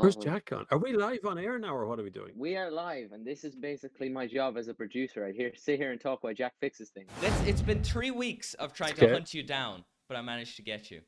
Where's 0.00 0.16
Jack 0.16 0.46
gone? 0.50 0.66
Are 0.70 0.78
we 0.78 0.92
live 0.92 1.24
on 1.26 1.38
air 1.38 1.58
now, 1.58 1.74
or 1.74 1.86
what 1.86 1.98
are 1.98 2.02
we 2.02 2.10
doing? 2.10 2.32
we 2.36 2.56
are 2.56 2.70
live, 2.70 3.12
and 3.12 3.26
this 3.26 3.44
is 3.44 3.54
basically 3.54 4.08
my 4.08 4.26
job 4.26 4.56
as 4.56 4.68
a 4.68 4.74
producer. 4.74 5.24
I 5.26 5.32
hear 5.32 5.52
sit 5.56 5.78
here 5.78 5.92
and 5.92 6.00
talk 6.00 6.24
while 6.24 6.34
Jack 6.34 6.54
fixes 6.60 6.90
things. 6.90 7.10
Let's, 7.22 7.40
it's 7.46 7.62
been 7.62 7.82
three 7.82 8.10
weeks 8.10 8.54
of 8.54 8.72
trying 8.72 8.94
to 8.94 9.04
Okay. 9.04 9.12
hunt 9.12 9.34
you 9.34 9.42
down, 9.42 9.84
but 10.08 10.16
I 10.16 10.22
managed 10.22 10.56
to 10.56 10.62
get 10.62 10.90
you. 10.90 11.00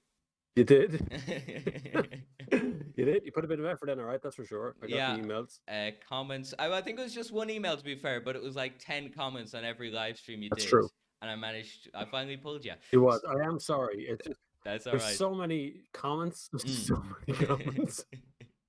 You 0.57 0.65
did. 0.65 0.93
you 2.53 3.05
did. 3.05 3.25
You 3.25 3.33
put 3.33 3.45
a 3.45 3.49
bit 3.49 3.59
of 3.59 3.65
effort 3.65 3.89
in, 3.89 3.99
all 3.99 4.05
right. 4.05 4.21
That's 4.23 4.37
for 4.37 4.45
sure. 4.45 4.77
I 4.83 4.87
got 4.87 4.95
Yeah. 4.95 5.17
the 5.17 5.23
emails. 5.23 5.59
uh, 5.69 5.93
comments. 6.07 6.53
I, 6.59 6.71
I 6.71 6.83
think 6.83 6.99
it 6.99 7.03
was 7.03 7.15
just 7.15 7.33
one 7.33 7.49
email 7.51 7.77
to 7.77 7.85
be 7.85 7.95
fair, 7.97 8.21
but 8.21 8.37
it 8.37 8.43
was 8.43 8.55
like 8.57 8.79
ten 8.79 9.11
comments 9.11 9.55
on 9.55 9.65
every 9.65 9.91
live 9.91 10.19
stream 10.19 10.43
you 10.43 10.51
did. 10.51 10.57
That's 10.59 10.65
did. 10.65 10.71
true. 10.71 10.89
And 11.23 11.31
I 11.31 11.37
managed. 11.37 11.89
I 11.95 12.05
finally 12.05 12.37
pulled 12.37 12.65
you. 12.65 12.73
It 12.93 12.99
was. 12.99 13.23
I 13.29 13.47
am 13.47 13.59
sorry. 13.61 14.07
It's 14.09 14.27
just, 14.27 14.41
That's 14.65 14.87
all 14.87 14.93
there's 14.93 15.05
right. 15.05 15.15
so 15.17 15.35
many 15.35 15.83
comments. 15.95 16.51
There's 16.53 16.65
Mm. 16.65 16.87
so 16.89 17.03
many 17.27 17.47
comments. 17.47 18.05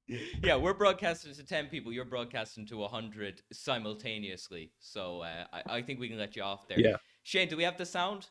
yeah, 0.44 0.56
we're 0.56 0.74
broadcasting 0.74 1.34
to 1.34 1.44
ten 1.46 1.68
people. 1.68 1.92
You're 1.94 2.06
broadcasting 2.06 2.66
to 2.68 2.84
hundred 2.86 3.42
simultaneously. 3.52 4.72
So 4.80 5.22
uh, 5.22 5.46
I, 5.54 5.78
I 5.78 5.82
think 5.82 6.00
we 6.00 6.08
can 6.10 6.18
let 6.18 6.36
you 6.36 6.44
off 6.44 6.68
there. 6.68 6.80
Yeah. 6.80 6.98
Shane, 7.24 7.48
do 7.48 7.56
we 7.58 7.64
have 7.64 7.78
the 7.78 7.86
sound? 7.86 8.28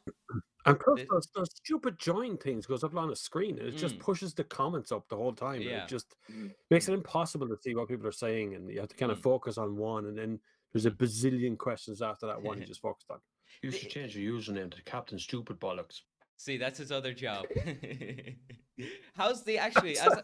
And 0.67 0.79
plus, 0.79 0.99
This- 1.01 1.09
those, 1.11 1.29
those 1.35 1.51
stupid 1.57 1.99
join 1.99 2.37
things 2.37 2.67
goes 2.67 2.85
up 2.85 2.95
on 2.95 3.09
the 3.09 3.17
screen, 3.17 3.59
and 3.59 3.69
it 3.69 3.77
just 3.77 3.97
Mm. 3.97 4.01
pushes 4.01 4.35
the 4.35 4.45
comments 4.45 4.93
up 4.93 5.09
the 5.09 5.17
whole 5.17 5.33
time. 5.33 5.57
and 5.57 5.65
Yeah. 5.65 5.85
it 5.85 5.89
just 5.89 6.15
Mm. 6.31 6.53
makes 6.71 6.89
it 6.89 6.93
impossible 6.95 7.49
to 7.49 7.57
see 7.63 7.75
what 7.75 7.89
people 7.89 8.07
are 8.07 8.13
saying, 8.13 8.55
and 8.55 8.71
you 8.71 8.79
have 8.81 8.89
to 8.91 8.97
kind 8.97 9.11
of 9.11 9.19
Mm. 9.19 9.23
focus 9.23 9.59
on 9.59 9.77
one, 9.77 10.07
and 10.07 10.17
then 10.17 10.39
there's 10.73 10.87
a 10.87 10.91
bazillion 10.91 11.57
questions 11.59 12.01
after 12.03 12.27
that 12.27 12.41
one 12.43 12.61
you 12.61 12.67
just 12.75 12.81
focused 12.81 13.11
on. 13.11 13.19
You 13.63 13.71
should 13.73 13.91
change 13.91 14.17
your 14.17 14.39
username 14.39 14.71
to 14.75 14.83
Captain 14.83 15.19
Stupid 15.19 15.59
Bollocks. 15.59 16.03
See, 16.37 16.57
that's 16.59 16.79
his 16.79 16.91
other 16.93 17.13
job. 17.15 17.47
How's 19.15 19.45
the 19.45 19.59
actually 19.59 19.99
as 19.99 20.19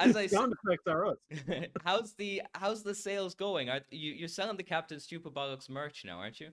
as 0.00 0.16
I 0.16 0.26
Sound 0.26 0.54
effects 0.64 0.84
are 0.86 1.06
us. 1.06 1.16
how's 1.84 2.14
the 2.14 2.42
how's 2.54 2.82
the 2.82 2.94
sales 2.94 3.34
going? 3.34 3.68
Are 3.68 3.80
you 3.90 4.12
you're 4.12 4.28
selling 4.28 4.56
the 4.56 4.62
Captain 4.62 5.00
Stupid 5.00 5.34
Bollocks 5.34 5.68
merch 5.68 6.04
now, 6.04 6.18
aren't 6.18 6.40
you? 6.40 6.50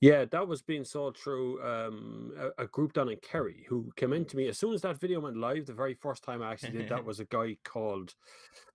Yeah, 0.00 0.26
that 0.26 0.46
was 0.46 0.60
being 0.60 0.84
sold 0.84 1.16
through 1.16 1.62
um, 1.62 2.32
a, 2.38 2.64
a 2.64 2.66
group 2.66 2.92
down 2.92 3.08
in 3.08 3.16
Kerry 3.22 3.64
who 3.66 3.90
came 3.96 4.12
in 4.12 4.26
to 4.26 4.36
me 4.36 4.46
as 4.48 4.58
soon 4.58 4.74
as 4.74 4.82
that 4.82 5.00
video 5.00 5.20
went 5.20 5.38
live. 5.38 5.64
The 5.64 5.72
very 5.72 5.94
first 5.94 6.22
time 6.22 6.42
I 6.42 6.52
actually 6.52 6.72
did 6.72 6.90
that 6.90 7.04
was 7.06 7.20
a 7.20 7.24
guy 7.24 7.56
called 7.64 8.14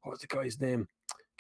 what 0.02 0.12
was 0.12 0.22
the 0.22 0.28
guy's 0.28 0.59
name? 0.59 0.88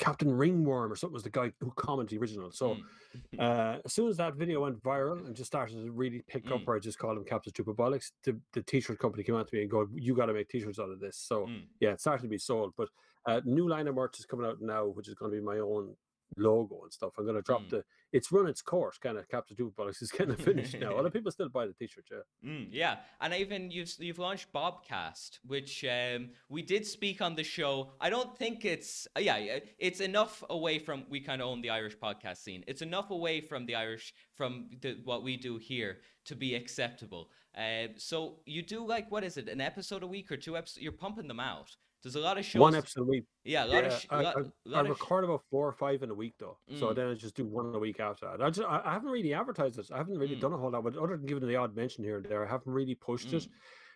Captain 0.01 0.35
Ringworm 0.35 0.91
or 0.91 0.95
something 0.95 1.13
was 1.13 1.23
the 1.23 1.29
guy 1.29 1.51
who 1.59 1.71
commented 1.75 2.09
the 2.17 2.21
original. 2.21 2.51
So 2.51 2.75
Mm. 2.75 2.83
uh, 3.39 3.81
as 3.85 3.93
soon 3.93 4.09
as 4.09 4.17
that 4.17 4.33
video 4.35 4.61
went 4.61 4.81
viral 4.81 5.25
and 5.27 5.35
just 5.35 5.47
started 5.53 5.75
to 5.75 5.91
really 5.91 6.21
pick 6.27 6.49
up, 6.51 6.61
Mm. 6.61 6.65
where 6.65 6.75
I 6.77 6.79
just 6.79 6.97
called 6.97 7.17
him 7.17 7.23
Captain 7.23 7.53
Stupid 7.53 7.75
Bollocks, 7.75 8.11
the, 8.23 8.39
the 8.53 8.63
t-shirt 8.63 8.97
company 8.97 9.23
came 9.23 9.35
out 9.35 9.47
to 9.47 9.55
me 9.55 9.61
and 9.61 9.69
go, 9.71 9.87
"You 9.93 10.15
got 10.15 10.25
to 10.25 10.33
make 10.33 10.49
t-shirts 10.49 10.79
out 10.79 10.89
of 10.89 10.99
this." 10.99 11.17
So 11.17 11.45
Mm. 11.45 11.67
yeah, 11.79 11.91
it 11.91 12.01
started 12.01 12.23
to 12.23 12.29
be 12.29 12.39
sold. 12.39 12.73
But 12.75 12.89
uh, 13.27 13.41
new 13.45 13.67
line 13.69 13.87
of 13.87 13.93
merch 13.95 14.17
is 14.19 14.25
coming 14.25 14.47
out 14.47 14.59
now, 14.61 14.87
which 14.87 15.07
is 15.07 15.13
going 15.13 15.31
to 15.31 15.37
be 15.37 15.43
my 15.43 15.59
own 15.59 15.95
logo 16.37 16.81
and 16.83 16.91
stuff. 16.93 17.13
I'm 17.17 17.25
going 17.25 17.35
to 17.35 17.41
drop 17.41 17.61
Mm. 17.63 17.69
the. 17.69 17.83
It's 18.13 18.31
run 18.31 18.47
its 18.47 18.61
course, 18.61 18.97
kind 18.97 19.17
of. 19.17 19.27
Captain 19.29 19.55
Stupid 19.55 19.75
Bollocks 19.75 20.01
is 20.05 20.11
kind 20.11 20.31
of 20.31 20.39
finished 20.39 20.77
now. 20.79 20.93
A 20.93 20.95
lot 20.95 21.05
of 21.05 21.13
people 21.13 21.31
still 21.31 21.47
buy 21.49 21.65
the 21.65 21.73
t-shirt. 21.73 22.05
Yeah. 22.11 22.49
Mm, 22.49 22.67
yeah, 22.71 22.97
and 23.21 23.33
even 23.33 23.71
you've 23.71 23.93
you've 23.99 24.19
launched 24.19 24.51
Bobcast, 24.53 25.39
which 25.45 25.85
um, 25.85 26.29
we 26.49 26.61
did 26.61 26.85
speak 26.85 27.21
on 27.21 27.35
the 27.35 27.43
show. 27.43 27.91
I 28.01 28.09
don't 28.09 28.37
think 28.37 28.65
it's 28.65 29.07
uh, 29.15 29.21
yeah, 29.21 29.37
yeah, 29.37 29.59
it's 29.79 30.01
enough 30.01 30.43
away 30.49 30.79
from 30.79 31.05
we 31.09 31.19
kind 31.21 31.41
of 31.41 31.47
own 31.47 31.61
the 31.61 31.69
Irish 31.69 31.97
podcast 31.97 32.37
scene. 32.37 32.63
It's 32.67 32.81
enough 32.81 33.11
away 33.11 33.41
from 33.41 33.65
the 33.65 33.75
Irish 33.75 34.13
from 34.35 34.69
the, 34.81 34.97
what 35.05 35.23
we 35.23 35.37
do 35.37 35.57
here 35.57 35.99
to 36.25 36.35
be 36.35 36.55
acceptable. 36.55 37.29
Uh, 37.57 37.87
so 37.97 38.39
you 38.45 38.61
do 38.61 38.85
like 38.85 39.11
what 39.11 39.23
is 39.23 39.37
it, 39.37 39.47
an 39.49 39.61
episode 39.61 40.03
a 40.03 40.07
week 40.07 40.31
or 40.31 40.37
two 40.37 40.57
episodes? 40.57 40.81
You're 40.83 40.91
pumping 40.91 41.27
them 41.27 41.39
out. 41.39 41.75
There's 42.03 42.15
a 42.15 42.19
lot 42.19 42.37
of 42.37 42.45
shows. 42.45 42.59
One 42.59 42.75
episode 42.75 43.01
a 43.01 43.05
week. 43.05 43.25
Yeah, 43.43 43.63
a 43.63 43.67
lot 43.67 43.73
Yeah, 43.83 43.89
of 43.89 43.99
sh- 44.01 44.07
I, 44.09 44.21
lot, 44.21 44.35
I, 44.37 44.39
lot 44.69 44.77
I 44.77 44.79
of 44.79 44.85
sh- 44.87 44.89
record 45.01 45.23
about 45.23 45.43
four 45.51 45.67
or 45.67 45.73
five 45.73 46.01
in 46.03 46.09
a 46.09 46.13
week 46.15 46.33
though, 46.39 46.57
so 46.79 46.87
Mm. 46.87 46.95
then 46.95 47.07
I 47.09 47.13
just 47.13 47.35
do 47.35 47.45
one 47.45 47.73
a 47.75 47.79
week 47.79 47.99
after 47.99 48.25
that. 48.27 48.41
I 48.43 48.49
just 48.49 48.67
I, 48.67 48.81
haven't 48.93 49.09
really 49.11 49.33
advertised 49.33 49.77
it. 49.77 49.89
I 49.93 49.97
haven't 49.97 50.17
really 50.17 50.35
Mm. 50.35 50.41
done 50.41 50.53
a 50.53 50.57
whole 50.57 50.71
lot, 50.71 50.83
but 50.83 50.97
other 50.97 51.15
than 51.17 51.25
giving 51.27 51.47
the 51.47 51.55
odd 51.55 51.75
mention 51.75 52.03
here 52.03 52.17
and 52.17 52.25
there, 52.25 52.45
I 52.45 52.49
haven't 52.49 52.71
really 52.73 52.95
pushed 52.95 53.33
it. 53.33 53.43
Mm. 53.43 53.49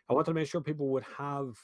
I 0.09 0.13
wanted 0.13 0.25
to 0.25 0.33
make 0.35 0.47
sure 0.47 0.61
people 0.61 0.89
would 0.89 1.03
have 1.17 1.57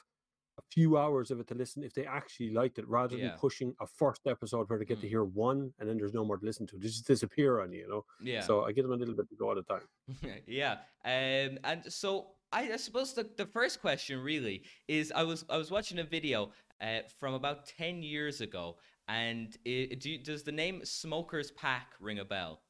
a 0.57 0.61
few 0.69 0.97
hours 0.97 1.31
of 1.31 1.39
it 1.39 1.47
to 1.47 1.55
listen 1.55 1.83
if 1.83 1.93
they 1.93 2.05
actually 2.05 2.51
liked 2.51 2.77
it, 2.79 2.87
rather 2.87 3.15
than 3.17 3.31
pushing 3.37 3.73
a 3.79 3.87
first 3.87 4.21
episode 4.27 4.69
where 4.69 4.77
they 4.79 4.85
get 4.85 4.99
to 5.01 5.05
Mm. 5.07 5.09
hear 5.09 5.23
one 5.23 5.73
and 5.79 5.87
then 5.87 5.97
there's 5.97 6.13
no 6.13 6.25
more 6.25 6.37
to 6.37 6.45
listen 6.45 6.65
to. 6.67 6.77
They 6.77 6.87
just 6.87 7.07
disappear 7.07 7.61
on 7.61 7.71
you, 7.71 7.81
you 7.81 7.87
know. 7.87 8.05
yeah. 8.19 8.41
So 8.41 8.63
I 8.65 8.71
give 8.71 8.83
them 8.83 8.93
a 8.93 8.97
little 8.97 9.15
bit 9.15 9.29
to 9.29 9.35
go 9.35 9.51
at 9.51 9.57
a 9.59 9.63
time. 9.63 9.87
yeah. 10.47 10.79
Um, 11.05 11.57
and 11.63 11.81
so 11.87 12.31
I, 12.51 12.73
I 12.73 12.77
suppose 12.77 13.13
the, 13.13 13.27
the 13.37 13.45
first 13.45 13.81
question 13.81 14.19
really 14.19 14.63
is 14.87 15.11
I 15.15 15.23
was 15.23 15.45
I 15.49 15.57
was 15.57 15.71
watching 15.71 15.99
a 15.99 16.03
video 16.03 16.51
uh, 16.81 16.99
from 17.19 17.33
about 17.33 17.65
ten 17.65 18.03
years 18.03 18.41
ago, 18.41 18.77
and 19.07 19.55
it, 19.65 19.99
do 19.99 20.11
you, 20.11 20.17
does 20.17 20.43
the 20.43 20.51
name 20.51 20.81
Smokers 20.83 21.51
Pack 21.51 21.93
ring 21.99 22.19
a 22.19 22.25
bell? 22.25 22.61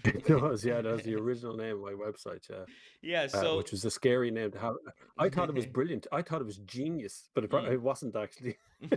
it 0.04 0.24
does, 0.26 0.64
yeah, 0.64 0.80
that's 0.80 1.02
the 1.02 1.14
original 1.14 1.54
name 1.54 1.76
of 1.76 1.82
my 1.82 1.92
website, 1.92 2.48
yeah. 2.48 2.64
Yeah. 3.02 3.22
uh, 3.24 3.28
So 3.28 3.56
which 3.58 3.70
was 3.72 3.84
a 3.84 3.90
scary 3.90 4.30
name 4.30 4.50
to 4.52 4.58
have. 4.58 4.74
I 5.18 5.28
thought 5.28 5.50
it 5.50 5.54
was 5.54 5.66
brilliant. 5.78 6.06
I 6.10 6.22
thought 6.22 6.40
it 6.40 6.46
was 6.46 6.56
genius, 6.58 7.28
but 7.34 7.44
it, 7.44 7.50
Mm. 7.50 7.70
it 7.72 7.82
wasn't 7.82 8.16
actually. 8.16 8.56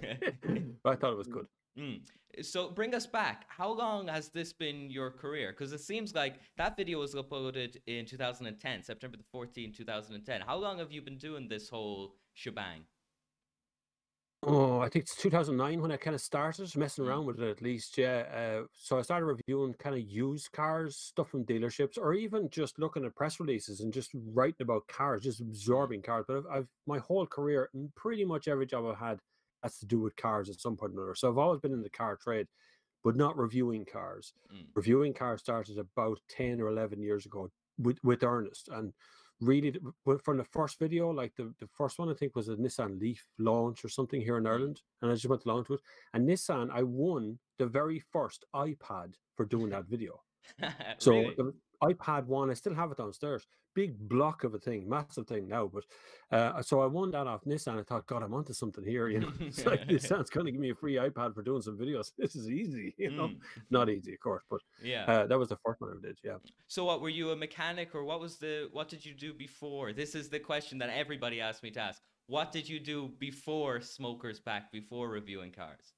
I 0.85 0.95
thought 0.95 1.11
it 1.11 1.17
was 1.17 1.27
good. 1.27 1.47
Mm. 1.77 2.01
So 2.41 2.69
bring 2.69 2.95
us 2.95 3.05
back. 3.05 3.45
How 3.47 3.71
long 3.71 4.07
has 4.07 4.29
this 4.29 4.53
been 4.53 4.89
your 4.89 5.11
career? 5.11 5.51
Because 5.51 5.71
it 5.73 5.81
seems 5.81 6.15
like 6.15 6.39
that 6.57 6.75
video 6.75 6.99
was 6.99 7.13
uploaded 7.15 7.77
in 7.85 8.05
2010, 8.05 8.83
September 8.83 9.17
the 9.17 9.23
14th, 9.23 9.75
2010. 9.75 10.41
How 10.41 10.55
long 10.57 10.79
have 10.79 10.91
you 10.91 11.01
been 11.01 11.17
doing 11.17 11.47
this 11.47 11.69
whole 11.69 12.15
shebang? 12.33 12.85
Oh, 14.45 14.79
I 14.81 14.89
think 14.89 15.03
it's 15.03 15.15
2009 15.15 15.81
when 15.81 15.91
I 15.93 15.95
kind 15.97 16.13
of 16.15 16.19
started 16.21 16.75
messing 16.75 17.05
Mm. 17.05 17.07
around 17.07 17.25
with 17.27 17.39
it 17.39 17.49
at 17.49 17.61
least. 17.61 17.97
Yeah. 17.97 18.61
Uh, 18.63 18.67
so 18.73 18.97
I 18.99 19.01
started 19.01 19.25
reviewing 19.25 19.73
kind 19.75 19.95
of 19.95 20.01
used 20.01 20.51
cars, 20.51 20.97
stuff 20.97 21.29
from 21.29 21.45
dealerships, 21.45 21.97
or 21.97 22.13
even 22.13 22.49
just 22.49 22.77
looking 22.77 23.05
at 23.05 23.15
press 23.15 23.39
releases 23.39 23.79
and 23.79 23.93
just 23.93 24.11
writing 24.13 24.61
about 24.63 24.87
cars, 24.87 25.23
just 25.23 25.39
absorbing 25.39 26.01
cars. 26.01 26.25
But 26.27 26.37
I've, 26.39 26.47
I've 26.51 26.67
my 26.85 26.97
whole 26.99 27.25
career, 27.25 27.69
and 27.73 27.93
pretty 27.95 28.25
much 28.25 28.49
every 28.49 28.65
job 28.65 28.85
I've 28.85 28.97
had 28.97 29.19
has 29.63 29.79
to 29.79 29.85
do 29.85 29.99
with 29.99 30.15
cars 30.15 30.49
at 30.49 30.59
some 30.59 30.75
point 30.77 30.93
or 30.93 30.97
another. 30.97 31.15
So 31.15 31.29
I've 31.29 31.37
always 31.37 31.61
been 31.61 31.73
in 31.73 31.81
the 31.81 31.89
car 31.89 32.17
trade, 32.21 32.47
but 33.03 33.15
not 33.15 33.37
reviewing 33.37 33.85
cars. 33.85 34.33
Mm. 34.53 34.65
Reviewing 34.75 35.13
cars 35.13 35.41
started 35.41 35.77
about 35.79 36.19
10 36.29 36.61
or 36.61 36.67
11 36.67 37.01
years 37.01 37.25
ago 37.25 37.49
with, 37.79 37.97
with 38.03 38.23
Ernest. 38.23 38.69
And 38.71 38.93
really, 39.41 39.75
from 40.23 40.37
the 40.37 40.43
first 40.43 40.77
video, 40.79 41.09
like 41.09 41.33
the, 41.35 41.53
the 41.59 41.67
first 41.67 41.97
one, 41.97 42.09
I 42.09 42.13
think 42.13 42.35
was 42.35 42.49
a 42.49 42.55
Nissan 42.55 42.99
Leaf 42.99 43.25
launch 43.39 43.83
or 43.83 43.89
something 43.89 44.21
here 44.21 44.37
in 44.37 44.43
Mm. 44.43 44.49
Ireland. 44.51 44.81
And 45.01 45.11
I 45.11 45.15
just 45.15 45.27
went 45.27 45.45
along 45.45 45.65
to 45.65 45.75
it. 45.75 45.81
And 46.13 46.27
Nissan, 46.27 46.69
I 46.71 46.83
won 46.83 47.39
the 47.57 47.65
very 47.67 47.99
first 48.11 48.45
iPad 48.55 49.13
for 49.35 49.45
doing 49.45 49.69
that 49.69 49.85
video. 49.85 50.21
So 50.99 51.11
Really? 51.13 51.35
the 51.37 51.53
iPad 51.83 52.25
one, 52.25 52.49
I 52.49 52.53
still 52.53 52.73
have 52.75 52.91
it 52.91 52.97
downstairs. 52.97 53.45
Big 53.75 53.97
block 54.07 54.43
of 54.43 54.53
a 54.53 54.59
thing, 54.59 54.87
massive 54.87 55.25
thing 55.27 55.47
now. 55.47 55.65
But 55.73 55.83
uh, 56.37 56.61
so 56.61 56.81
I 56.81 56.85
won 56.85 57.09
that 57.11 57.25
off 57.25 57.43
Nissan. 57.43 57.79
I 57.79 57.83
thought, 57.83 58.05
God, 58.05 58.21
I'm 58.23 58.33
onto 58.33 58.53
something 58.53 58.83
here. 58.83 59.07
You 59.09 59.21
know, 59.21 59.31
it's 59.39 59.65
like 59.65 59.81
Nissan's 59.87 60.29
going 60.29 60.45
to 60.45 60.51
give 60.51 60.61
me 60.61 60.69
a 60.69 60.75
free 60.75 60.95
iPad 60.95 61.33
for 61.33 61.41
doing 61.41 61.61
some 61.61 61.77
videos. 61.77 62.11
This 62.17 62.35
is 62.35 62.49
easy. 62.49 62.93
You 62.97 63.11
know, 63.11 63.27
Mm. 63.29 63.37
not 63.71 63.89
easy, 63.89 64.13
of 64.13 64.19
course, 64.19 64.43
but 64.49 64.61
Yeah. 64.83 65.05
uh, 65.11 65.25
that 65.27 65.39
was 65.39 65.49
the 65.49 65.57
first 65.65 65.81
one 65.81 65.91
I 65.97 66.07
did. 66.07 66.19
Yeah. 66.23 66.37
So 66.67 66.85
what 66.85 67.01
were 67.01 67.09
you 67.19 67.31
a 67.31 67.35
mechanic 67.35 67.95
or 67.95 68.03
what 68.03 68.19
was 68.19 68.37
the 68.37 68.69
what 68.71 68.87
did 68.89 69.03
you 69.05 69.13
do 69.15 69.33
before? 69.33 69.91
This 69.93 70.13
is 70.15 70.29
the 70.29 70.39
question 70.39 70.77
that 70.79 70.89
everybody 71.03 71.41
asked 71.41 71.63
me 71.63 71.71
to 71.71 71.79
ask. 71.79 71.99
What 72.27 72.51
did 72.51 72.69
you 72.69 72.79
do 72.79 73.09
before 73.19 73.81
Smokers 73.81 74.39
Pack, 74.39 74.71
before 74.71 75.09
reviewing 75.09 75.51
cars? 75.51 75.93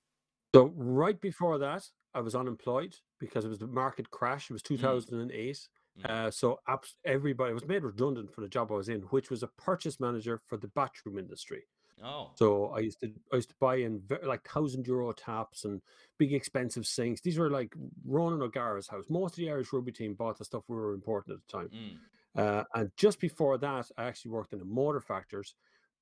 So 0.55 0.71
right 0.75 1.19
before 1.19 1.57
that, 1.59 1.83
I 2.13 2.21
was 2.21 2.33
unemployed 2.33 2.95
because 3.25 3.45
it 3.45 3.49
was 3.49 3.59
the 3.59 3.67
market 3.67 4.09
crash. 4.11 4.49
It 4.49 4.53
was 4.53 4.61
2008. 4.61 5.67
Mm. 5.97 6.09
Uh, 6.09 6.31
so 6.31 6.59
abs- 6.67 6.95
everybody 7.05 7.53
was 7.53 7.65
made 7.67 7.83
redundant 7.83 8.33
for 8.33 8.41
the 8.41 8.47
job 8.47 8.71
I 8.71 8.75
was 8.75 8.89
in, 8.89 9.01
which 9.01 9.29
was 9.29 9.43
a 9.43 9.47
purchase 9.47 9.99
manager 9.99 10.41
for 10.47 10.57
the 10.57 10.67
bathroom 10.69 11.17
industry. 11.17 11.63
Oh. 12.03 12.31
So 12.35 12.67
I 12.67 12.79
used 12.79 12.99
to 13.01 13.11
I 13.31 13.37
used 13.37 13.49
to 13.49 13.55
buy 13.59 13.77
in 13.77 14.01
ve- 14.05 14.25
like 14.25 14.43
thousand 14.43 14.85
euro 14.85 15.13
taps 15.13 15.63
and 15.63 15.81
big 16.17 16.33
expensive 16.33 16.85
sinks. 16.85 17.21
These 17.21 17.37
were 17.37 17.49
like 17.49 17.73
Ronan 18.05 18.41
O'Gara's 18.41 18.87
house. 18.87 19.05
Most 19.09 19.33
of 19.33 19.37
the 19.37 19.49
Irish 19.49 19.71
rugby 19.71 19.93
team 19.93 20.13
bought 20.13 20.37
the 20.37 20.45
stuff 20.45 20.63
we 20.67 20.75
were 20.75 20.93
importing 20.93 21.33
at 21.35 21.39
the 21.47 21.57
time. 21.57 21.69
Mm. 21.69 21.97
Uh, 22.35 22.63
and 22.73 22.91
just 22.97 23.19
before 23.21 23.57
that, 23.57 23.89
I 23.97 24.03
actually 24.03 24.31
worked 24.31 24.51
in 24.51 24.59
a 24.59 24.65
motor 24.65 24.99
factors, 24.99 25.55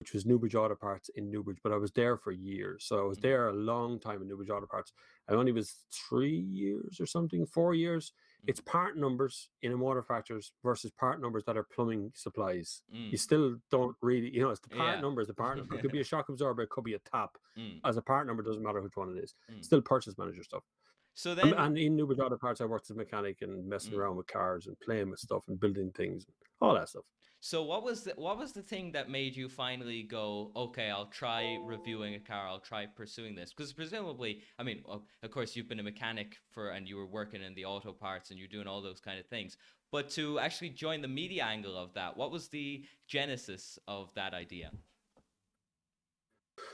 which 0.03 0.11
was 0.11 0.25
Newbridge 0.25 0.53
Auto 0.53 0.75
Parts 0.75 1.07
in 1.15 1.31
Newbridge, 1.31 1.59
but 1.63 1.71
I 1.71 1.77
was 1.77 1.93
there 1.93 2.17
for 2.17 2.33
years. 2.33 2.83
So 2.83 2.99
I 2.99 3.03
was 3.07 3.17
Mm. 3.19 3.21
there 3.21 3.47
a 3.47 3.53
long 3.53 4.01
time 4.01 4.21
in 4.21 4.27
Newbridge 4.27 4.49
Auto 4.49 4.65
Parts. 4.67 4.91
I 5.29 5.33
only 5.33 5.53
was 5.53 5.85
three 6.09 6.35
years 6.61 6.99
or 6.99 7.05
something, 7.05 7.45
four 7.45 7.73
years. 7.73 8.11
It's 8.45 8.59
part 8.59 8.97
numbers 8.97 9.49
in 9.61 9.71
a 9.71 9.77
motor 9.77 10.03
factors 10.03 10.51
versus 10.61 10.91
part 10.91 11.21
numbers 11.21 11.45
that 11.45 11.55
are 11.55 11.63
plumbing 11.63 12.11
supplies. 12.15 12.81
You 12.89 13.11
Mm. 13.13 13.19
still 13.19 13.61
don't 13.71 13.95
really, 14.01 14.29
you 14.35 14.41
know, 14.41 14.49
it's 14.49 14.59
the 14.59 14.75
part 14.75 14.95
Yeah. 14.95 14.99
number 14.99 15.21
is 15.21 15.29
the 15.29 15.33
part 15.33 15.57
number. 15.57 15.75
It 15.75 15.81
could 15.81 15.93
be 15.93 16.01
a 16.01 16.03
shock 16.13 16.27
absorber, 16.27 16.63
it 16.63 16.69
could 16.69 16.83
be 16.83 16.95
a 16.95 16.99
tap. 16.99 17.37
Mm. 17.57 17.79
As 17.85 17.95
a 17.95 18.01
part 18.01 18.27
number, 18.27 18.43
doesn't 18.43 18.61
matter 18.61 18.81
which 18.81 18.97
one 18.97 19.15
it 19.17 19.23
is. 19.23 19.33
Mm. 19.49 19.63
Still 19.63 19.81
purchase 19.81 20.17
manager 20.17 20.43
stuff. 20.43 20.65
So 21.13 21.33
then, 21.33 21.53
and 21.53 21.77
in 21.77 21.95
Newbridge 21.95 22.19
Auto 22.19 22.37
Parts, 22.37 22.59
I 22.59 22.65
worked 22.65 22.87
as 22.87 22.95
a 22.97 22.99
mechanic 22.99 23.41
and 23.41 23.65
messing 23.65 23.93
Mm. 23.93 23.99
around 23.99 24.17
with 24.17 24.27
cars 24.27 24.67
and 24.67 24.77
playing 24.81 25.11
with 25.11 25.19
stuff 25.21 25.47
and 25.47 25.57
building 25.57 25.91
things, 25.93 26.25
all 26.59 26.73
that 26.73 26.89
stuff. 26.89 27.05
So 27.45 27.61
what 27.61 27.83
was 27.83 28.05
the 28.05 28.13
what 28.15 28.37
was 28.37 28.53
the 28.53 28.61
thing 28.61 28.93
that 28.93 29.09
made 29.09 29.35
you 29.35 29.49
finally 29.49 30.01
go, 30.03 30.53
okay, 30.55 30.89
I'll 30.89 31.07
try 31.07 31.59
reviewing 31.65 32.15
a 32.15 32.19
car, 32.19 32.47
I'll 32.47 32.61
try 32.61 32.85
pursuing 32.85 33.35
this? 33.35 33.53
Because 33.53 33.73
presumably, 33.73 34.39
I 34.57 34.63
mean, 34.63 34.81
of 34.87 35.29
course, 35.29 35.53
you've 35.53 35.67
been 35.67 35.81
a 35.81 35.83
mechanic 35.83 36.37
for, 36.51 36.69
and 36.69 36.87
you 36.87 36.95
were 36.95 37.05
working 37.05 37.43
in 37.43 37.53
the 37.53 37.65
auto 37.65 37.91
parts, 37.91 38.29
and 38.29 38.39
you're 38.39 38.47
doing 38.47 38.65
all 38.65 38.81
those 38.81 39.01
kind 39.01 39.19
of 39.19 39.25
things. 39.25 39.57
But 39.91 40.09
to 40.11 40.39
actually 40.39 40.69
join 40.69 41.01
the 41.01 41.09
media 41.09 41.43
angle 41.43 41.75
of 41.77 41.93
that, 41.95 42.15
what 42.15 42.31
was 42.31 42.47
the 42.47 42.85
genesis 43.07 43.77
of 43.89 44.13
that 44.13 44.33
idea? 44.33 44.71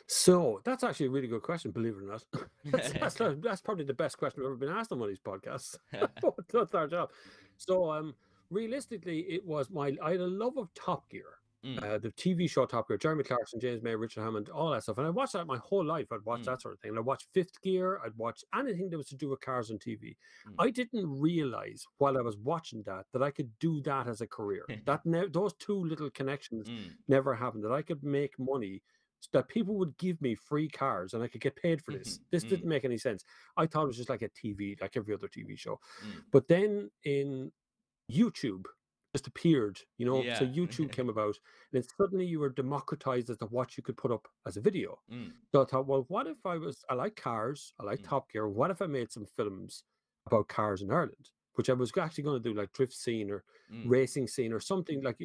So 0.05 0.61
that's 0.63 0.83
actually 0.83 1.07
a 1.07 1.09
really 1.09 1.27
good 1.27 1.41
question, 1.41 1.71
believe 1.71 1.95
it 1.95 2.03
or 2.03 2.11
not. 2.11 2.23
that's, 2.65 3.17
that's, 3.17 3.39
that's 3.41 3.61
probably 3.61 3.85
the 3.85 3.95
best 3.95 4.19
question 4.19 4.43
I've 4.43 4.45
ever 4.45 4.55
been 4.55 4.69
asked 4.69 4.91
on 4.91 4.99
one 4.99 5.09
of 5.09 5.15
these 5.15 5.19
podcasts. 5.19 5.77
That's 6.53 6.75
our 6.75 6.87
job. 6.87 7.09
So 7.57 7.91
um, 7.91 8.13
realistically, 8.49 9.19
it 9.21 9.45
was 9.45 9.69
my 9.69 9.95
I 10.01 10.11
had 10.11 10.19
a 10.21 10.27
love 10.27 10.57
of 10.57 10.73
Top 10.73 11.09
Gear. 11.09 11.25
Mm. 11.65 11.83
Uh, 11.83 11.97
the 11.97 12.09
TV 12.11 12.49
show 12.49 12.65
Top 12.65 12.87
Gear, 12.87 12.97
Jeremy 12.97 13.23
Clarkson, 13.25 13.59
James 13.59 13.83
May, 13.83 13.93
Richard 13.93 14.21
Hammond, 14.23 14.47
all 14.47 14.71
that 14.71 14.83
stuff. 14.83 14.97
And 14.97 15.05
I 15.05 15.09
watched 15.09 15.33
that 15.33 15.45
my 15.45 15.57
whole 15.57 15.83
life. 15.83 16.07
I'd 16.09 16.23
watch 16.23 16.41
Mm. 16.43 16.45
that 16.45 16.61
sort 16.61 16.73
of 16.73 16.79
thing. 16.79 16.89
And 16.91 16.97
I 16.97 17.01
watched 17.01 17.27
Fifth 17.33 17.61
Gear. 17.61 17.99
I'd 18.05 18.15
watch 18.15 18.45
anything 18.55 18.89
that 18.89 18.97
was 18.97 19.07
to 19.09 19.17
do 19.17 19.27
with 19.27 19.41
cars 19.41 19.69
on 19.69 19.77
TV. 19.77 20.15
Mm. 20.47 20.53
I 20.57 20.69
didn't 20.69 21.19
realize 21.19 21.85
while 21.97 22.17
I 22.17 22.21
was 22.21 22.37
watching 22.37 22.81
that 22.83 23.07
that 23.11 23.21
I 23.21 23.31
could 23.31 23.51
do 23.59 23.81
that 23.81 24.07
as 24.07 24.21
a 24.21 24.27
career. 24.27 24.63
that 24.85 25.05
ne- 25.05 25.27
those 25.27 25.53
two 25.55 25.75
little 25.83 26.09
connections 26.11 26.69
Mm. 26.69 26.95
never 27.09 27.35
happened. 27.35 27.65
That 27.65 27.73
I 27.73 27.81
could 27.81 28.03
make 28.03 28.39
money. 28.39 28.81
That 29.33 29.49
people 29.49 29.75
would 29.75 29.97
give 29.97 30.21
me 30.21 30.33
free 30.35 30.69
cars 30.69 31.13
and 31.13 31.21
I 31.21 31.27
could 31.27 31.41
get 31.41 31.57
paid 31.57 31.81
for 31.83 31.91
this. 31.91 32.21
This 32.31 32.45
Mm. 32.45 32.49
didn't 32.51 32.69
make 32.69 32.85
any 32.85 32.97
sense. 32.97 33.25
I 33.57 33.65
thought 33.67 33.83
it 33.83 33.87
was 33.87 33.97
just 33.97 34.07
like 34.09 34.21
a 34.21 34.29
TV, 34.29 34.77
like 34.79 34.95
every 34.95 35.13
other 35.13 35.27
TV 35.27 35.57
show. 35.59 35.77
Mm. 36.05 36.23
But 36.31 36.47
then 36.47 36.89
in 37.03 37.51
YouTube 38.09 38.65
just 39.13 39.27
appeared, 39.27 39.81
you 39.97 40.05
know, 40.05 40.29
so 40.33 40.45
YouTube 40.45 40.91
came 40.91 41.09
about 41.09 41.35
and 41.71 41.83
then 41.83 41.83
suddenly 41.99 42.25
you 42.25 42.39
were 42.39 42.49
democratized 42.49 43.29
as 43.29 43.37
to 43.37 43.45
what 43.47 43.75
you 43.77 43.83
could 43.83 43.97
put 43.97 44.11
up 44.11 44.27
as 44.45 44.57
a 44.57 44.61
video. 44.61 45.01
Mm. 45.09 45.31
So 45.53 45.63
I 45.63 45.65
thought, 45.65 45.87
well, 45.87 46.05
what 46.09 46.27
if 46.27 46.45
I 46.45 46.57
was, 46.57 46.83
I 46.89 46.93
like 46.93 47.15
cars, 47.15 47.73
I 47.79 47.83
like 47.83 48.01
Mm. 48.01 48.03
Top 48.03 48.29
Gear. 48.31 48.47
What 48.47 48.71
if 48.71 48.81
I 48.81 48.87
made 48.87 49.11
some 49.11 49.25
films 49.25 49.83
about 50.27 50.47
cars 50.47 50.81
in 50.81 50.91
Ireland? 50.91 51.31
Which 51.55 51.69
I 51.69 51.73
was 51.73 51.91
actually 51.97 52.23
going 52.23 52.41
to 52.41 52.49
do, 52.49 52.55
like 52.55 52.71
drift 52.71 52.93
scene 52.93 53.31
or 53.31 53.43
Mm. 53.69 53.89
racing 53.89 54.27
scene 54.27 54.53
or 54.53 54.59
something 54.59 55.01
like 55.03 55.19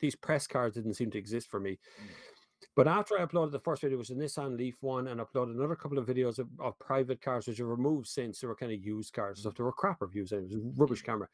these 0.00 0.16
press 0.16 0.46
cars 0.46 0.74
didn't 0.74 0.94
seem 0.94 1.10
to 1.12 1.18
exist 1.18 1.48
for 1.48 1.60
me. 1.60 1.78
Mm. 1.98 2.14
But 2.76 2.88
after 2.88 3.18
I 3.18 3.24
uploaded 3.24 3.52
the 3.52 3.60
first 3.60 3.82
video, 3.82 3.98
which 3.98 4.10
was 4.10 4.18
a 4.18 4.20
Nissan 4.20 4.56
Leaf 4.56 4.76
one, 4.82 5.06
and 5.08 5.20
uploaded 5.20 5.54
another 5.54 5.76
couple 5.76 5.98
of 5.98 6.06
videos 6.06 6.38
of, 6.38 6.48
of 6.60 6.78
private 6.78 7.20
cars, 7.20 7.46
which 7.46 7.60
were 7.60 7.66
removed 7.68 8.06
since 8.06 8.40
they 8.40 8.46
were 8.46 8.56
kind 8.56 8.72
of 8.72 8.84
used 8.84 9.12
cars 9.12 9.38
and 9.38 9.38
Mm. 9.38 9.42
stuff. 9.42 9.54
They 9.56 9.64
were 9.64 9.72
crap 9.72 10.00
reviews, 10.02 10.32
and 10.32 10.50
it 10.50 10.54
was 10.56 10.64
a 10.64 10.68
rubbish 10.76 11.02
camera. 11.02 11.28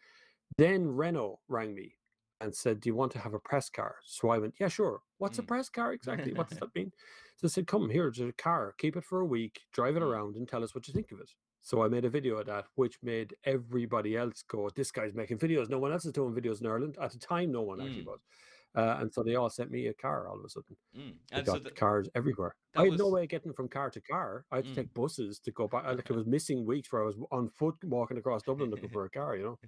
Then 0.58 0.86
Renault 0.88 1.40
rang 1.48 1.74
me 1.74 1.94
and 2.40 2.54
said, 2.54 2.80
Do 2.80 2.88
you 2.88 2.94
want 2.94 3.12
to 3.12 3.18
have 3.18 3.34
a 3.34 3.38
press 3.38 3.68
car? 3.68 3.96
So 4.04 4.30
I 4.30 4.38
went, 4.38 4.54
Yeah, 4.60 4.68
sure. 4.68 5.00
What's 5.18 5.38
a 5.38 5.42
Mm. 5.42 5.48
press 5.48 5.68
car 5.68 5.92
exactly? 5.92 6.32
What 6.32 6.48
does 6.48 6.58
that 6.60 6.74
mean? 6.74 6.92
So 7.36 7.46
I 7.46 7.48
said, 7.48 7.66
Come, 7.66 7.88
here's 7.90 8.20
a 8.20 8.32
car, 8.32 8.74
keep 8.78 8.96
it 8.96 9.04
for 9.04 9.20
a 9.20 9.26
week, 9.26 9.60
drive 9.72 9.96
it 9.96 10.02
Mm. 10.02 10.06
around, 10.10 10.36
and 10.36 10.48
tell 10.48 10.62
us 10.64 10.74
what 10.74 10.86
you 10.88 10.94
think 10.94 11.12
of 11.12 11.20
it. 11.20 11.30
So 11.62 11.82
I 11.82 11.88
made 11.88 12.04
a 12.04 12.10
video 12.10 12.36
of 12.38 12.46
that, 12.46 12.66
which 12.76 12.96
made 13.02 13.34
everybody 13.44 14.16
else 14.16 14.42
go, 14.48 14.70
This 14.74 14.90
guy's 14.92 15.14
making 15.14 15.38
videos. 15.38 15.68
No 15.68 15.78
one 15.78 15.92
else 15.92 16.04
is 16.04 16.12
doing 16.12 16.34
videos 16.34 16.60
in 16.60 16.66
Ireland. 16.66 16.96
At 17.00 17.12
the 17.12 17.18
time, 17.18 17.50
no 17.52 17.62
one 17.62 17.80
actually 17.80 18.02
Mm. 18.02 18.06
was. 18.06 18.20
Uh, 18.74 18.98
and 19.00 19.10
so 19.12 19.22
they 19.22 19.36
all 19.36 19.48
sent 19.48 19.70
me 19.70 19.86
a 19.86 19.94
car 19.94 20.28
all 20.28 20.38
of 20.38 20.44
a 20.44 20.48
sudden. 20.50 20.76
Mm. 20.94 21.16
And 21.32 21.46
so 21.46 21.54
got 21.54 21.64
the, 21.64 21.70
cars 21.70 22.10
everywhere. 22.14 22.54
I 22.76 22.84
had 22.84 22.98
no 22.98 23.06
was- 23.06 23.12
way 23.14 23.22
of 23.22 23.30
getting 23.30 23.54
from 23.54 23.68
car 23.68 23.88
to 23.90 24.00
car. 24.02 24.44
I 24.50 24.56
had 24.56 24.66
to 24.66 24.70
Mm. 24.72 24.74
take 24.74 24.92
buses 24.94 25.38
to 25.40 25.50
go 25.50 25.66
back. 25.66 25.86
Like 25.86 26.10
I 26.10 26.14
was 26.14 26.26
missing 26.26 26.66
weeks 26.66 26.92
where 26.92 27.02
I 27.02 27.06
was 27.06 27.16
on 27.32 27.48
foot 27.48 27.76
walking 27.84 28.18
across 28.18 28.42
Dublin 28.42 28.68
looking 28.70 28.90
for 28.90 29.06
a 29.06 29.10
car, 29.10 29.34
you 29.34 29.44
know? 29.44 29.58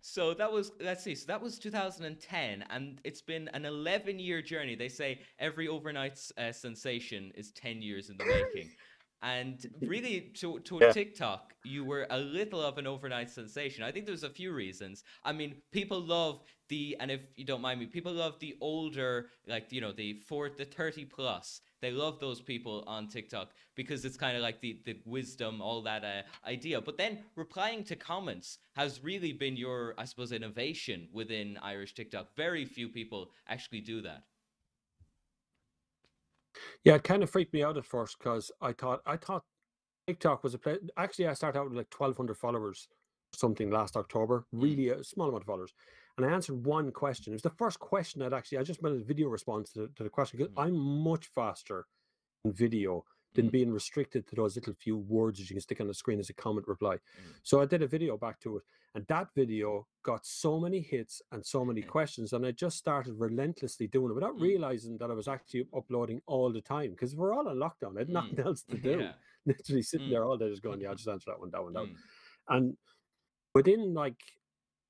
So 0.00 0.34
that 0.34 0.52
was 0.52 0.72
let's 0.80 1.02
see. 1.02 1.14
So 1.14 1.26
that 1.26 1.42
was 1.42 1.58
2010, 1.58 2.64
and 2.70 3.00
it's 3.04 3.22
been 3.22 3.48
an 3.48 3.64
11 3.64 4.18
year 4.18 4.40
journey. 4.42 4.74
They 4.74 4.88
say 4.88 5.20
every 5.38 5.68
overnight 5.68 6.20
uh, 6.38 6.52
sensation 6.52 7.32
is 7.34 7.50
10 7.52 7.82
years 7.82 8.10
in 8.10 8.16
the 8.16 8.24
making. 8.24 8.70
And 9.22 9.58
really, 9.82 10.32
to 10.40 10.60
to 10.60 10.80
Yeah. 10.80 10.92
TikTok, 10.92 11.54
you 11.64 11.84
were 11.84 12.06
a 12.10 12.18
little 12.18 12.60
of 12.62 12.78
an 12.78 12.86
overnight 12.86 13.30
sensation. 13.30 13.82
I 13.82 13.90
think 13.92 14.06
there's 14.06 14.22
a 14.24 14.30
few 14.30 14.52
reasons. 14.52 15.04
I 15.24 15.32
mean, 15.32 15.62
people 15.72 16.00
love 16.00 16.42
the, 16.68 16.96
and 17.00 17.10
if 17.10 17.20
you 17.36 17.44
don't 17.44 17.60
mind 17.60 17.80
me, 17.80 17.86
people 17.86 18.12
love 18.12 18.38
the 18.40 18.56
older, 18.60 19.28
like 19.46 19.72
you 19.72 19.80
know, 19.80 19.92
the 19.92 20.14
for 20.28 20.48
the 20.50 20.64
30 20.64 21.04
plus. 21.06 21.60
They 21.80 21.90
love 21.90 22.18
those 22.20 22.40
people 22.40 22.84
on 22.86 23.08
TikTok 23.08 23.52
because 23.74 24.04
it's 24.04 24.16
kind 24.16 24.36
of 24.36 24.42
like 24.42 24.60
the 24.60 24.80
the 24.84 24.96
wisdom, 25.04 25.60
all 25.60 25.82
that 25.82 26.04
uh, 26.04 26.22
idea. 26.46 26.80
But 26.80 26.96
then 26.98 27.24
replying 27.36 27.84
to 27.84 27.96
comments 27.96 28.58
has 28.74 29.02
really 29.02 29.32
been 29.32 29.56
your, 29.56 29.94
I 29.98 30.04
suppose, 30.04 30.32
innovation 30.32 31.08
within 31.12 31.58
Irish 31.62 31.94
TikTok. 31.94 32.34
Very 32.36 32.64
few 32.64 32.88
people 32.88 33.30
actually 33.48 33.80
do 33.80 34.02
that. 34.02 34.24
Yeah, 36.84 36.94
it 36.94 37.04
kind 37.04 37.22
of 37.22 37.30
freaked 37.30 37.52
me 37.52 37.62
out 37.62 37.76
at 37.76 37.84
first 37.84 38.18
because 38.18 38.50
I 38.60 38.72
thought 38.72 39.00
I 39.06 39.16
thought 39.16 39.44
TikTok 40.06 40.42
was 40.44 40.54
a 40.54 40.58
place. 40.58 40.78
Actually, 40.96 41.28
I 41.28 41.34
started 41.34 41.58
out 41.58 41.68
with 41.68 41.76
like 41.76 41.90
twelve 41.90 42.16
hundred 42.16 42.36
followers, 42.36 42.88
something 43.34 43.70
last 43.70 43.96
October. 43.96 44.46
Really 44.52 44.88
a 44.90 45.02
small 45.02 45.28
amount 45.28 45.42
of 45.42 45.46
followers, 45.46 45.74
and 46.16 46.26
I 46.26 46.30
answered 46.30 46.64
one 46.64 46.90
question. 46.92 47.32
It 47.32 47.36
was 47.36 47.42
the 47.42 47.50
first 47.50 47.78
question 47.78 48.22
I'd 48.22 48.32
actually. 48.32 48.58
I 48.58 48.62
just 48.62 48.82
made 48.82 48.92
a 48.92 49.04
video 49.04 49.28
response 49.28 49.72
to, 49.72 49.80
the- 49.80 49.92
to 49.96 50.04
the 50.04 50.10
question 50.10 50.38
because 50.38 50.52
Mm. 50.54 50.62
I'm 50.64 50.76
much 50.76 51.26
faster 51.34 51.86
in 52.44 52.52
video 52.52 53.04
than 53.36 53.48
Mm. 53.48 53.52
being 53.52 53.70
restricted 53.72 54.26
to 54.26 54.34
those 54.36 54.56
little 54.56 54.74
few 54.74 54.96
words 54.96 55.38
that 55.38 55.48
you 55.48 55.54
can 55.54 55.60
stick 55.60 55.80
on 55.80 55.86
the 55.86 55.94
screen 55.94 56.18
as 56.18 56.30
a 56.30 56.34
comment 56.34 56.66
reply. 56.66 56.96
Mm. 56.96 57.00
So 57.42 57.60
I 57.60 57.66
did 57.66 57.82
a 57.82 57.86
video 57.86 58.16
back 58.16 58.40
to 58.40 58.56
it, 58.56 58.64
and 58.94 59.06
that 59.06 59.32
video 59.34 59.86
got 60.02 60.26
so 60.26 60.58
many 60.58 60.80
hits 60.80 61.22
and 61.32 61.44
so 61.44 61.64
many 61.64 61.82
Yeah. 61.82 61.86
questions, 61.86 62.32
and 62.32 62.44
I 62.46 62.50
just 62.52 62.76
started 62.78 63.14
relentlessly 63.14 63.86
doing 63.86 64.10
it 64.10 64.14
without 64.14 64.36
Mm. 64.36 64.40
realizing 64.42 64.98
that 64.98 65.10
I 65.10 65.14
was 65.14 65.28
actually 65.28 65.68
uploading 65.72 66.20
all 66.26 66.50
the 66.50 66.62
time 66.62 66.90
because 66.90 67.14
we're 67.14 67.32
all 67.34 67.46
on 67.48 67.56
lockdown. 67.56 67.96
I 67.96 68.00
had 68.00 68.08
Mm. 68.08 68.12
nothing 68.14 68.40
else 68.46 68.62
to 68.70 68.78
do. 68.78 68.98
Yeah. 69.00 69.14
Literally 69.44 69.82
sitting 69.82 70.08
Mm. 70.08 70.10
there 70.10 70.24
all 70.24 70.36
day 70.36 70.50
just 70.50 70.62
going, 70.62 70.80
"Yeah, 70.80 70.88
I'll 70.90 70.96
just 71.02 71.08
answer 71.08 71.30
that 71.30 71.38
one, 71.40 71.50
that 71.50 71.62
one, 71.62 71.72
that 71.74 71.80
one." 71.80 71.90
Mm. 71.94 71.98
And 72.48 72.76
within 73.54 73.94
like, 73.94 74.20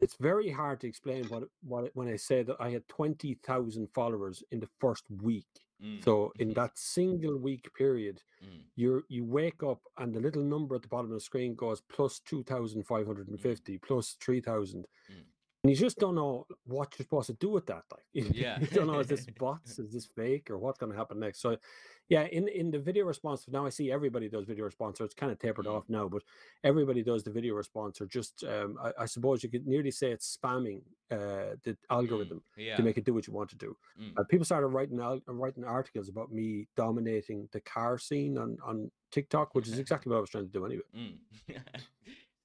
it's 0.00 0.16
very 0.16 0.50
hard 0.50 0.80
to 0.80 0.86
explain 0.86 1.24
what 1.28 1.48
what 1.62 1.90
when 1.94 2.08
I 2.08 2.16
say 2.16 2.42
that 2.42 2.56
I 2.60 2.70
had 2.70 2.86
twenty 2.88 3.34
thousand 3.34 3.88
followers 3.94 4.42
in 4.50 4.60
the 4.60 4.68
first 4.78 5.04
week. 5.10 5.46
Mm. 5.82 6.02
So 6.04 6.32
in 6.38 6.54
that 6.54 6.76
single 6.78 7.36
week 7.38 7.68
period, 7.76 8.22
Mm. 8.42 8.62
you 8.76 9.02
you 9.08 9.24
wake 9.24 9.62
up 9.62 9.80
and 9.98 10.14
the 10.14 10.20
little 10.20 10.42
number 10.42 10.74
at 10.76 10.82
the 10.82 10.88
bottom 10.88 11.10
of 11.10 11.14
the 11.14 11.20
screen 11.20 11.54
goes 11.54 11.80
plus 11.88 12.20
2550 12.20 13.78
plus 13.78 14.16
3000 14.20 14.86
Mm. 15.10 15.14
and 15.62 15.70
you 15.70 15.76
just 15.76 15.98
don't 15.98 16.14
know 16.14 16.46
what 16.64 16.92
you're 16.98 17.04
supposed 17.04 17.26
to 17.28 17.32
do 17.34 17.48
with 17.50 17.66
that 17.66 17.82
like 17.92 18.04
Yeah. 18.44 18.58
you 18.60 18.66
don't 18.68 18.86
know 18.86 19.00
is 19.00 19.06
this 19.08 19.26
bots 19.38 19.78
is 19.78 19.92
this 19.92 20.06
fake 20.06 20.50
or 20.50 20.58
what's 20.58 20.78
going 20.78 20.92
to 20.92 20.98
happen 20.98 21.18
next 21.20 21.40
so 21.40 21.56
yeah 22.08 22.22
in 22.38 22.46
in 22.48 22.70
the 22.70 22.78
video 22.78 23.04
response 23.04 23.44
now 23.48 23.66
i 23.66 23.68
see 23.68 23.90
everybody 23.90 24.28
does 24.28 24.44
video 24.44 24.64
response 24.64 24.98
so 24.98 25.04
it's 25.04 25.14
kind 25.14 25.32
of 25.32 25.38
tapered 25.38 25.66
Mm. 25.66 25.74
off 25.76 25.84
now 25.88 26.06
but 26.08 26.22
everybody 26.62 27.02
does 27.02 27.22
the 27.24 27.30
video 27.30 27.54
response 27.54 28.00
or 28.00 28.06
just 28.06 28.44
um 28.44 28.78
I, 28.86 28.92
I 29.04 29.06
suppose 29.06 29.42
you 29.42 29.48
could 29.48 29.66
nearly 29.66 29.90
say 29.90 30.08
it's 30.12 30.36
spamming 30.36 30.80
uh 31.10 31.56
the 31.64 31.76
algorithm 31.90 32.42
Yeah. 32.56 32.76
to 32.76 32.82
make 32.82 32.96
it 32.98 33.04
do 33.04 33.14
what 33.14 33.26
you 33.26 33.32
want 33.32 33.50
to 33.50 33.56
do 33.56 33.76
Mm. 34.00 34.12
uh, 34.18 34.24
people 34.24 34.44
started 34.44 34.68
writing 34.68 35.00
al- 35.00 35.22
writing 35.26 35.64
articles 35.64 36.08
about 36.08 36.30
me 36.32 36.68
dominating 36.76 37.48
the 37.52 37.60
car 37.60 37.98
scene 37.98 38.38
on 38.38 38.58
on 38.62 38.90
TikTok, 39.12 39.54
which 39.54 39.68
is 39.68 39.78
exactly 39.84 40.10
what 40.10 40.18
I 40.18 40.20
was 40.20 40.30
trying 40.30 40.46
to 40.50 40.52
do 40.58 40.66
anyway. 40.66 40.82
Mm. 40.94 41.16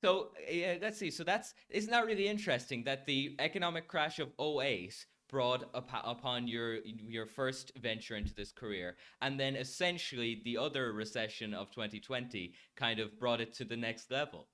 so 0.03 0.29
yeah, 0.49 0.77
let's 0.81 0.97
see. 0.97 1.11
So 1.11 1.23
that's 1.23 1.53
isn't 1.69 1.91
that 1.91 2.05
really 2.05 2.27
interesting 2.27 2.83
that 2.85 3.05
the 3.05 3.35
economic 3.39 3.87
crash 3.87 4.19
of 4.19 4.29
08 4.39 5.05
brought 5.31 5.63
up 5.73 5.89
upon 6.03 6.47
your 6.47 6.75
your 6.85 7.25
first 7.25 7.71
venture 7.81 8.17
into 8.17 8.33
this 8.35 8.51
career, 8.51 8.97
and 9.21 9.39
then 9.39 9.55
essentially 9.55 10.41
the 10.43 10.57
other 10.57 10.93
recession 10.93 11.53
of 11.53 11.71
2020 11.71 12.53
kind 12.75 12.99
of 12.99 13.17
brought 13.19 13.41
it 13.41 13.53
to 13.53 13.65
the 13.65 13.77
next 13.77 14.11
level. 14.11 14.49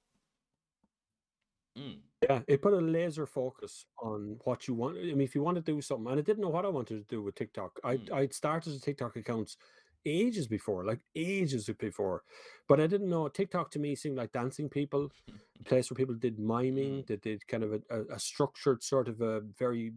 Mm. 1.78 2.00
Yeah, 2.24 2.42
it 2.48 2.62
put 2.62 2.74
a 2.74 2.78
laser 2.78 3.26
focus 3.28 3.86
on 4.02 4.38
what 4.44 4.68
you 4.68 4.74
want. 4.74 4.98
I 4.98 5.02
mean, 5.04 5.22
if 5.22 5.36
you 5.36 5.44
want 5.44 5.56
to 5.58 5.62
do 5.62 5.82
something, 5.82 6.10
and 6.10 6.20
I 6.20 6.24
didn't 6.24 6.42
know 6.42 6.50
what 6.50 6.66
I 6.66 6.70
wanted 6.70 6.98
to 7.00 7.16
do 7.16 7.22
with 7.22 7.36
TikTok. 7.36 7.80
I 7.84 7.98
Mm. 7.98 8.14
I'd 8.14 8.34
started 8.34 8.74
a 8.74 8.80
TikTok 8.80 9.16
accounts 9.16 9.58
ages 10.06 10.48
before, 10.48 10.86
like 10.86 11.02
ages 11.16 11.70
before, 11.80 12.24
but 12.68 12.80
I 12.80 12.88
didn't 12.88 13.10
know 13.10 13.28
TikTok 13.28 13.72
to 13.72 13.80
me 13.80 13.96
seemed 13.96 14.18
like 14.18 14.32
dancing 14.32 14.70
people, 14.70 15.12
a 15.60 15.64
place 15.64 15.90
where 15.90 15.96
people 15.98 16.16
did 16.16 16.40
miming, 16.40 17.04
Mm. 17.04 17.08
that 17.08 17.22
did 17.22 17.46
kind 17.48 17.64
of 17.64 17.74
a, 17.74 18.04
a 18.14 18.20
structured 18.20 18.84
sort 18.84 19.08
of 19.08 19.22
a 19.22 19.42
very 19.60 19.94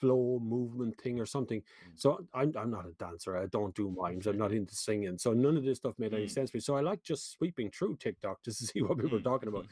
flow 0.00 0.40
movement 0.42 1.00
thing 1.00 1.20
or 1.20 1.26
something. 1.26 1.60
Mm. 1.60 1.92
So 1.94 2.24
I'm 2.34 2.52
I'm 2.56 2.70
not 2.70 2.86
a 2.86 2.92
dancer. 2.98 3.36
I 3.36 3.46
don't 3.46 3.74
do 3.74 3.90
mimes. 3.98 4.26
I'm 4.26 4.38
not 4.38 4.52
into 4.52 4.74
singing. 4.74 5.18
So 5.18 5.32
none 5.32 5.56
of 5.56 5.64
this 5.64 5.78
stuff 5.78 5.94
made 5.98 6.14
any 6.14 6.24
Mm. 6.26 6.30
sense 6.30 6.50
to 6.50 6.56
me. 6.56 6.60
So 6.60 6.76
I 6.76 6.80
like 6.80 7.02
just 7.02 7.30
sweeping 7.32 7.70
through 7.70 7.96
TikTok 7.96 8.42
just 8.44 8.58
to 8.60 8.66
see 8.70 8.82
what 8.82 8.98
people 8.98 9.16
are 9.16 9.20
Mm. 9.20 9.24
talking 9.32 9.48
about. 9.48 9.66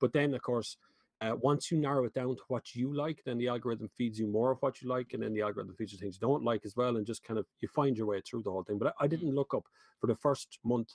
But 0.00 0.12
then, 0.12 0.34
of 0.34 0.42
course, 0.42 0.76
uh, 1.20 1.36
once 1.42 1.70
you 1.70 1.76
narrow 1.78 2.04
it 2.04 2.14
down 2.14 2.34
to 2.34 2.42
what 2.48 2.74
you 2.74 2.94
like, 2.94 3.22
then 3.26 3.36
the 3.36 3.48
algorithm 3.48 3.90
feeds 3.98 4.18
you 4.18 4.26
more 4.26 4.52
of 4.52 4.58
what 4.62 4.80
you 4.80 4.88
like, 4.88 5.12
and 5.12 5.22
then 5.22 5.34
the 5.34 5.42
algorithm 5.42 5.74
feeds 5.76 5.92
you 5.92 5.98
things 5.98 6.16
you 6.16 6.26
don't 6.26 6.42
like 6.42 6.64
as 6.64 6.74
well, 6.76 6.96
and 6.96 7.04
just 7.06 7.22
kind 7.22 7.38
of 7.38 7.44
you 7.60 7.68
find 7.68 7.94
your 7.96 8.06
way 8.06 8.22
through 8.22 8.42
the 8.42 8.50
whole 8.50 8.62
thing. 8.64 8.78
But 8.78 8.94
I, 8.98 9.04
I 9.04 9.06
didn't 9.06 9.34
look 9.34 9.52
up 9.52 9.64
for 10.00 10.06
the 10.06 10.16
first 10.16 10.58
month. 10.64 10.88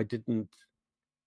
I 0.00 0.02
didn't. 0.02 0.48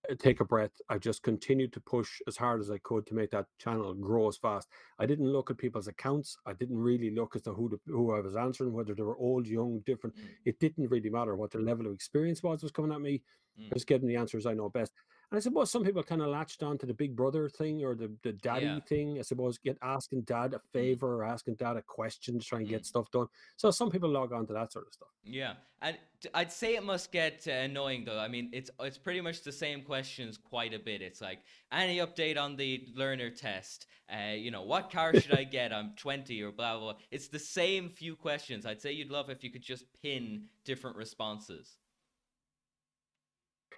Uh, 0.09 0.15
take 0.17 0.39
a 0.39 0.45
breath. 0.45 0.71
I 0.89 0.97
just 0.97 1.23
continued 1.23 1.73
to 1.73 1.79
push 1.79 2.19
as 2.27 2.37
hard 2.37 2.61
as 2.61 2.69
I 2.71 2.77
could 2.79 3.05
to 3.07 3.13
make 3.13 3.31
that 3.31 3.45
channel 3.59 3.93
grow 3.93 4.27
as 4.27 4.37
fast. 4.37 4.67
I 4.99 5.05
didn't 5.05 5.31
look 5.31 5.51
at 5.51 5.57
people's 5.57 5.87
accounts. 5.87 6.37
I 6.45 6.53
didn't 6.53 6.77
really 6.77 7.11
look 7.11 7.35
as 7.35 7.41
to 7.43 7.53
who 7.53 7.69
the, 7.69 7.79
who 7.91 8.13
I 8.13 8.21
was 8.21 8.35
answering, 8.35 8.73
whether 8.73 8.93
they 8.93 9.03
were 9.03 9.17
old, 9.17 9.47
young, 9.47 9.81
different. 9.85 10.15
Mm. 10.15 10.29
It 10.45 10.59
didn't 10.59 10.89
really 10.89 11.09
matter 11.09 11.35
what 11.35 11.51
their 11.51 11.61
level 11.61 11.85
of 11.87 11.93
experience 11.93 12.43
was 12.43 12.63
was 12.63 12.71
coming 12.71 12.91
at 12.91 13.01
me. 13.01 13.21
Mm. 13.59 13.65
I 13.65 13.73
was 13.73 13.85
getting 13.85 14.07
the 14.07 14.15
answers 14.15 14.45
I 14.45 14.53
know 14.53 14.69
best. 14.69 14.93
And 15.29 15.37
I 15.37 15.41
suppose 15.41 15.69
some 15.69 15.83
people 15.83 16.01
kind 16.03 16.21
of 16.21 16.29
latched 16.29 16.63
on 16.63 16.77
to 16.77 16.85
the 16.85 16.93
big 16.93 17.13
brother 17.13 17.49
thing 17.49 17.83
or 17.83 17.95
the, 17.95 18.09
the 18.23 18.31
daddy 18.31 18.65
Yeah. 18.65 18.79
thing. 18.79 19.19
I 19.19 19.23
suppose 19.23 19.57
get 19.57 19.77
asking 19.81 20.21
dad 20.21 20.53
a 20.53 20.59
favor 20.71 21.17
or 21.17 21.25
asking 21.25 21.55
dad 21.55 21.75
a 21.75 21.81
question 21.81 22.39
to 22.39 22.45
try 22.45 22.59
and 22.59 22.67
Mm. 22.67 22.71
get 22.71 22.85
stuff 22.85 23.11
done. 23.11 23.27
So 23.57 23.69
some 23.71 23.91
people 23.91 24.09
log 24.09 24.31
on 24.31 24.47
to 24.47 24.53
that 24.53 24.71
sort 24.71 24.87
of 24.87 24.93
stuff. 24.93 25.09
Yeah, 25.25 25.55
and 25.81 25.97
I'd 26.33 26.53
say 26.53 26.75
it 26.75 26.83
must 26.83 27.11
get 27.11 27.45
uh, 27.45 27.51
annoying 27.51 28.05
though. 28.05 28.17
I 28.19 28.29
mean, 28.29 28.49
it's 28.53 28.71
it's 28.79 28.97
pretty 28.97 29.19
much 29.19 29.41
the 29.43 29.51
same 29.51 29.81
questions 29.81 30.37
quite 30.37 30.73
a 30.73 30.79
bit. 30.79 31.01
It's 31.01 31.19
like 31.19 31.39
any 31.73 31.97
update 31.97 32.37
on 32.37 32.55
the 32.55 32.87
learner 32.95 33.29
test. 33.29 33.87
Uh, 34.09 34.31
you 34.31 34.49
know, 34.51 34.61
what 34.61 34.89
car 34.89 35.13
should 35.19 35.33
I 35.37 35.43
get? 35.43 35.73
I'm 35.73 35.91
20 35.97 36.41
or 36.41 36.53
blah 36.53 36.77
blah. 36.77 36.93
blah. 36.93 37.01
It's 37.11 37.27
the 37.27 37.39
same 37.39 37.89
few 37.89 38.15
questions. 38.15 38.65
I'd 38.65 38.81
say 38.81 38.93
you'd 38.93 39.11
love 39.11 39.29
if 39.29 39.43
you 39.43 39.51
could 39.51 39.61
just 39.61 39.83
pin 40.01 40.45
different 40.63 40.95
responses. 40.95 41.75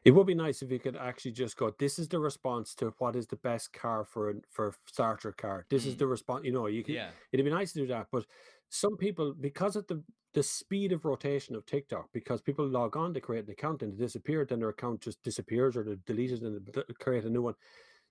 It 0.06 0.12
would 0.12 0.28
be 0.28 0.36
nice 0.36 0.62
if 0.62 0.72
you 0.72 0.80
could 0.80 0.96
actually 0.96 1.32
just 1.32 1.58
go, 1.58 1.72
this 1.80 2.00
is 2.00 2.08
the 2.08 2.20
response 2.20 2.74
to 2.76 2.94
what 3.00 3.16
is 3.16 3.28
the 3.28 3.36
best 3.38 3.74
car 3.74 4.06
for 4.06 4.30
an- 4.30 4.44
for 4.50 4.68
a 4.70 4.74
starter 4.88 5.32
car. 5.32 5.66
This 5.70 5.86
is 5.86 5.96
Mm. 5.96 6.00
the 6.00 6.08
response. 6.08 6.46
You 6.46 6.52
know, 6.54 6.68
you 6.68 6.84
can 6.84 6.96
Yeah. 6.96 7.12
it'd 7.32 7.46
be 7.46 7.52
nice 7.52 7.74
to 7.74 7.80
do 7.80 7.88
that. 7.88 8.08
But 8.12 8.26
some 8.70 8.98
people, 8.98 9.34
because 9.34 9.76
of 9.76 9.88
the 9.88 10.04
the 10.34 10.44
speed 10.44 10.92
of 10.92 11.06
rotation 11.06 11.56
of 11.56 11.66
TikTok, 11.66 12.12
because 12.14 12.40
people 12.42 12.68
log 12.68 12.96
on 12.96 13.16
to 13.16 13.20
create 13.22 13.46
an 13.46 13.52
account 13.52 13.82
and 13.82 13.92
it 13.94 13.98
disappeared, 13.98 14.50
then 14.50 14.60
their 14.60 14.70
account 14.70 15.02
just 15.02 15.24
disappears 15.24 15.76
or 15.76 15.84
they're 15.84 15.96
deleted 16.06 16.44
and 16.44 16.64
they 16.68 16.72
d- 16.84 16.94
create 17.00 17.26
a 17.26 17.30
new 17.32 17.42
one. 17.42 17.56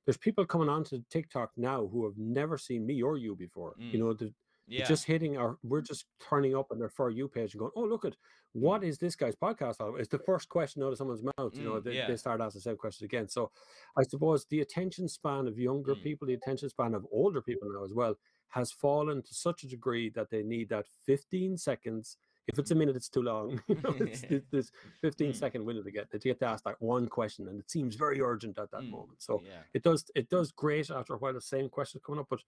There's 0.06 0.16
people 0.18 0.46
coming 0.46 0.68
onto 0.68 1.02
TikTok 1.10 1.52
now 1.56 1.86
who 1.86 2.04
have 2.06 2.18
never 2.18 2.58
seen 2.58 2.86
me 2.86 3.02
or 3.02 3.16
you 3.18 3.36
before. 3.36 3.78
You 3.90 3.98
Mm. 3.98 4.00
know, 4.00 4.14
the, 4.14 4.34
Yeah. 4.68 4.84
just 4.84 5.04
hitting 5.06 5.36
our 5.36 5.58
we're 5.62 5.80
just 5.80 6.04
turning 6.20 6.54
up 6.56 6.66
on 6.70 6.78
their 6.78 6.88
for 6.90 7.10
you 7.10 7.28
page 7.28 7.54
and 7.54 7.60
going, 7.60 7.72
oh 7.76 7.84
look 7.84 8.04
at 8.04 8.16
what 8.52 8.82
is 8.82 8.98
this 8.98 9.14
guy's 9.16 9.36
podcast 9.36 9.76
about? 9.80 10.00
It's 10.00 10.08
the 10.08 10.18
first 10.18 10.48
question 10.48 10.82
out 10.82 10.92
of 10.92 10.98
someone's 10.98 11.22
mouth. 11.22 11.54
You 11.54 11.64
know, 11.64 11.80
Mm, 11.80 11.84
they, 11.84 11.94
yeah. 11.96 12.06
they 12.08 12.16
start 12.16 12.40
asking 12.40 12.58
the 12.60 12.62
same 12.62 12.76
question 12.76 13.04
again. 13.04 13.28
So 13.28 13.50
I 13.96 14.02
suppose 14.04 14.46
the 14.46 14.60
attention 14.60 15.08
span 15.08 15.46
of 15.48 15.58
younger 15.58 15.94
Mm. 15.94 16.02
people, 16.02 16.26
the 16.26 16.34
attention 16.34 16.68
span 16.68 16.94
of 16.94 17.06
older 17.12 17.42
people 17.42 17.68
now 17.72 17.84
as 17.84 17.92
well, 17.92 18.14
has 18.48 18.72
fallen 18.72 19.22
to 19.22 19.34
such 19.34 19.64
a 19.64 19.68
degree 19.68 20.08
that 20.10 20.30
they 20.30 20.42
need 20.42 20.70
that 20.70 20.86
15 21.06 21.56
seconds. 21.58 22.16
If 22.46 22.58
it's 22.58 22.70
a 22.70 22.74
minute, 22.74 22.96
it's 22.96 23.10
too 23.10 23.20
long. 23.22 23.60
You 23.68 23.74
know, 23.82 23.94
it's, 24.00 24.22
it's 24.30 24.48
this 24.50 24.70
15 25.02 25.32
Mm. 25.32 25.36
second 25.36 25.64
window 25.66 25.82
to 25.82 25.90
get 25.90 26.10
to 26.10 26.18
get 26.18 26.38
to 26.40 26.46
ask 26.46 26.64
that 26.64 26.80
one 26.80 27.06
question, 27.06 27.46
and 27.48 27.60
it 27.60 27.70
seems 27.70 27.94
very 27.96 28.20
urgent 28.22 28.58
at 28.58 28.70
that 28.70 28.84
Mm, 28.84 28.90
moment. 28.90 29.20
So 29.22 29.42
yeah. 29.44 29.62
it 29.74 29.82
does 29.82 30.10
it 30.14 30.30
does 30.30 30.52
great 30.52 30.90
after 30.90 31.14
a 31.14 31.18
while 31.18 31.34
the 31.34 31.40
same 31.42 31.68
questions 31.68 32.02
coming 32.04 32.20
up, 32.20 32.28
but 32.30 32.40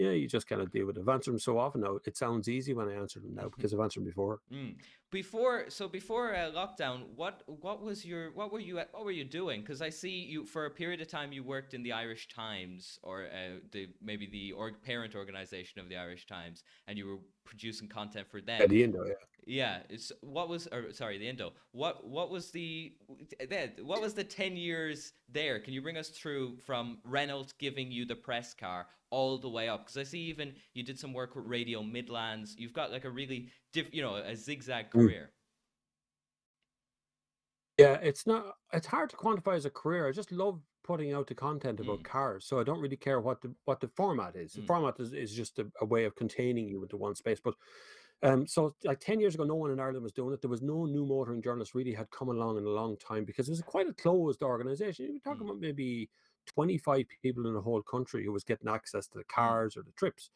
yeah, 0.00 0.12
you 0.12 0.26
just 0.26 0.48
kind 0.48 0.62
of 0.62 0.72
deal 0.72 0.86
with 0.86 0.96
it. 0.96 1.02
I've 1.02 1.08
answered 1.08 1.32
them 1.32 1.38
so 1.38 1.58
often 1.58 1.82
now. 1.82 1.98
It 2.06 2.16
sounds 2.16 2.48
easy 2.48 2.72
when 2.72 2.88
I 2.88 2.94
answer 2.94 3.20
them 3.20 3.34
now 3.34 3.50
because 3.54 3.74
I've 3.74 3.80
answered 3.80 4.00
them 4.00 4.08
before. 4.08 4.40
Mm. 4.50 4.76
Before, 5.10 5.66
so 5.68 5.88
before 5.88 6.34
uh, 6.34 6.50
lockdown, 6.52 7.02
what 7.16 7.42
what 7.46 7.82
was 7.82 8.04
your 8.04 8.32
what 8.32 8.50
were 8.50 8.60
you 8.60 8.78
at- 8.78 8.88
what 8.92 9.04
were 9.04 9.10
you 9.10 9.24
doing? 9.24 9.60
Because 9.60 9.82
I 9.82 9.90
see 9.90 10.16
you 10.32 10.46
for 10.46 10.64
a 10.64 10.70
period 10.70 11.00
of 11.02 11.08
time 11.08 11.32
you 11.32 11.42
worked 11.42 11.74
in 11.74 11.82
the 11.82 11.92
Irish 11.92 12.28
Times 12.28 12.98
or 13.02 13.24
uh, 13.24 13.58
the 13.72 13.88
maybe 14.00 14.26
the 14.26 14.52
org, 14.52 14.74
parent 14.82 15.14
organization 15.14 15.80
of 15.80 15.88
the 15.90 15.96
Irish 15.96 16.26
Times, 16.26 16.62
and 16.86 16.96
you 16.96 17.06
were 17.06 17.18
producing 17.44 17.88
content 17.88 18.26
for 18.30 18.40
them. 18.40 18.62
At 18.62 18.70
the 18.70 18.82
end, 18.82 18.94
though, 18.94 19.04
yeah. 19.04 19.14
Yeah, 19.46 19.82
it's 19.88 20.12
what 20.20 20.48
was 20.48 20.66
or 20.68 20.92
sorry, 20.92 21.18
the 21.18 21.28
Indo. 21.28 21.52
What 21.72 22.06
what 22.06 22.30
was 22.30 22.50
the 22.50 22.96
what 23.82 24.00
was 24.00 24.14
the 24.14 24.24
10 24.24 24.56
years 24.56 25.12
there? 25.28 25.58
Can 25.60 25.72
you 25.72 25.82
bring 25.82 25.96
us 25.96 26.08
through 26.10 26.56
from 26.58 26.98
Renault's 27.04 27.52
giving 27.52 27.90
you 27.90 28.04
the 28.04 28.16
press 28.16 28.54
car 28.54 28.86
all 29.10 29.38
the 29.38 29.48
way 29.48 29.68
up? 29.68 29.86
Cuz 29.86 29.96
I 29.96 30.02
see 30.04 30.20
even 30.20 30.54
you 30.74 30.82
did 30.82 30.98
some 30.98 31.12
work 31.12 31.34
with 31.36 31.46
Radio 31.46 31.82
Midlands. 31.82 32.56
You've 32.58 32.72
got 32.72 32.90
like 32.92 33.04
a 33.04 33.10
really 33.10 33.50
diff, 33.72 33.88
you 33.92 34.02
know, 34.02 34.16
a 34.16 34.36
zigzag 34.36 34.86
Mm. 34.90 34.92
career. 34.92 35.30
Yeah, 37.78 37.94
it's 38.02 38.26
not. 38.26 38.58
It's 38.72 38.86
hard 38.86 39.08
to 39.10 39.16
quantify 39.16 39.54
as 39.56 39.64
a 39.64 39.70
career. 39.70 40.06
I 40.06 40.12
just 40.12 40.30
love 40.32 40.60
putting 40.82 41.12
out 41.12 41.26
the 41.28 41.34
content 41.34 41.80
about 41.80 42.00
Mm. 42.00 42.04
cars, 42.04 42.44
so 42.44 42.58
I 42.60 42.64
don't 42.64 42.80
really 42.80 42.96
care 42.96 43.20
what 43.20 43.40
the 43.40 43.54
what 43.64 43.80
the 43.80 43.88
format 43.88 44.36
is. 44.36 44.52
The 44.52 44.60
Mm. 44.62 44.66
format 44.66 45.00
is, 45.00 45.12
is 45.14 45.34
just 45.34 45.58
a, 45.58 45.70
a 45.80 45.86
way 45.86 46.04
of 46.04 46.14
containing 46.14 46.68
you 46.68 46.82
into 46.82 46.96
one 46.98 47.14
space. 47.14 47.40
But 47.40 47.54
um, 48.22 48.46
so 48.46 48.74
like 48.84 49.00
ten 49.00 49.20
years 49.20 49.34
ago, 49.34 49.44
no 49.44 49.54
one 49.56 49.70
in 49.70 49.80
Ireland 49.80 50.02
was 50.02 50.12
doing 50.12 50.34
it. 50.34 50.40
There 50.42 50.50
was 50.50 50.62
no 50.62 50.84
new 50.86 51.06
motoring 51.06 51.42
journalist 51.42 51.74
really 51.74 51.92
had 51.94 52.10
come 52.10 52.28
along 52.28 52.58
in 52.58 52.64
a 52.64 52.68
long 52.68 52.96
time 52.98 53.24
because 53.24 53.48
it 53.48 53.52
was 53.52 53.62
quite 53.62 53.88
a 53.88 53.94
closed 53.94 54.42
organization. 54.42 55.06
You 55.06 55.14
were 55.14 55.20
talking 55.20 55.46
Mm. 55.46 55.48
about 55.48 55.60
maybe 55.60 56.10
twenty 56.46 56.78
five 56.78 57.06
people 57.22 57.46
in 57.46 57.54
the 57.54 57.62
whole 57.62 57.82
country 57.82 58.24
who 58.24 58.32
was 58.32 58.44
getting 58.44 58.68
access 58.68 59.06
to 59.08 59.18
the 59.18 59.24
cars 59.24 59.76
or 59.76 59.82
the 59.82 59.92
trips. 59.92 60.30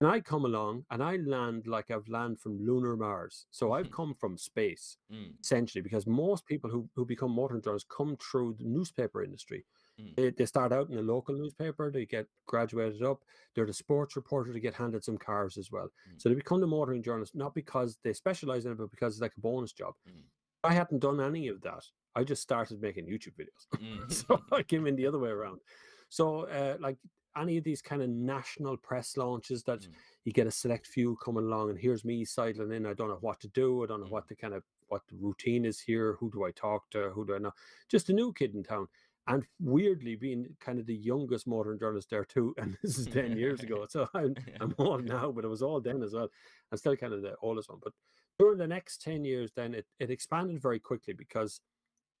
And 0.00 0.08
I 0.10 0.20
come 0.20 0.44
along 0.44 0.86
and 0.90 1.02
I 1.02 1.16
land 1.16 1.66
like 1.66 1.90
I've 1.90 2.08
landed 2.08 2.40
from 2.40 2.58
lunar 2.58 2.96
Mars. 2.96 3.46
So 3.50 3.72
I've 3.72 3.90
come 3.90 4.14
from 4.14 4.36
space 4.38 4.98
Mm. 5.10 5.38
essentially 5.42 5.82
because 5.82 6.06
most 6.06 6.46
people 6.46 6.70
who, 6.70 6.90
who 6.94 7.04
become 7.06 7.32
motoring 7.32 7.62
journalists 7.62 7.88
come 7.90 8.16
through 8.16 8.54
the 8.54 8.64
newspaper 8.64 9.22
industry. 9.22 9.64
Mm. 10.00 10.16
They, 10.16 10.30
they 10.30 10.46
start 10.46 10.72
out 10.72 10.88
in 10.90 10.98
a 10.98 11.02
local 11.02 11.34
newspaper, 11.34 11.90
they 11.90 12.06
get 12.06 12.26
graduated 12.46 13.02
up, 13.02 13.22
they're 13.54 13.66
the 13.66 13.72
sports 13.72 14.16
reporter, 14.16 14.52
they 14.52 14.60
get 14.60 14.74
handed 14.74 15.04
some 15.04 15.18
cars 15.18 15.56
as 15.58 15.70
well. 15.70 15.86
Mm. 16.08 16.20
So 16.20 16.28
they 16.28 16.34
become 16.34 16.60
the 16.60 16.66
motoring 16.66 17.02
journalist, 17.02 17.34
not 17.34 17.54
because 17.54 17.98
they 18.02 18.12
specialize 18.12 18.64
in 18.66 18.72
it, 18.72 18.78
but 18.78 18.90
because 18.90 19.14
it's 19.14 19.22
like 19.22 19.36
a 19.36 19.40
bonus 19.40 19.72
job. 19.72 19.94
Mm. 20.08 20.22
I 20.64 20.72
hadn't 20.74 20.98
done 21.00 21.20
any 21.20 21.48
of 21.48 21.60
that. 21.62 21.84
I 22.14 22.24
just 22.24 22.42
started 22.42 22.80
making 22.80 23.06
YouTube 23.06 23.34
videos. 23.38 23.66
Mm. 23.80 24.12
so 24.12 24.40
I 24.52 24.62
came 24.62 24.86
in 24.86 24.96
the 24.96 25.06
other 25.06 25.18
way 25.18 25.30
around. 25.30 25.60
So, 26.08 26.40
uh, 26.48 26.76
like 26.80 26.98
any 27.36 27.56
of 27.56 27.62
these 27.64 27.80
kind 27.80 28.02
of 28.02 28.08
national 28.10 28.76
press 28.76 29.16
launches 29.16 29.62
that 29.64 29.80
Mm. 29.80 29.88
you 30.24 30.32
get 30.32 30.46
a 30.48 30.50
select 30.50 30.86
few 30.86 31.16
coming 31.24 31.44
along, 31.44 31.70
and 31.70 31.78
here's 31.78 32.04
me 32.04 32.24
sidling 32.24 32.72
in. 32.72 32.84
I 32.86 32.94
don't 32.94 33.08
know 33.08 33.18
what 33.20 33.38
to 33.40 33.48
do. 33.48 33.84
I 33.84 33.86
don't 33.86 34.00
know 34.00 34.06
Mm. 34.06 34.10
what 34.10 34.28
the 34.28 34.34
kind 34.34 34.52
of 34.54 34.64
what 34.88 35.02
the 35.08 35.14
routine 35.16 35.64
is 35.64 35.78
here. 35.78 36.14
Who 36.18 36.30
do 36.32 36.42
I 36.44 36.50
talk 36.50 36.90
to? 36.90 37.10
Who 37.10 37.24
do 37.24 37.36
I 37.36 37.38
know? 37.38 37.52
Just 37.88 38.10
a 38.10 38.12
new 38.12 38.32
kid 38.32 38.56
in 38.56 38.64
town, 38.64 38.88
and 39.26 39.46
weirdly 39.60 40.16
being 40.16 40.56
kind 40.60 40.78
of 40.78 40.86
the 40.86 40.94
youngest 40.94 41.46
modern 41.46 41.78
journalist 41.78 42.10
there 42.10 42.24
too. 42.24 42.54
And 42.58 42.76
this 42.82 42.98
is 42.98 43.06
ten 43.06 43.36
years 43.36 43.60
ago, 43.62 43.86
so 43.88 44.08
I'm 44.14 44.34
I'm 44.60 44.74
old 44.78 45.04
now, 45.04 45.30
but 45.32 45.44
it 45.44 45.48
was 45.48 45.62
all 45.62 45.80
then 45.80 46.02
as 46.02 46.12
well. 46.14 46.28
I'm 46.72 46.78
still 46.78 46.96
kind 46.96 47.12
of 47.12 47.22
the 47.22 47.36
oldest 47.42 47.68
one. 47.68 47.80
But 47.82 47.92
during 48.38 48.58
the 48.58 48.66
next 48.66 49.02
10 49.02 49.24
years, 49.24 49.52
then 49.54 49.74
it, 49.74 49.86
it 49.98 50.10
expanded 50.10 50.62
very 50.62 50.80
quickly 50.80 51.12
because 51.12 51.60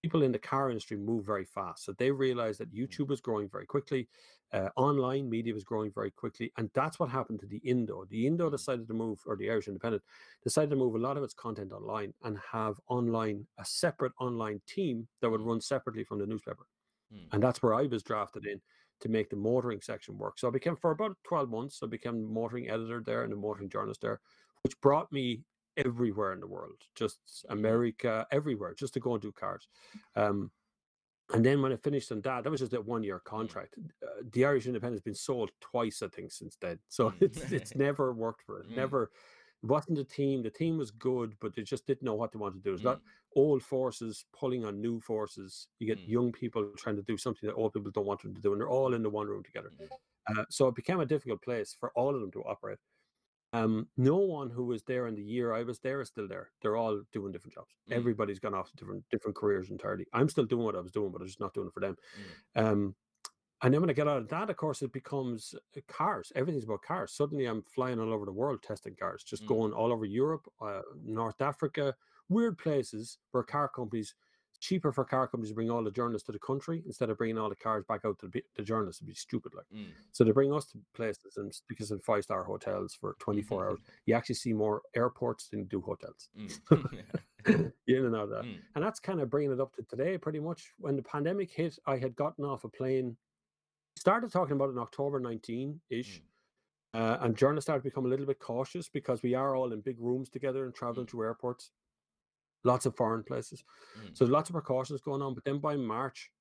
people 0.02 0.22
in 0.22 0.32
the 0.32 0.38
car 0.38 0.70
industry 0.70 0.96
move 0.96 1.24
very 1.24 1.44
fast. 1.44 1.84
So 1.84 1.92
they 1.92 2.10
realized 2.10 2.60
that 2.60 2.74
YouTube 2.74 3.08
was 3.08 3.20
growing 3.20 3.48
very 3.48 3.66
quickly, 3.66 4.08
uh, 4.52 4.68
online 4.76 5.28
media 5.30 5.54
was 5.54 5.64
growing 5.64 5.90
very 5.92 6.10
quickly. 6.10 6.52
And 6.58 6.70
that's 6.74 6.98
what 6.98 7.08
happened 7.10 7.40
to 7.40 7.46
the 7.46 7.58
Indo. 7.58 8.04
The 8.06 8.26
Indo 8.26 8.48
Mm. 8.48 8.52
decided 8.52 8.88
to 8.88 8.94
move, 8.94 9.22
or 9.26 9.36
the 9.36 9.50
Irish 9.50 9.68
Independent 9.68 10.02
decided 10.42 10.70
to 10.70 10.76
move 10.76 10.94
a 10.94 10.98
lot 10.98 11.16
of 11.16 11.22
its 11.22 11.34
content 11.34 11.72
online 11.72 12.12
and 12.22 12.38
have 12.52 12.80
online, 12.88 13.46
a 13.58 13.64
separate 13.64 14.12
online 14.20 14.60
team 14.66 15.08
that 15.20 15.30
would 15.30 15.40
Mm. 15.40 15.46
run 15.46 15.60
separately 15.60 16.04
from 16.04 16.18
the 16.18 16.26
newspaper. 16.26 16.66
Mm. 17.12 17.30
And 17.32 17.42
that's 17.42 17.62
where 17.62 17.74
I 17.74 17.82
was 17.86 18.02
drafted 18.02 18.46
in 18.46 18.60
to 19.00 19.08
make 19.08 19.30
the 19.30 19.36
motoring 19.36 19.80
section 19.80 20.18
work. 20.18 20.38
So 20.38 20.48
I 20.48 20.50
became 20.50 20.76
for 20.76 20.90
about 20.90 21.16
12 21.24 21.48
months, 21.50 21.82
I 21.82 21.86
became 21.86 22.22
the 22.22 22.28
motoring 22.28 22.68
editor 22.68 23.02
there 23.04 23.22
and 23.22 23.32
the 23.32 23.36
motoring 23.36 23.68
journalist 23.70 24.00
there, 24.02 24.20
which 24.62 24.78
brought 24.80 25.10
me 25.12 25.44
everywhere 25.76 26.32
in 26.32 26.40
the 26.40 26.46
world, 26.46 26.82
just 26.94 27.44
Mhm. 27.50 27.50
America, 27.50 28.26
everywhere, 28.30 28.74
just 28.74 28.94
to 28.94 29.00
go 29.00 29.14
and 29.14 29.22
do 29.22 29.32
cars. 29.32 29.68
Um, 30.14 30.52
and 31.32 31.44
then 31.44 31.62
when 31.62 31.72
I 31.72 31.76
finished 31.76 32.10
on 32.10 32.22
that, 32.22 32.42
that 32.44 32.50
was 32.50 32.60
just 32.60 32.72
a 32.74 32.80
one 32.80 33.04
year 33.04 33.20
contract. 33.20 33.76
Uh, 34.02 34.22
the 34.32 34.44
Irish 34.44 34.66
Independent 34.66 34.96
has 34.96 35.02
been 35.02 35.14
sold 35.14 35.52
twice, 35.60 36.02
I 36.02 36.08
think, 36.08 36.32
since 36.32 36.56
then. 36.56 36.80
So 36.88 37.12
Mm. 37.12 37.20
it's 37.20 37.46
it's 37.52 37.74
never 37.76 38.12
worked 38.12 38.42
for 38.42 38.60
it. 38.60 38.68
Never 38.74 39.12
it 39.62 39.66
wasn't 39.66 39.98
a 39.98 40.04
team. 40.04 40.42
The 40.42 40.50
team 40.50 40.78
was 40.78 40.90
good, 40.90 41.36
but 41.40 41.54
they 41.54 41.62
just 41.62 41.86
didn't 41.86 42.02
know 42.02 42.14
what 42.14 42.32
they 42.32 42.38
wanted 42.38 42.62
to 42.62 42.70
do. 42.70 42.74
It's 42.74 42.82
not 42.82 42.98
Mm. 43.00 43.06
old 43.36 43.62
forces 43.62 44.24
pulling 44.32 44.64
on 44.64 44.80
new 44.80 45.00
forces. 45.00 45.68
You 45.78 45.86
get 45.86 45.98
Mm. 45.98 46.08
young 46.08 46.32
people 46.32 46.72
trying 46.76 46.96
to 46.96 47.02
do 47.02 47.16
something 47.16 47.46
that 47.46 47.54
old 47.54 47.72
people 47.74 47.90
don't 47.90 48.06
want 48.06 48.22
them 48.22 48.34
to 48.34 48.40
do, 48.40 48.52
and 48.52 48.60
they're 48.60 48.68
all 48.68 48.94
in 48.94 49.02
the 49.02 49.10
one 49.10 49.28
room 49.28 49.42
together. 49.42 49.70
Mm. 49.70 49.90
Uh, 50.38 50.44
so 50.50 50.68
it 50.68 50.74
became 50.74 51.00
a 51.00 51.06
difficult 51.06 51.42
place 51.42 51.74
for 51.74 51.90
all 51.92 52.14
of 52.14 52.20
them 52.20 52.30
to 52.32 52.42
operate. 52.44 52.78
Um, 53.52 53.90
no 53.96 54.16
one 54.16 54.48
who 54.50 54.64
was 54.64 54.84
there 54.84 55.08
in 55.08 55.16
the 55.16 55.24
year 55.24 55.52
I 55.52 55.64
was 55.64 55.80
there 55.80 56.00
is 56.00 56.08
still 56.08 56.28
there. 56.28 56.52
They're 56.62 56.76
all 56.76 57.02
doing 57.12 57.32
different 57.32 57.54
jobs. 57.54 57.74
Mm. 57.88 57.94
Everybody's 57.96 58.38
gone 58.38 58.54
off 58.54 58.70
to 58.70 58.76
different 58.76 59.04
different 59.10 59.36
careers 59.36 59.70
entirely. 59.70 60.06
I'm 60.12 60.28
still 60.28 60.44
doing 60.46 60.64
what 60.64 60.76
I 60.76 60.80
was 60.80 60.92
doing, 60.92 61.10
but 61.10 61.20
I'm 61.20 61.26
just 61.26 61.40
not 61.40 61.52
doing 61.52 61.66
it 61.66 61.72
for 61.74 61.80
them. 61.80 61.96
Mm. 62.56 62.64
Um, 62.64 62.96
and 63.62 63.72
then 63.74 63.80
when 63.80 63.90
I 63.90 63.92
get 63.92 64.08
out 64.08 64.18
of 64.18 64.28
that, 64.28 64.50
of 64.50 64.56
course, 64.56 64.82
it 64.82 64.92
becomes 64.92 65.54
uh, 65.76 65.80
cars. 65.88 66.32
Everything's 66.34 66.64
about 66.64 66.82
cars. 66.82 67.12
Suddenly, 67.12 67.46
I'm 67.46 67.62
flying 67.62 68.00
all 68.00 68.12
over 68.12 68.24
the 68.24 68.32
world 68.32 68.62
testing 68.62 68.94
cars, 68.94 69.22
just 69.22 69.44
Mm. 69.44 69.48
going 69.48 69.72
all 69.72 69.92
over 69.92 70.04
Europe, 70.04 70.46
uh, 70.60 70.82
North 71.04 71.40
Africa, 71.40 71.94
weird 72.28 72.58
places 72.58 73.18
where 73.32 73.42
car 73.42 73.68
companies 73.68 74.14
cheaper 74.62 74.92
for 74.92 75.06
car 75.06 75.26
companies 75.26 75.48
to 75.48 75.54
bring 75.54 75.70
all 75.70 75.82
the 75.82 75.90
journalists 75.90 76.26
to 76.26 76.32
the 76.32 76.38
country 76.38 76.82
instead 76.84 77.08
of 77.08 77.16
bringing 77.16 77.38
all 77.38 77.48
the 77.48 77.56
cars 77.56 77.82
back 77.88 78.02
out 78.04 78.18
to 78.18 78.28
the, 78.28 78.42
the 78.56 78.62
journalists. 78.62 79.00
It'd 79.00 79.08
be 79.08 79.14
stupid, 79.14 79.52
like. 79.54 79.64
Mm. 79.74 79.86
So 80.12 80.22
they 80.22 80.32
bring 80.32 80.52
us 80.52 80.66
to 80.66 80.78
places, 80.92 81.38
and 81.38 81.48
s- 81.48 81.62
because 81.66 81.90
in 81.92 81.98
five 82.00 82.24
star 82.24 82.44
hotels 82.44 82.94
for 82.94 83.16
24 83.20 83.68
hours, 83.70 83.78
you 84.06 84.14
actually 84.14 84.34
see 84.34 84.52
more 84.52 84.82
airports 84.94 85.48
than 85.48 85.60
you 85.60 85.64
do 85.64 85.80
hotels. 85.80 86.28
Mm. 86.38 87.00
you 87.46 87.72
didn't 87.96 88.12
know 88.12 88.26
that. 88.26 88.44
Mm. 88.44 88.58
And 88.74 88.84
that's 88.84 89.00
kind 89.00 89.20
of 89.20 89.30
bringing 89.30 89.52
it 89.52 89.60
up 89.60 89.74
to 89.76 89.82
today, 89.84 90.18
pretty 90.18 90.40
much. 90.40 90.72
When 90.78 90.94
the 90.94 91.02
pandemic 91.02 91.50
hit, 91.50 91.78
I 91.86 91.96
had 91.96 92.14
gotten 92.14 92.44
off 92.44 92.64
a 92.64 92.68
plane, 92.68 93.16
started 94.00 94.32
talking 94.32 94.56
about 94.56 94.70
it 94.70 94.72
in 94.72 94.78
October 94.78 95.20
19 95.20 95.80
ish. 95.90 96.22
Uh, 96.92 97.18
and 97.20 97.36
journalists 97.36 97.66
started 97.66 97.82
to 97.84 97.88
become 97.90 98.06
a 98.06 98.08
little 98.08 98.26
bit 98.26 98.40
cautious 98.40 98.88
because 98.88 99.22
we 99.22 99.34
are 99.34 99.54
all 99.54 99.72
in 99.72 99.80
big 99.80 100.00
rooms 100.00 100.28
together 100.28 100.64
and 100.64 100.74
traveling 100.74 101.06
Mm. 101.06 101.10
to 101.10 101.22
airports, 101.22 101.70
lots 102.64 102.84
of 102.86 102.96
foreign 102.96 103.22
places. 103.22 103.62
Mm. 103.96 104.16
So 104.16 104.24
lots 104.24 104.50
of 104.50 104.54
precautions 104.54 105.00
going 105.00 105.22
on. 105.22 105.34
But 105.34 105.44
then 105.44 105.58
by 105.60 105.76
March 105.76 106.32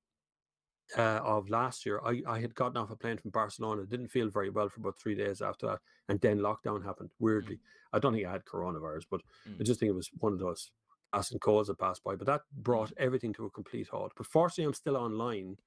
uh, 0.98 1.20
of 1.24 1.50
last 1.52 1.86
year, 1.86 2.02
I, 2.04 2.24
I 2.26 2.40
had 2.40 2.56
gotten 2.56 2.78
off 2.78 2.90
a 2.90 2.96
plane 2.96 3.18
from 3.20 3.30
Barcelona. 3.30 3.86
Didn't 3.86 4.08
feel 4.08 4.28
very 4.30 4.50
well 4.50 4.70
for 4.70 4.80
about 4.80 4.98
three 4.98 5.14
days 5.14 5.40
after 5.40 5.68
that. 5.68 5.80
And 6.08 6.20
then 6.20 6.40
lockdown 6.40 6.84
happened, 6.84 7.12
weirdly. 7.20 7.60
I 7.94 8.00
don't 8.00 8.14
think 8.14 8.26
I 8.26 8.32
had 8.32 8.46
coronavirus, 8.46 9.06
but 9.12 9.22
I 9.46 9.50
Mm. 9.50 9.66
just 9.66 9.80
think 9.80 9.92
it 9.92 9.96
was 10.02 10.10
one 10.18 10.34
of 10.34 10.40
those 10.40 10.72
gas 11.14 11.30
and 11.30 11.40
calls 11.40 11.68
that 11.68 11.78
passed 11.78 12.04
by. 12.04 12.16
But 12.16 12.26
that 12.26 12.42
brought 12.52 12.92
everything 12.98 13.34
to 13.34 13.46
a 13.46 13.52
complete 13.52 13.90
halt. 13.90 14.14
But 14.18 14.26
fortunately, 14.26 14.64
I'm 14.66 14.74
still 14.74 14.98
online. 14.98 15.60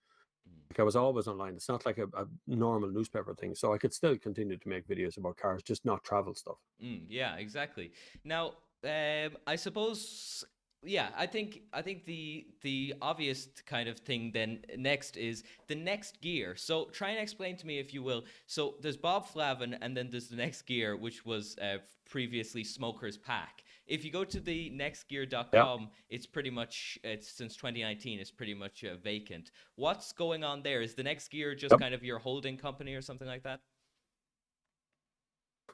Mm. 0.49 0.71
Like 0.71 0.81
I 0.81 0.83
was 0.83 0.97
always 0.97 1.27
online. 1.27 1.55
It's 1.55 1.69
not 1.69 1.85
like 1.85 1.99
a, 1.99 2.05
a 2.05 2.27
normal 2.47 2.91
newspaper 2.91 3.35
thing. 3.35 3.55
So 3.55 3.73
I 3.73 3.79
could 3.79 3.93
still 3.93 4.17
continue 4.17 4.57
to 4.57 4.69
make 4.69 4.87
videos 4.87 5.17
about 5.19 5.37
cars, 5.37 5.63
just 5.63 5.85
not 5.85 6.05
travel 6.05 6.35
stuff. 6.35 6.57
Mm, 6.83 7.03
yeah, 7.09 7.37
exactly. 7.37 7.93
Now, 8.25 8.53
um, 8.85 9.37
I 9.47 9.57
suppose, 9.57 10.45
yeah, 10.85 11.11
I 11.17 11.27
think 11.27 11.63
I 11.73 11.83
think 11.83 12.05
the 12.05 12.47
the 12.63 12.95
obvious 13.01 13.49
kind 13.67 13.89
of 13.89 13.99
thing 14.01 14.33
then 14.35 14.61
next 14.77 15.17
is 15.17 15.45
the 15.69 15.77
next 15.77 16.21
gear. 16.21 16.57
So 16.57 16.87
try 16.87 17.11
and 17.11 17.21
explain 17.21 17.57
to 17.59 17.67
me, 17.67 17.79
if 17.79 17.95
you 17.95 18.03
will. 18.03 18.25
So 18.47 18.75
there's 18.81 18.97
Bob 18.97 19.27
Flavin, 19.27 19.77
and 19.81 19.97
then 19.97 20.09
there's 20.11 20.29
the 20.29 20.37
next 20.37 20.63
gear, 20.63 20.97
which 20.97 21.25
was 21.25 21.57
uh, 21.59 21.79
previously 22.09 22.65
Smoker's 22.65 23.17
Pack. 23.17 23.63
If 23.93 24.07
you 24.07 24.11
go 24.11 24.25
to 24.25 24.41
the 24.41 24.71
nextgear.com, 24.71 25.91
it's 26.09 26.25
pretty 26.25 26.49
much 26.49 26.99
it's 27.05 27.29
since 27.31 27.57
2019, 27.57 28.21
it's 28.21 28.31
pretty 28.31 28.55
much 28.55 28.85
uh, 28.85 28.97
vacant. 28.97 29.51
What's 29.77 30.15
going 30.15 30.43
on 30.43 30.63
there? 30.63 30.81
Is 30.81 30.95
the 30.95 31.03
next 31.03 31.29
gear 31.29 31.55
just 31.55 31.73
Yep. 31.73 31.81
kind 31.81 31.95
of 31.95 32.03
your 32.03 32.19
holding 32.19 32.57
company 32.57 32.95
or 32.95 33.03
something 33.03 33.29
like 33.29 33.43
that? 33.43 33.61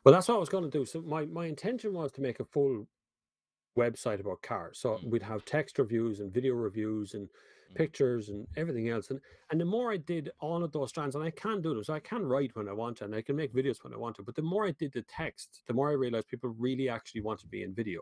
Well, 0.04 0.12
that's 0.12 0.26
what 0.26 0.34
I 0.34 0.38
was 0.38 0.48
going 0.48 0.64
to 0.64 0.70
do. 0.70 0.84
So 0.84 1.00
my, 1.02 1.26
my 1.26 1.46
intention 1.46 1.92
was 1.92 2.10
to 2.12 2.20
make 2.20 2.40
a 2.40 2.44
full 2.44 2.88
website 3.78 4.18
about 4.18 4.42
cars. 4.42 4.80
So 4.80 4.96
Mm. 4.96 5.10
we'd 5.10 5.22
have 5.22 5.44
text 5.44 5.78
reviews 5.78 6.18
and 6.18 6.32
video 6.32 6.54
reviews 6.54 7.14
and. 7.14 7.28
Pictures 7.75 8.28
and 8.28 8.46
everything 8.56 8.88
else. 8.88 9.10
And 9.10 9.20
and 9.50 9.60
the 9.60 9.64
more 9.64 9.92
I 9.92 9.96
did 9.96 10.30
all 10.40 10.62
of 10.62 10.72
those 10.72 10.90
strands, 10.90 11.14
and 11.14 11.25
I 11.25 11.30
can 11.30 11.60
do 11.60 11.75
them, 11.75 11.84
so 11.84 11.94
I 11.94 12.00
can 12.00 12.25
write 12.25 12.54
when 12.54 12.68
I 12.68 12.72
want 12.72 12.98
to, 12.98 13.04
and 13.04 13.14
I 13.14 13.22
can 13.22 13.37
make 13.37 13.54
videos 13.54 13.82
when 13.82 13.94
I 13.94 13.96
want 13.96 14.16
to. 14.16 14.22
But 14.22 14.34
the 14.34 14.42
more 14.42 14.66
I 14.66 14.72
did 14.72 14.92
the 14.92 15.02
text, 15.02 15.62
the 15.66 15.75
more 15.75 15.90
I 15.90 15.94
realized 15.94 16.28
people 16.28 16.54
really 16.58 16.88
actually 16.88 17.22
want 17.22 17.40
to 17.40 17.46
be 17.46 17.62
in 17.62 17.75
video. 17.75 18.00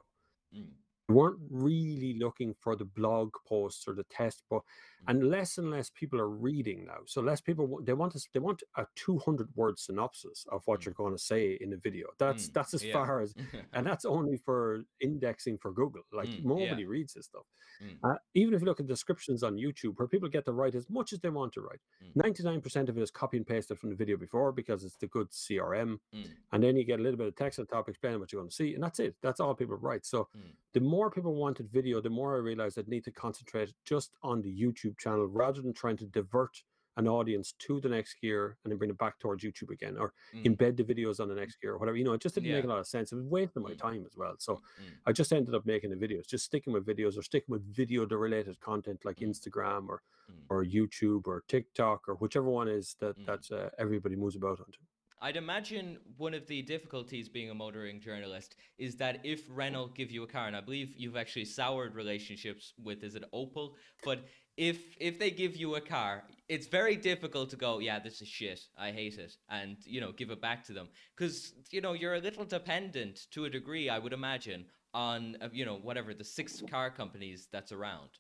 Mm. 0.57 0.69
Weren't 1.09 1.39
really 1.51 2.19
looking 2.19 2.53
for 2.59 2.75
the 2.75 2.85
blog 2.85 3.31
posts 3.47 3.87
or 3.87 3.95
the 3.95 4.03
test 4.05 4.43
book, 4.51 4.65
and 5.07 5.31
less 5.31 5.57
and 5.57 5.71
less 5.71 5.89
people 5.89 6.21
are 6.21 6.29
reading 6.29 6.85
now. 6.85 6.99
So 7.07 7.21
less 7.23 7.41
people 7.41 7.79
they 7.85 7.93
want 7.93 8.13
to 8.15 8.21
they 8.35 8.41
want 8.41 8.65
a 8.77 8.87
two 8.97 9.19
hundred 9.21 9.55
word 9.55 9.79
synopsis 9.79 10.45
of 10.51 10.63
what 10.67 10.81
Mm. 10.81 10.87
you're 10.87 10.95
going 10.95 11.13
to 11.15 11.23
say 11.23 11.53
in 11.61 11.73
a 11.73 11.77
video. 11.77 12.09
That's 12.19 12.49
Mm, 12.49 12.53
that's 12.55 12.75
as 12.75 12.83
yeah. 12.85 12.93
far 12.93 13.21
as, 13.21 13.37
and 13.73 13.87
that's 13.87 14.05
only 14.05 14.37
for 14.37 14.85
indexing 15.01 15.59
for 15.59 15.71
Google. 15.71 16.03
Like 16.13 16.29
Mm, 16.29 16.39
yeah. 16.39 16.43
nobody 16.49 16.87
reads 16.87 17.15
this 17.15 17.27
stuff. 17.27 17.47
Mm. 17.81 17.99
Uh, 18.03 18.19
even 18.35 18.55
if 18.55 18.61
you 18.63 18.67
look 18.67 18.81
at 18.81 18.89
descriptions 18.89 19.45
on 19.45 19.55
YouTube, 19.57 19.97
where 20.01 20.09
people 20.09 20.29
get 20.29 20.45
to 20.47 20.53
write 20.53 20.75
as 20.75 20.91
much 20.91 21.13
as 21.13 21.21
they 21.21 21.31
want 21.31 21.53
to 21.53 21.61
write, 21.61 21.83
Mm. 22.03 22.17
ninety 22.25 22.43
nine 22.43 22.61
percent 22.61 22.89
of 22.89 22.99
it 22.99 23.03
is 23.03 23.13
copy 23.13 23.37
and 23.37 23.47
pasted 23.47 23.79
from 23.79 23.91
the 23.91 23.97
video 24.03 24.17
before 24.17 24.51
because 24.51 24.83
it's 24.83 24.97
the 24.97 25.07
good 25.07 25.29
CRM, 25.31 26.01
Mm. 26.13 26.31
and 26.51 26.63
then 26.65 26.77
you 26.77 26.83
get 26.83 26.99
a 26.99 27.03
little 27.05 27.17
bit 27.23 27.29
of 27.29 27.37
text 27.37 27.61
on 27.61 27.67
the 27.67 27.77
top 27.77 27.89
explaining 27.89 28.19
what 28.19 28.33
you're 28.33 28.43
going 28.43 28.51
to 28.51 28.55
see, 28.63 28.75
and 28.75 28.83
that's 28.83 28.99
it. 28.99 29.15
That's 29.23 29.39
all 29.39 29.55
people 29.55 29.77
write. 29.77 30.05
So 30.05 30.29
Mm. 30.37 30.55
the 30.73 30.81
more 30.81 30.96
people 31.05 31.35
wanted 31.35 31.71
video, 31.71 32.01
the 32.01 32.11
more 32.11 32.35
I 32.35 32.39
realized 32.39 32.79
I'd 32.79 32.89
need 32.89 33.05
to 33.05 33.11
concentrate 33.13 33.73
just 33.85 34.11
on 34.23 34.41
the 34.43 34.53
YouTube 34.63 34.99
channel 34.99 35.27
rather 35.27 35.61
than 35.63 35.75
trying 35.75 35.97
to 35.99 36.07
divert 36.07 36.63
an 36.99 37.07
audience 37.07 37.53
to 37.59 37.79
the 37.79 37.91
next 37.91 38.15
gear 38.23 38.57
and 38.65 38.71
then 38.71 38.79
bring 38.79 38.89
it 38.89 38.97
back 38.97 39.19
towards 39.19 39.45
YouTube 39.45 39.71
again 39.71 39.99
or 39.99 40.15
Mm. 40.33 40.57
embed 40.57 40.77
the 40.79 40.85
videos 40.93 41.21
on 41.21 41.29
the 41.29 41.35
next 41.35 41.61
gear 41.61 41.73
or 41.75 41.79
whatever. 41.79 41.99
You 41.99 42.05
know, 42.05 42.15
it 42.15 42.23
just 42.23 42.35
didn't 42.37 42.51
make 42.57 42.65
a 42.65 42.69
lot 42.69 42.79
of 42.79 42.87
sense. 42.87 43.13
It 43.13 43.17
was 43.17 43.27
wasting 43.27 43.63
my 43.63 43.73
Mm. 43.75 43.79
time 43.79 44.03
as 44.07 44.17
well. 44.17 44.35
So 44.39 44.55
Mm. 44.81 44.95
I 45.05 45.13
just 45.13 45.31
ended 45.31 45.55
up 45.55 45.67
making 45.67 45.91
the 45.91 45.97
videos, 45.97 46.27
just 46.27 46.47
sticking 46.47 46.73
with 46.73 46.87
videos 46.87 47.19
or 47.19 47.23
sticking 47.23 47.53
with 47.53 47.65
video 47.71 48.07
related 48.07 48.59
content 48.61 49.05
like 49.05 49.19
Mm. 49.19 49.29
Instagram 49.29 49.89
or 49.91 50.03
Mm. 50.31 50.45
or 50.49 50.65
YouTube 50.65 51.27
or 51.27 51.43
TikTok 51.49 52.09
or 52.09 52.15
whichever 52.15 52.49
one 52.49 52.69
is 52.69 52.95
that 53.01 53.17
Mm. 53.19 53.27
that 53.27 53.43
uh, 53.53 53.71
everybody 53.77 54.17
moves 54.17 54.37
about 54.37 54.59
onto. 54.61 54.81
I'd 55.21 55.37
imagine 55.37 55.99
one 56.19 56.35
of 56.35 56.47
the 56.47 56.63
difficulties 56.63 57.29
being 57.29 57.51
a 57.51 57.55
motoring 57.55 58.01
journalist 58.01 58.57
is 58.79 58.97
that 58.97 59.21
if 59.25 59.43
Renault 59.49 59.93
give 59.95 60.11
you 60.11 60.23
a 60.23 60.27
car, 60.27 60.47
and 60.47 60.57
I 60.57 60.61
believe 60.61 60.95
you've 60.97 61.17
actually 61.17 61.47
soured 61.47 61.95
relationships 61.95 62.75
with, 62.83 63.03
is 63.03 63.15
it 63.15 63.25
Opel? 63.33 63.73
But 64.05 64.25
if 64.57 64.79
if 65.01 65.19
they 65.19 65.31
give 65.31 65.57
you 65.57 65.75
a 65.77 65.81
car, 65.81 66.25
it's 66.49 66.67
very 66.67 66.97
difficult 66.97 67.51
to 67.51 67.57
go, 67.57 67.79
yeah, 67.79 67.99
this 67.99 68.21
is 68.21 68.29
shit, 68.29 68.61
I 68.77 68.91
hate 68.91 69.19
it, 69.19 69.37
and 69.49 69.77
you 69.85 70.01
know, 70.01 70.13
give 70.13 70.31
it 70.31 70.41
back 70.41 70.65
to 70.65 70.73
them 70.73 70.89
because 71.17 71.55
you 71.71 71.81
know 71.81 71.93
you're 71.93 72.15
a 72.15 72.21
little 72.21 72.45
dependent 72.45 73.27
to 73.33 73.45
a 73.45 73.51
degree, 73.51 73.89
I 73.89 73.99
would 73.99 74.13
imagine, 74.13 74.67
on 74.95 75.37
uh, 75.41 75.49
you 75.53 75.65
know 75.65 75.77
whatever 75.77 76.15
the 76.15 76.25
six 76.25 76.63
car 76.71 76.91
companies 76.91 77.49
that's 77.53 77.73
around. 77.73 78.11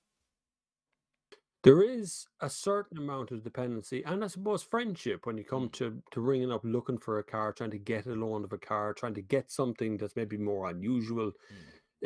There 1.66 1.82
is 1.82 2.26
a 2.40 2.48
certain 2.48 2.96
amount 2.96 3.30
of 3.30 3.42
dependency 3.42 4.02
and 4.04 4.24
I 4.24 4.28
suppose 4.28 4.62
friendship 4.62 5.26
when 5.26 5.36
you 5.36 5.44
come 5.44 5.68
to 5.70 6.02
to 6.12 6.20
ringing 6.22 6.50
up 6.50 6.62
looking 6.64 6.96
for 6.98 7.18
a 7.18 7.24
car, 7.24 7.52
trying 7.52 7.72
to 7.72 7.78
get 7.78 8.06
a 8.06 8.14
loan 8.14 8.42
of 8.44 8.52
a 8.54 8.58
car, 8.58 8.94
trying 8.94 9.12
to 9.14 9.20
get 9.22 9.50
something 9.50 9.98
that's 9.98 10.16
maybe 10.16 10.38
more 10.38 10.70
unusual. 10.70 11.32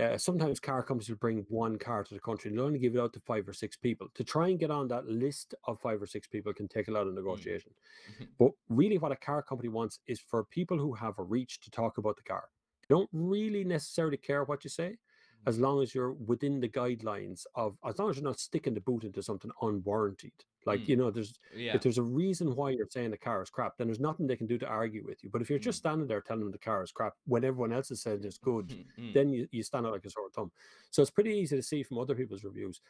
Uh, 0.01 0.19
sometimes 0.19 0.61
car 0.61 0.83
companies 0.85 1.11
will 1.11 1.17
bring 1.19 1.47
one 1.49 1.79
car 1.79 2.05
to 2.05 2.15
the 2.15 2.21
country 2.21 2.51
and 2.51 2.59
they'll 2.59 2.67
only 2.67 2.79
give 2.81 2.97
it 2.97 3.01
out 3.01 3.13
to 3.15 3.21
five 3.21 3.49
or 3.49 3.53
six 3.55 3.77
people. 3.77 4.09
To 4.15 4.25
try 4.25 4.49
and 4.49 4.59
get 4.61 4.71
on 4.73 4.89
that 4.89 5.07
list 5.07 5.55
of 5.65 5.81
five 5.81 6.03
or 6.03 6.07
six 6.07 6.29
people 6.29 6.55
can 6.55 6.69
take 6.69 6.89
a 6.89 6.93
lot 6.93 7.07
of 7.09 7.15
negotiation. 7.15 7.75
Mhm. 8.09 8.29
But 8.39 8.53
really, 8.69 8.99
what 8.99 9.13
a 9.13 9.17
car 9.17 9.43
company 9.43 9.69
wants 9.69 10.01
is 10.07 10.21
for 10.21 10.45
people 10.45 10.79
who 10.79 10.95
have 10.95 11.19
a 11.19 11.25
reach 11.25 11.61
to 11.61 11.71
talk 11.71 11.99
about 11.99 12.17
the 12.17 12.23
car. 12.23 12.51
They 12.83 12.95
don't 12.95 13.11
really 13.13 13.65
necessarily 13.65 14.17
care 14.17 14.45
what 14.45 14.65
you 14.65 14.71
say, 14.71 14.99
as 15.47 15.59
long 15.59 15.83
as 15.83 15.95
you're 15.95 16.13
within 16.13 16.61
the 16.61 16.69
guidelines 16.69 17.47
of, 17.55 17.77
as 17.85 17.99
long 17.99 18.11
as 18.11 18.17
you're 18.17 18.25
not 18.25 18.39
sticking 18.39 18.75
the 18.75 18.81
boot 18.81 19.05
into 19.05 19.23
something 19.23 19.51
unwarranted. 19.63 20.33
Like, 20.67 20.81
Mm. 20.81 20.89
you 20.89 20.97
know, 20.97 21.11
there's 21.11 21.39
Yeah. 21.57 21.75
if 21.75 21.81
there's 21.83 21.97
a 21.99 22.03
reason 22.03 22.55
why 22.55 22.71
you're 22.71 22.89
saying 22.91 23.11
the 23.11 23.17
car 23.17 23.43
is 23.43 23.49
crap, 23.49 23.79
then 23.79 23.87
there's 23.87 24.01
nothing 24.01 24.27
they 24.27 24.37
can 24.37 24.47
do 24.47 24.59
to 24.59 24.67
argue 24.67 25.03
with 25.05 25.25
you. 25.25 25.31
But 25.31 25.41
if 25.41 25.49
you're 25.49 25.59
just 25.59 25.79
Mm. 25.79 25.85
standing 25.85 26.07
there 26.09 26.21
telling 26.21 26.43
them 26.43 26.53
the 26.53 26.59
car 26.59 26.83
is 26.83 26.93
crap 26.93 27.15
when 27.25 27.45
everyone 27.45 27.73
else 27.73 27.91
is 27.91 28.03
saying 28.03 28.23
it's 28.25 28.37
good, 28.53 28.69
Mm. 28.99 29.15
then 29.15 29.31
you, 29.31 29.49
you 29.51 29.63
stand 29.63 29.87
out 29.87 29.93
like 29.93 30.05
a 30.05 30.11
sore 30.11 30.29
thumb. 30.31 30.53
So 30.91 31.01
it's 31.01 31.11
pretty 31.11 31.31
easy 31.33 31.57
to 31.57 31.63
see 31.63 31.83
from 31.83 31.99
other 31.99 32.15
people's 32.15 32.45
reviews. 32.45 32.83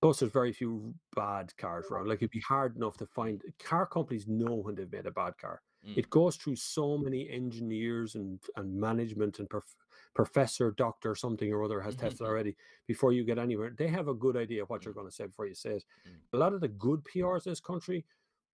Plus, 0.00 0.20
there's 0.20 0.32
very 0.32 0.52
few 0.52 0.94
bad 1.14 1.54
cars 1.56 1.86
around. 1.90 2.08
Like 2.08 2.18
it'd 2.18 2.30
be 2.30 2.40
hard 2.40 2.76
enough 2.76 2.96
to 2.98 3.06
find 3.06 3.42
car 3.58 3.86
companies 3.86 4.26
know 4.26 4.54
when 4.54 4.74
they've 4.74 4.90
made 4.92 5.06
a 5.06 5.10
bad 5.10 5.36
car. 5.38 5.62
Mm. 5.86 5.96
It 5.98 6.10
goes 6.10 6.36
through 6.36 6.56
so 6.56 6.96
many 6.98 7.28
engineers 7.30 8.14
and 8.14 8.40
and 8.56 8.74
management 8.74 9.38
and 9.40 9.48
prof- 9.48 9.74
professor, 10.16 10.72
doctor, 10.72 11.14
something 11.14 11.52
or 11.52 11.62
other 11.62 11.80
has 11.80 11.94
tested 11.96 12.26
Mhm. 12.26 12.30
already 12.30 12.56
before 12.86 13.12
you 13.12 13.22
get 13.24 13.38
anywhere. 13.38 13.70
They 13.70 13.88
have 13.88 14.08
a 14.08 14.14
good 14.14 14.36
idea 14.36 14.62
of 14.62 14.70
what 14.70 14.84
you're 14.84 14.94
Mm. 14.94 15.00
going 15.00 15.08
to 15.08 15.14
say 15.14 15.26
before 15.26 15.46
you 15.46 15.54
say 15.54 15.76
it. 15.76 15.84
Mm. 16.08 16.20
A 16.32 16.38
lot 16.38 16.54
of 16.54 16.60
the 16.62 16.68
good 16.68 17.04
PRs 17.04 17.46
in 17.46 17.52
this 17.52 17.60
country 17.60 18.04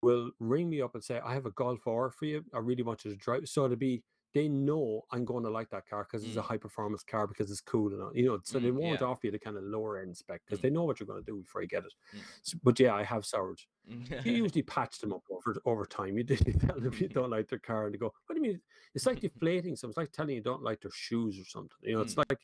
will 0.01 0.31
ring 0.39 0.69
me 0.69 0.81
up 0.81 0.95
and 0.95 1.03
say, 1.03 1.19
"I 1.19 1.33
have 1.33 1.45
a 1.45 1.51
Golf 1.51 1.87
R 1.87 2.11
for 2.11 2.25
you. 2.25 2.45
I 2.53 2.59
really 2.59 2.83
want 2.83 3.05
you 3.05 3.11
to 3.11 3.17
drive." 3.17 3.47
So 3.47 3.67
to 3.69 3.77
be 3.77 4.03
they 4.33 4.47
know 4.49 5.05
I'm 5.11 5.25
going 5.25 5.43
to 5.43 5.49
like 5.49 5.69
that 5.69 5.87
car 5.87 6.03
because 6.09 6.25
it's 6.25 6.37
a 6.37 6.41
Mm. 6.41 6.45
high 6.45 6.57
performance 6.57 7.03
car 7.03 7.27
because 7.27 7.51
it's 7.51 7.61
cool 7.61 7.93
and 7.93 8.01
all, 8.01 8.11
you 8.15 8.25
know. 8.25 8.39
So 8.43 8.59
they 8.59 8.69
Mm, 8.71 8.75
won't 8.81 9.01
yeah. 9.01 9.05
offer 9.07 9.27
you 9.27 9.31
the 9.31 9.37
kind 9.39 9.57
of 9.57 9.63
lower 9.63 9.99
end 9.99 10.17
spec 10.17 10.41
because 10.45 10.59
Mm. 10.59 10.63
they 10.63 10.69
know 10.71 10.83
what 10.85 10.99
you're 10.99 11.07
going 11.07 11.23
to 11.23 11.31
do 11.31 11.37
before 11.37 11.61
you 11.61 11.67
get 11.67 11.85
it. 11.85 11.93
Mm. 12.15 12.19
S- 12.41 12.55
but 12.63 12.79
yeah, 12.79 12.95
I 12.95 13.03
have 13.03 13.25
soured. 13.25 13.59
Mm. 13.87 14.25
You 14.25 14.31
usually 14.33 14.63
patch 14.63 14.99
them 14.99 15.13
up 15.13 15.23
over 15.29 15.55
over 15.65 15.85
time. 15.85 16.17
You 16.17 16.23
tell 16.73 16.79
them 16.79 16.93
you 16.99 17.07
don't 17.09 17.29
like 17.29 17.47
their 17.49 17.59
car 17.59 17.85
and 17.85 17.93
they 17.93 17.97
go, 17.99 18.11
"What 18.25 18.35
do 18.35 18.41
you 18.41 18.47
mean?" 18.49 18.61
It's 18.95 19.05
like 19.05 19.19
deflating 19.27 19.75
some. 19.75 19.89
It's 19.91 19.97
like 19.97 20.11
telling 20.11 20.35
you 20.35 20.41
don't 20.41 20.63
like 20.63 20.81
their 20.81 20.91
shoes 20.91 21.39
or 21.39 21.45
something. 21.45 21.77
You 21.81 21.95
know, 21.95 22.01
it's 22.01 22.15
Mm. 22.15 22.25
like 22.29 22.39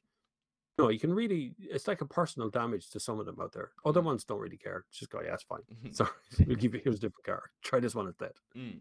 no, 0.78 0.88
you 0.90 1.00
can 1.00 1.12
really. 1.14 1.56
It's 1.60 1.88
like 1.90 2.02
a 2.02 2.06
personal 2.06 2.50
damage 2.50 2.90
to 2.92 3.00
some 3.02 3.20
of 3.20 3.26
them 3.26 3.38
out 3.42 3.52
there. 3.52 3.72
Other 3.84 4.02
Mm. 4.02 4.06
ones 4.06 4.24
don't 4.24 4.40
really 4.40 4.58
care. 4.58 4.86
Just 4.92 5.10
go, 5.12 5.22
yeah, 5.22 5.34
it's 5.34 5.44
fine. 5.44 5.64
Sorry, 5.92 6.12
we'll 6.46 6.56
give 6.56 6.74
you 6.76 6.82
here's 6.84 6.98
a 6.98 7.00
different 7.02 7.26
car. 7.26 7.52
Try 7.64 7.80
this 7.82 7.96
one 7.96 8.08
instead. 8.08 8.34
Mm. 8.56 8.80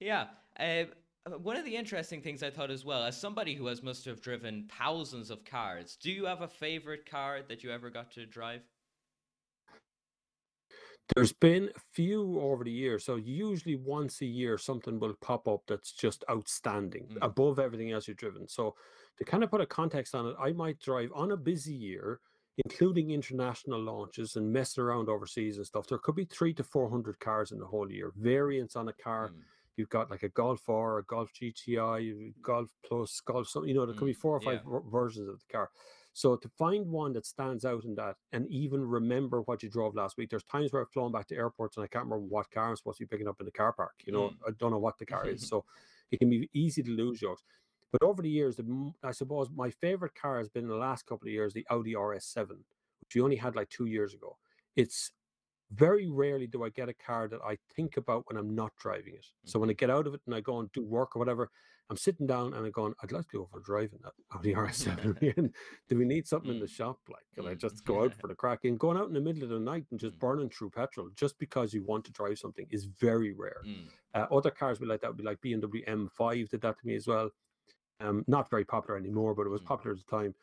Yeah. 0.00 0.28
Uh, 0.58 0.86
one 1.26 1.56
of 1.56 1.64
the 1.64 1.76
interesting 1.76 2.22
things 2.22 2.42
I 2.42 2.50
thought 2.50 2.70
as 2.70 2.84
well, 2.84 3.02
as 3.04 3.18
somebody 3.20 3.54
who 3.54 3.66
has 3.66 3.82
must 3.82 4.04
have 4.04 4.20
driven 4.20 4.68
thousands 4.78 5.30
of 5.30 5.44
cars, 5.44 5.96
do 6.00 6.10
you 6.10 6.24
have 6.26 6.42
a 6.42 6.48
favorite 6.48 7.04
car 7.08 7.40
that 7.48 7.64
you 7.64 7.70
ever 7.70 7.90
got 7.90 8.12
to 8.12 8.26
drive? 8.26 8.62
There's 11.14 11.32
been 11.32 11.70
a 11.74 11.80
few 11.92 12.40
over 12.40 12.64
the 12.64 12.70
years. 12.70 13.04
So 13.04 13.14
usually 13.16 13.76
once 13.76 14.20
a 14.22 14.26
year, 14.26 14.58
something 14.58 14.98
will 14.98 15.14
pop 15.20 15.46
up 15.46 15.62
that's 15.68 15.92
just 15.92 16.24
outstanding 16.28 17.06
Mm. 17.08 17.18
above 17.22 17.58
everything 17.60 17.92
else 17.92 18.08
you've 18.08 18.16
driven. 18.16 18.48
So 18.48 18.76
to 19.18 19.24
kind 19.24 19.44
of 19.44 19.50
put 19.50 19.60
a 19.60 19.66
context 19.66 20.14
on 20.16 20.26
it, 20.26 20.36
I 20.38 20.52
might 20.52 20.80
drive 20.80 21.10
on 21.14 21.32
a 21.32 21.36
busy 21.36 21.74
year. 21.74 22.20
including 22.64 23.10
international 23.10 23.78
launches 23.78 24.36
and 24.36 24.50
messing 24.50 24.82
around 24.82 25.10
overseas 25.10 25.58
and 25.58 25.66
stuff, 25.66 25.86
there 25.88 25.98
could 25.98 26.14
be 26.14 26.24
three 26.24 26.54
to 26.54 26.64
four 26.64 26.88
hundred 26.88 27.20
cars 27.20 27.52
in 27.52 27.58
the 27.58 27.66
whole 27.66 27.92
year. 27.92 28.12
Variants 28.16 28.76
on 28.76 28.88
a 28.88 28.94
car. 28.94 29.28
Mm. 29.28 29.42
You've 29.76 29.90
got 29.90 30.10
like 30.10 30.22
a 30.22 30.28
Golf 30.30 30.68
R, 30.68 30.98
a 30.98 31.04
Golf 31.04 31.30
GTI, 31.34 32.32
Golf 32.42 32.70
Plus, 32.86 33.20
Golf 33.20 33.48
something. 33.48 33.68
You 33.68 33.74
know, 33.74 33.86
there 33.86 33.94
could 33.94 34.06
be 34.06 34.14
Mm, 34.14 34.18
four 34.20 34.36
or 34.36 34.40
five 34.40 34.60
yeah. 34.64 34.70
ver- 34.70 34.82
versions 34.90 35.28
of 35.28 35.38
the 35.38 35.52
car. 35.52 35.70
So 36.14 36.34
to 36.34 36.48
find 36.48 36.86
one 36.86 37.12
that 37.12 37.26
stands 37.26 37.66
out 37.66 37.84
in 37.84 37.94
that 37.96 38.16
and 38.32 38.48
even 38.48 38.80
remember 38.80 39.42
what 39.42 39.62
you 39.62 39.68
drove 39.68 39.94
last 39.94 40.16
week, 40.16 40.30
there's 40.30 40.44
times 40.44 40.72
where 40.72 40.80
I've 40.80 40.90
flown 40.90 41.12
back 41.12 41.26
to 41.28 41.34
airports 41.36 41.76
and 41.76 41.84
I 41.84 41.88
can't 41.88 42.04
remember 42.06 42.24
what 42.26 42.50
car 42.50 42.70
I'm 42.70 42.76
supposed 42.76 42.98
to 42.98 43.04
be 43.04 43.08
picking 43.08 43.28
up 43.28 43.36
in 43.38 43.44
the 43.44 43.52
car 43.52 43.72
park. 43.74 43.92
You 44.06 44.14
know, 44.14 44.30
Mm. 44.30 44.48
I 44.48 44.50
don't 44.58 44.70
know 44.70 44.78
what 44.78 44.96
the 44.98 45.04
car 45.06 45.28
is. 45.28 45.42
So 45.48 45.64
it 46.10 46.18
can 46.18 46.30
be 46.30 46.48
easy 46.54 46.82
to 46.82 46.90
lose 46.90 47.20
yokes. 47.20 47.42
But 47.92 48.02
over 48.02 48.22
the 48.22 48.30
years, 48.30 48.56
the, 48.56 48.92
I 49.02 49.10
suppose 49.10 49.50
my 49.54 49.70
favorite 49.70 50.14
car 50.14 50.38
has 50.38 50.48
been 50.48 50.64
in 50.64 50.70
the 50.70 50.76
last 50.76 51.04
couple 51.06 51.28
of 51.28 51.32
years 51.32 51.52
the 51.52 51.66
Audi 51.70 51.92
RS7, 51.94 52.48
which 52.50 53.14
we 53.14 53.20
only 53.20 53.36
had 53.36 53.54
like 53.54 53.68
two 53.68 53.86
years 53.86 54.14
ago. 54.14 54.38
It's 54.74 55.10
very 55.70 56.08
rarely 56.08 56.46
do 56.46 56.64
I 56.64 56.68
get 56.70 56.88
a 56.88 56.94
car 56.94 57.28
that 57.28 57.40
I 57.42 57.56
think 57.74 57.96
about 57.96 58.24
when 58.28 58.36
I'm 58.36 58.54
not 58.54 58.72
driving 58.76 59.14
it. 59.14 59.26
So 59.44 59.58
when 59.58 59.70
I 59.70 59.72
get 59.72 59.90
out 59.90 60.06
of 60.06 60.14
it 60.14 60.20
and 60.26 60.34
I 60.34 60.40
go 60.40 60.60
and 60.60 60.70
do 60.72 60.84
work 60.84 61.16
or 61.16 61.18
whatever, 61.18 61.50
I'm 61.90 61.96
sitting 61.96 62.26
down 62.26 62.54
and 62.54 62.64
I'm 62.66 62.72
going, 62.72 62.94
I'd 63.02 63.12
like 63.12 63.28
to 63.28 63.38
go 63.38 63.46
for 63.46 63.58
a 63.58 63.62
drive 63.62 63.92
in 63.92 63.98
that 64.02 64.12
Audi 64.32 64.54
RS7 64.54 65.52
do 65.88 65.98
we 65.98 66.04
need 66.04 66.26
something 66.26 66.50
in 66.50 66.58
the 66.60 66.66
Mm. 66.66 66.70
shop? 66.70 67.00
Like, 67.08 67.24
can 67.34 67.46
I 67.46 67.54
Mm. 67.54 67.58
just 67.60 67.84
go 67.84 68.02
out 68.04 68.14
for 68.14 68.26
the 68.28 68.34
crack? 68.34 68.64
And 68.64 68.78
going 68.78 68.96
out 68.96 69.08
in 69.08 69.14
the 69.14 69.20
middle 69.20 69.42
of 69.42 69.50
the 69.50 69.58
night 69.60 69.86
and 69.90 69.98
just 70.00 70.16
Mm. 70.16 70.20
burning 70.20 70.50
through 70.50 70.70
petrol 70.70 71.10
just 71.14 71.38
because 71.38 71.74
you 71.74 71.82
want 71.84 72.04
to 72.06 72.12
drive 72.12 72.38
something 72.38 72.66
is 72.70 72.84
very 72.84 73.32
rare. 73.32 73.62
Mm. 73.64 73.88
Uh, 74.14 74.26
other 74.30 74.50
cars 74.50 74.80
would 74.80 74.88
like 74.88 75.00
that 75.00 75.08
would 75.08 75.16
be 75.16 75.24
like 75.24 75.40
BMW 75.40 75.84
M5 75.86 76.48
did 76.48 76.60
that 76.62 76.78
to 76.78 76.86
me 76.86 76.94
as 76.94 77.06
well. 77.06 77.30
Um, 77.98 78.24
not 78.26 78.50
very 78.50 78.64
popular 78.64 78.98
anymore, 78.98 79.34
but 79.34 79.46
it 79.46 79.50
was 79.50 79.62
popular 79.62 79.92
at 79.92 79.98
the 80.04 80.10
time. 80.10 80.34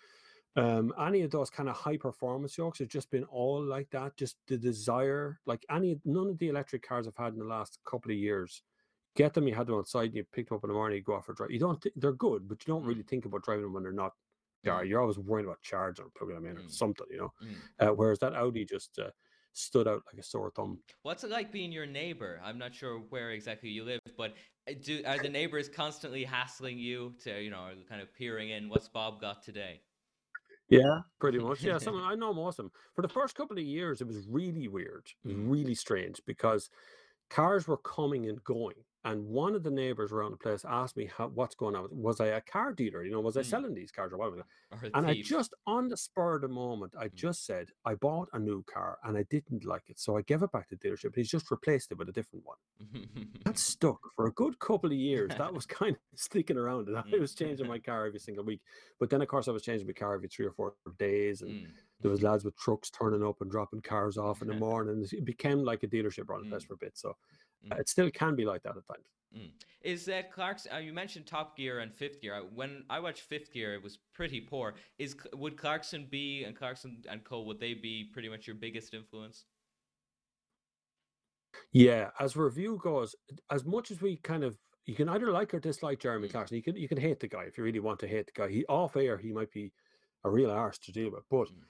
Um, 0.55 0.93
any 0.99 1.21
of 1.21 1.31
those 1.31 1.49
kind 1.49 1.67
of 1.67 1.75
high 1.75 1.97
performance 1.97 2.57
yokes 2.57 2.79
have 2.79 2.87
just 2.87 3.09
been 3.09 3.23
all 3.25 3.61
like 3.63 3.89
that. 3.91 4.15
Just 4.17 4.37
the 4.47 4.57
desire, 4.57 5.39
like 5.45 5.65
any 5.69 5.99
none 6.05 6.29
of 6.29 6.37
the 6.37 6.49
electric 6.49 6.87
cars 6.87 7.07
I've 7.07 7.15
had 7.17 7.33
in 7.33 7.39
the 7.39 7.45
last 7.45 7.79
couple 7.89 8.11
of 8.11 8.17
years. 8.17 8.61
Get 9.15 9.33
them, 9.33 9.47
you 9.47 9.53
had 9.55 9.67
them 9.67 9.75
outside, 9.75 10.05
and 10.07 10.15
you 10.15 10.23
picked 10.31 10.49
them 10.49 10.57
up 10.57 10.63
in 10.63 10.69
the 10.69 10.73
morning, 10.73 10.97
you 10.97 11.03
go 11.03 11.13
off 11.13 11.25
for 11.25 11.33
a 11.33 11.35
drive. 11.35 11.51
You 11.51 11.59
don't, 11.59 11.81
thi- 11.81 11.91
they're 11.95 12.13
good, 12.13 12.47
but 12.47 12.65
you 12.65 12.73
don't 12.73 12.83
really 12.85 13.03
think 13.03 13.25
about 13.25 13.43
driving 13.43 13.63
them 13.63 13.73
when 13.73 13.83
they're 13.83 13.91
not. 13.91 14.13
Yeah, 14.63 14.79
Mm. 14.79 14.87
you're 14.87 15.01
always 15.01 15.19
worrying 15.19 15.45
about 15.47 15.61
charging 15.61 16.05
or 16.05 16.09
plugging 16.17 16.35
them 16.35 16.45
in 16.45 16.57
or 16.57 16.61
Mm. 16.61 16.71
something, 16.71 17.05
you 17.11 17.17
know. 17.17 17.33
Mm. 17.43 17.55
Uh, 17.89 17.93
whereas 17.93 18.17
that 18.19 18.33
Audi 18.33 18.63
just 18.65 18.97
uh, 18.97 19.11
stood 19.51 19.87
out 19.87 20.01
like 20.07 20.17
a 20.19 20.23
sore 20.23 20.51
thumb. 20.51 20.79
What's 21.03 21.23
it 21.23 21.29
like 21.29 21.51
being 21.51 21.71
your 21.71 21.85
neighbor? 21.85 22.39
I'm 22.43 22.57
not 22.57 22.73
sure 22.73 22.99
where 23.09 23.31
exactly 23.31 23.69
you 23.69 23.83
live, 23.83 23.99
but 24.17 24.33
uh, 24.67 24.73
do 24.81 25.03
are 25.05 25.19
the 25.19 25.29
neighbors 25.29 25.67
constantly 25.69 26.23
hassling 26.23 26.77
you 26.79 27.13
to, 27.23 27.39
you 27.41 27.49
know, 27.51 27.69
kind 27.89 28.01
of 28.01 28.11
peering 28.13 28.49
in? 28.51 28.69
What's 28.69 28.87
Bob 28.87 29.19
got 29.21 29.43
today? 29.43 29.81
Yeah, 30.77 31.01
pretty 31.19 31.39
much. 31.39 31.63
Yeah, 31.63 31.77
some 31.79 31.95
I 31.97 32.15
know 32.15 32.33
most 32.33 32.59
of 32.59 32.65
them. 32.65 32.71
For 32.95 33.01
the 33.01 33.09
first 33.09 33.35
couple 33.35 33.57
of 33.57 33.63
years, 33.63 34.01
it 34.01 34.07
was 34.07 34.27
really 34.27 34.67
weird. 34.67 35.07
It 35.23 35.27
was 35.27 35.37
Mm. 35.37 35.47
really 35.47 35.75
strange 35.75 36.21
because 36.25 36.69
cars 37.29 37.67
were 37.67 37.77
coming 37.77 38.27
and 38.29 38.43
going. 38.43 38.85
And 39.05 39.27
one 39.27 39.53
of 39.55 39.63
the 39.63 39.71
neighbors 39.71 40.11
around 40.13 40.31
the 40.31 40.37
place 40.37 40.63
asked 40.65 40.95
me 40.95 41.05
how, 41.05 41.27
what's 41.27 41.55
going 41.55 41.75
on. 41.75 41.89
Was 41.91 42.21
I 42.21 42.27
a 42.27 42.41
car 42.41 42.71
dealer? 42.73 43.03
You 43.03 43.11
know, 43.11 43.19
was 43.21 43.35
I 43.35 43.41
Mm. 43.41 43.45
selling 43.45 43.73
these 43.73 43.91
cars 43.91 44.13
or 44.13 44.17
what? 44.17 44.33
Or 44.33 44.45
And 44.93 45.05
I 45.05 45.15
just, 45.15 45.53
on 45.67 45.89
the 45.89 45.97
spur 45.97 46.35
of 46.35 46.41
the 46.41 46.47
moment, 46.47 46.95
I 46.97 47.09
Mm. 47.09 47.15
just 47.15 47.45
said, 47.45 47.71
I 47.83 47.95
bought 47.95 48.29
a 48.33 48.39
new 48.39 48.63
car 48.63 48.99
and 49.03 49.17
I 49.17 49.23
didn't 49.23 49.65
like 49.65 49.89
it. 49.89 49.99
So 49.99 50.15
I 50.17 50.21
gave 50.21 50.41
it 50.41 50.51
back 50.51 50.69
to 50.69 50.75
the 50.77 50.87
dealership 50.87 51.05
and 51.07 51.15
he's 51.15 51.29
just 51.29 51.51
replaced 51.51 51.91
it 51.91 51.97
with 51.97 52.07
a 52.09 52.13
different 52.13 52.45
one. 52.45 52.57
That 53.45 53.57
stuck 53.57 53.99
for 54.15 54.27
a 54.27 54.31
good 54.31 54.59
couple 54.59 54.89
of 54.91 54.97
years. 54.97 55.35
That 55.35 55.53
was 55.53 55.65
kind 55.65 55.97
of 55.97 56.01
sticking 56.19 56.57
around. 56.57 56.87
And 56.87 56.97
I 56.97 57.03
Mm. 57.03 57.19
was 57.19 57.35
changing 57.35 57.67
my 57.67 57.79
car 57.79 58.05
every 58.05 58.19
single 58.19 58.45
week. 58.45 58.61
But 58.99 59.09
then, 59.09 59.21
of 59.21 59.27
course, 59.27 59.49
I 59.49 59.51
was 59.51 59.63
changing 59.63 59.87
my 59.87 59.93
car 59.93 60.13
every 60.13 60.29
three 60.29 60.45
or 60.45 60.51
four 60.53 60.75
days. 60.97 61.41
And 61.41 61.67
Mm. 61.67 61.73
there 61.99 62.11
was 62.11 62.21
lads 62.23 62.45
with 62.45 62.55
trucks 62.55 62.89
turning 62.89 63.23
up 63.23 63.41
and 63.41 63.51
dropping 63.51 63.81
cars 63.81 64.17
off 64.17 64.41
in 64.41 64.47
the 64.47 64.53
morning. 64.67 65.05
It 65.11 65.25
became 65.25 65.59
like 65.63 65.83
a 65.83 65.87
dealership 65.87 66.29
around 66.29 66.41
the 66.41 66.45
place 66.45 66.63
Mm. 66.63 66.67
for 66.67 66.73
a 66.75 66.77
bit. 66.77 66.97
So 66.97 67.17
Mm. 67.65 67.79
it 67.79 67.87
still 67.89 68.09
can 68.11 68.35
be 68.35 68.45
like 68.45 68.63
that 68.63 68.75
at 68.77 68.85
times. 68.87 69.07
Is 69.81 70.05
that 70.05 70.31
Clark's? 70.31 70.67
Uh, 70.71 70.77
you 70.77 70.93
mentioned 70.93 71.25
Top 71.25 71.57
Gear 71.57 71.79
and 71.79 71.93
Fifth 71.93 72.21
Gear. 72.21 72.43
When 72.53 72.83
I 72.89 72.99
watched 72.99 73.21
Fifth 73.21 73.51
Gear, 73.51 73.73
it 73.73 73.81
was 73.81 73.97
pretty 74.13 74.39
poor. 74.39 74.75
Is 74.99 75.15
would 75.33 75.57
Clarkson 75.57 76.07
be 76.09 76.43
and 76.43 76.55
Clarkson 76.55 77.03
and 77.09 77.23
Co. 77.23 77.41
Would 77.41 77.59
they 77.59 77.73
be 77.73 78.09
pretty 78.13 78.29
much 78.29 78.45
your 78.45 78.55
biggest 78.55 78.93
influence? 78.93 79.45
Yeah, 81.71 82.11
as 82.19 82.35
review 82.35 82.79
goes, 82.81 83.15
as 83.51 83.65
much 83.65 83.91
as 83.91 84.01
we 84.01 84.17
kind 84.17 84.43
of 84.43 84.57
you 84.85 84.95
can 84.95 85.07
either 85.09 85.31
like 85.31 85.53
or 85.53 85.59
dislike 85.59 85.99
Jeremy 85.99 86.27
Mm. 86.27 86.31
Clarkson. 86.31 86.57
You 86.57 86.63
can 86.63 86.75
you 86.75 86.87
can 86.87 86.97
hate 86.99 87.19
the 87.19 87.27
guy 87.27 87.43
if 87.43 87.57
you 87.57 87.63
really 87.63 87.79
want 87.79 87.99
to 88.01 88.07
hate 88.07 88.27
the 88.27 88.31
guy. 88.33 88.49
He 88.49 88.65
off 88.65 88.95
air 88.95 89.17
he 89.17 89.31
might 89.31 89.51
be 89.51 89.71
a 90.23 90.29
real 90.29 90.51
arse 90.51 90.77
to 90.79 90.91
deal 90.91 91.11
with, 91.11 91.23
but 91.29 91.47
Mm. 91.49 91.63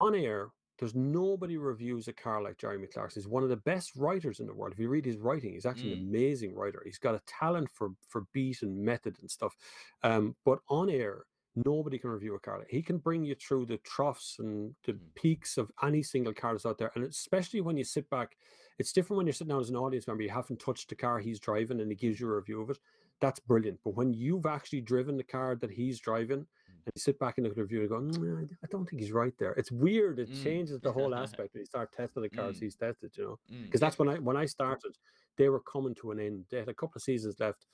on 0.00 0.14
air 0.14 0.50
there's 0.78 0.94
nobody 0.94 1.56
reviews 1.56 2.08
a 2.08 2.12
car 2.12 2.42
like 2.42 2.58
Jeremy 2.58 2.86
Clarkson. 2.86 3.22
He's 3.22 3.28
one 3.28 3.42
of 3.42 3.48
the 3.48 3.56
best 3.56 3.96
writers 3.96 4.40
in 4.40 4.46
the 4.46 4.54
world. 4.54 4.72
If 4.72 4.78
you 4.78 4.88
read 4.88 5.06
his 5.06 5.18
writing, 5.18 5.54
he's 5.54 5.66
actually 5.66 5.92
an 5.94 6.00
Mm. 6.00 6.08
amazing 6.08 6.54
writer. 6.54 6.82
He's 6.84 6.98
got 6.98 7.14
a 7.14 7.22
talent 7.26 7.70
for 7.70 7.90
for 8.08 8.26
beat 8.32 8.62
and 8.62 8.76
method 8.84 9.16
and 9.20 9.30
stuff. 9.30 9.56
Um, 10.02 10.36
but 10.44 10.60
on 10.68 10.90
air, 10.90 11.24
nobody 11.64 11.98
can 11.98 12.10
review 12.10 12.34
a 12.34 12.38
car. 12.38 12.58
like- 12.58 12.68
He 12.68 12.82
can 12.82 12.98
bring 12.98 13.24
you 13.24 13.34
through 13.34 13.64
the 13.66 13.78
troughs 13.78 14.38
and 14.38 14.74
the 14.84 14.92
Mm. 14.92 15.14
peaks 15.14 15.56
of 15.56 15.72
any 15.82 16.02
single 16.02 16.34
car 16.34 16.52
that's 16.52 16.66
out 16.66 16.76
there. 16.76 16.92
And 16.94 17.04
especially 17.04 17.62
when 17.62 17.78
you 17.78 17.84
sit 17.84 18.10
back, 18.10 18.36
it's 18.78 18.92
different 18.92 19.16
when 19.16 19.26
you're 19.26 19.32
sitting 19.32 19.48
down 19.48 19.60
as 19.62 19.70
an 19.70 19.76
audience 19.76 20.06
member. 20.06 20.22
You 20.22 20.28
haven't 20.30 20.60
touched 20.60 20.90
the 20.90 20.94
car 20.96 21.18
he's 21.18 21.40
driving, 21.40 21.80
and 21.80 21.90
he 21.90 21.96
gives 21.96 22.20
you 22.20 22.28
a 22.28 22.36
review 22.36 22.60
of 22.60 22.68
it. 22.68 22.78
That's 23.20 23.40
brilliant. 23.40 23.80
But 23.82 23.94
when 23.94 24.12
you've 24.12 24.44
actually 24.44 24.82
driven 24.82 25.16
the 25.16 25.24
car 25.24 25.56
that 25.56 25.70
he's 25.70 25.98
driving, 25.98 26.46
you 26.94 27.00
sit 27.00 27.18
back 27.18 27.38
and 27.38 27.44
look 27.44 27.52
at 27.52 27.56
the 27.56 27.62
review 27.62 27.80
and 27.80 27.88
go, 27.88 27.96
"Mm, 28.00 28.50
I 28.62 28.66
don't 28.70 28.88
think 28.88 29.00
he's 29.00 29.12
right 29.12 29.36
there. 29.38 29.52
It's 29.54 29.72
weird. 29.72 30.18
It 30.18 30.28
Mm. 30.28 30.42
changes 30.42 30.80
the 30.80 30.92
whole 30.92 31.14
aspect 31.14 31.54
when 31.54 31.60
you 31.60 31.66
start 31.66 31.92
testing 31.92 32.22
the 32.22 32.30
cars 32.30 32.58
Mm. 32.58 32.60
he's 32.60 32.76
tested. 32.76 33.16
You 33.16 33.24
know, 33.24 33.40
Mm. 33.50 33.64
because 33.64 33.80
that's 33.80 33.98
when 33.98 34.08
I 34.08 34.18
when 34.18 34.36
I 34.36 34.46
started, 34.46 34.96
they 35.36 35.48
were 35.48 35.60
coming 35.62 35.94
to 35.96 36.10
an 36.12 36.20
end. 36.20 36.46
They 36.50 36.58
had 36.58 36.68
a 36.68 36.74
couple 36.74 36.96
of 36.98 37.02
seasons 37.02 37.40
left 37.40 37.66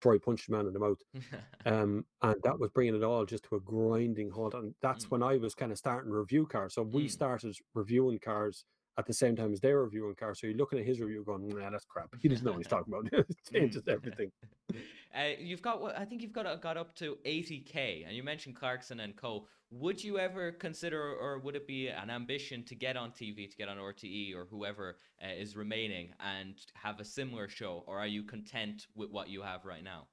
before 0.00 0.12
he 0.12 0.18
punched 0.20 0.48
a 0.48 0.52
man 0.52 0.66
in 0.66 0.72
the 0.72 0.78
mouth. 0.80 0.98
Um, 1.66 2.06
and 2.22 2.40
that 2.44 2.58
was 2.58 2.70
bringing 2.70 2.94
it 2.94 3.02
all 3.04 3.26
just 3.26 3.44
to 3.44 3.56
a 3.56 3.60
grinding 3.60 4.30
halt. 4.30 4.54
And 4.54 4.74
that's 4.80 5.04
Mm. 5.04 5.10
when 5.10 5.22
I 5.22 5.36
was 5.36 5.54
kind 5.54 5.72
of 5.72 5.78
starting 5.78 6.10
review 6.12 6.46
cars. 6.46 6.74
So 6.74 6.82
we 6.82 7.08
Mm. 7.08 7.10
started 7.10 7.56
reviewing 7.74 8.18
cars 8.20 8.64
at 8.98 9.06
the 9.06 9.14
same 9.14 9.36
time 9.36 9.52
as 9.52 9.60
they 9.60 9.72
were 9.72 9.84
reviewing 9.84 10.14
cars. 10.16 10.40
So 10.40 10.48
you're 10.48 10.56
looking 10.56 10.80
at 10.80 10.84
his 10.84 11.00
review 11.00 11.22
going, 11.24 11.48
nah, 11.48 11.70
that's 11.70 11.84
crap. 11.84 12.08
He 12.20 12.28
doesn't 12.28 12.44
know 12.44 12.50
what 12.50 12.58
he's 12.58 12.66
talking 12.66 12.92
about. 12.92 13.06
it 13.12 13.36
changes 13.52 13.82
Mm. 13.82 13.92
everything. 13.92 14.32
Uh, 15.16 15.30
you've 15.40 15.62
got 15.62 15.82
I 15.96 16.04
think 16.04 16.20
you've 16.20 16.34
got 16.34 16.60
got 16.60 16.76
up 16.76 16.94
to 16.96 17.16
80k, 17.24 18.06
and 18.06 18.14
you 18.14 18.22
mentioned 18.22 18.54
Clarkson 18.54 19.00
and 19.00 19.16
Co. 19.16 19.46
Would 19.70 20.04
you 20.04 20.18
ever 20.18 20.52
consider, 20.52 21.00
or 21.14 21.38
would 21.38 21.56
it 21.56 21.66
be 21.66 21.88
an 21.88 22.10
ambition 22.10 22.62
to 22.64 22.74
get 22.74 22.94
on 22.94 23.10
TV, 23.12 23.50
to 23.50 23.56
get 23.56 23.70
on 23.70 23.78
RTE 23.78 24.34
or 24.34 24.44
whoever 24.50 24.98
uh, 25.24 25.32
is 25.32 25.56
remaining, 25.56 26.10
and 26.20 26.56
have 26.74 27.00
a 27.00 27.04
similar 27.06 27.48
show, 27.48 27.84
or 27.86 27.98
are 27.98 28.06
you 28.06 28.22
content 28.22 28.86
with 28.94 29.10
what 29.10 29.30
you 29.30 29.40
have 29.40 29.64
right 29.64 29.82
now? 29.82 30.06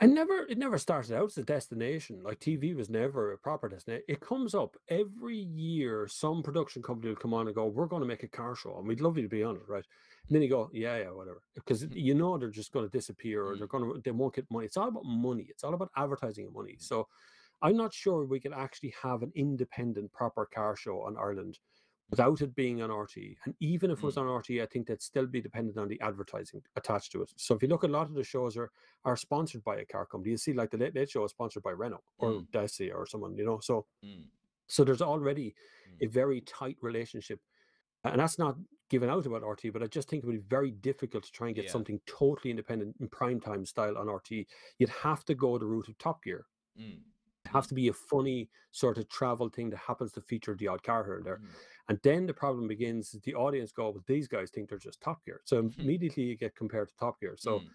I 0.00 0.06
never, 0.06 0.38
it 0.46 0.58
never 0.58 0.78
started 0.78 1.14
out 1.14 1.26
as 1.26 1.38
a 1.38 1.44
destination. 1.44 2.22
Like 2.22 2.40
TV 2.40 2.74
was 2.74 2.90
never 2.90 3.32
a 3.32 3.38
proper 3.38 3.68
destination. 3.68 4.04
It 4.08 4.20
comes 4.20 4.54
up 4.54 4.76
every 4.88 5.36
year. 5.38 6.08
Some 6.08 6.42
production 6.42 6.82
company 6.82 7.10
will 7.10 7.16
come 7.16 7.32
on 7.34 7.46
and 7.46 7.54
go, 7.54 7.66
"We're 7.66 7.86
going 7.86 8.00
to 8.02 8.06
make 8.08 8.24
a 8.24 8.28
car 8.28 8.56
show, 8.56 8.76
and 8.78 8.88
we'd 8.88 9.00
love 9.00 9.16
you 9.16 9.22
to 9.22 9.28
be 9.28 9.44
on 9.44 9.56
it, 9.56 9.68
right?" 9.68 9.84
And 10.28 10.34
then 10.34 10.42
you 10.42 10.48
go, 10.48 10.70
"Yeah, 10.72 10.96
yeah, 10.98 11.10
whatever," 11.10 11.42
because 11.54 11.86
Mhm. 11.88 11.94
you 11.94 12.14
know 12.14 12.36
they're 12.36 12.50
just 12.50 12.72
going 12.72 12.84
to 12.86 12.90
disappear, 12.90 13.44
or 13.46 13.56
Mm. 13.56 13.58
they're 13.58 13.68
going 13.68 13.94
to, 13.94 14.00
they 14.00 14.10
won't 14.10 14.34
get 14.34 14.50
money. 14.50 14.66
It's 14.66 14.76
all 14.76 14.88
about 14.88 15.04
money. 15.04 15.44
It's 15.48 15.62
all 15.62 15.74
about 15.74 15.90
advertising 15.96 16.46
and 16.46 16.54
money. 16.54 16.76
So, 16.80 17.06
I'm 17.62 17.76
not 17.76 17.94
sure 17.94 18.24
we 18.26 18.40
can 18.40 18.52
actually 18.54 18.94
have 19.02 19.22
an 19.22 19.32
independent, 19.34 20.12
proper 20.12 20.46
car 20.46 20.76
show 20.76 21.02
on 21.02 21.16
Ireland 21.18 21.58
without 22.12 22.42
it 22.42 22.54
being 22.54 22.82
on 22.82 22.90
RTE. 22.90 23.36
And 23.46 23.54
even 23.60 23.90
if 23.90 23.98
it 23.98 24.04
was 24.04 24.16
Mm. 24.16 24.22
on 24.22 24.26
RTE, 24.28 24.62
I 24.62 24.66
think 24.66 24.86
that'd 24.86 25.00
still 25.02 25.26
be 25.26 25.40
dependent 25.40 25.78
on 25.78 25.88
the 25.88 25.98
advertising 26.02 26.62
attached 26.76 27.10
to 27.12 27.22
it. 27.22 27.32
So 27.36 27.54
if 27.54 27.62
you 27.62 27.68
look, 27.68 27.84
a 27.84 27.88
lot 27.88 28.06
of 28.06 28.14
the 28.14 28.22
shows 28.22 28.56
are 28.56 28.70
are 29.04 29.16
sponsored 29.16 29.64
by 29.64 29.78
a 29.78 29.86
car 29.86 30.04
company. 30.06 30.30
You 30.32 30.36
see, 30.36 30.52
like 30.52 30.70
the 30.70 30.76
Late 30.76 30.94
Late 30.94 31.10
Show 31.10 31.24
is 31.24 31.30
sponsored 31.32 31.62
by 31.64 31.72
Renault 31.72 32.04
or 32.18 32.30
Mm. 32.32 32.50
Dacia 32.52 32.92
or 32.94 33.06
someone, 33.06 33.34
you 33.36 33.44
know. 33.44 33.58
So 33.60 33.86
Mm. 34.04 34.26
so 34.68 34.84
there's 34.84 35.02
already 35.02 35.54
a 36.00 36.06
Mm. 36.06 36.12
very 36.12 36.40
tight 36.42 36.76
relationship, 36.82 37.40
and 38.04 38.20
that's 38.20 38.38
not 38.38 38.58
given 38.90 39.08
out 39.08 39.24
about 39.26 39.42
RTE. 39.42 39.70
But 39.72 39.82
I 39.82 39.86
just 39.86 40.08
think 40.10 40.22
it 40.22 40.26
would 40.26 40.34
be 40.42 40.48
very 40.58 40.70
difficult 40.70 41.24
to 41.24 41.32
try 41.32 41.46
and 41.48 41.56
get 41.56 41.64
Yeah. 41.64 41.70
something 41.72 41.98
totally 42.04 42.50
independent 42.50 42.96
in 43.00 43.08
prime 43.08 43.40
time 43.40 43.64
style 43.64 43.96
on 43.96 44.08
RTE. 44.10 44.46
You'd 44.78 44.90
have 45.08 45.24
to 45.24 45.34
go 45.34 45.56
the 45.58 45.66
route 45.66 45.88
of 45.88 45.96
Top 45.96 46.22
Gear. 46.22 46.46
Mm. 46.78 47.02
Have 47.46 47.66
to 47.68 47.74
be 47.74 47.88
a 47.88 47.92
funny 47.92 48.50
sort 48.70 48.98
of 48.98 49.08
travel 49.08 49.48
thing 49.48 49.70
that 49.70 49.78
happens 49.78 50.12
to 50.12 50.20
feature 50.20 50.54
the 50.54 50.68
odd 50.68 50.82
car 50.84 51.04
here 51.04 51.16
and 51.16 51.24
there. 51.26 51.38
Mm. 51.38 51.48
And 51.88 51.98
then 52.02 52.26
the 52.26 52.34
problem 52.34 52.68
begins 52.68 53.12
the 53.24 53.34
audience 53.34 53.72
go, 53.72 53.90
well, 53.90 54.02
these 54.06 54.28
guys 54.28 54.50
think 54.50 54.68
they're 54.68 54.78
just 54.78 55.00
Top 55.00 55.24
Gear. 55.24 55.40
So 55.44 55.70
immediately 55.78 56.22
you 56.24 56.36
get 56.36 56.54
compared 56.54 56.88
to 56.88 56.94
Top 56.96 57.20
Gear. 57.20 57.36
So 57.36 57.58
Mm. 57.58 57.68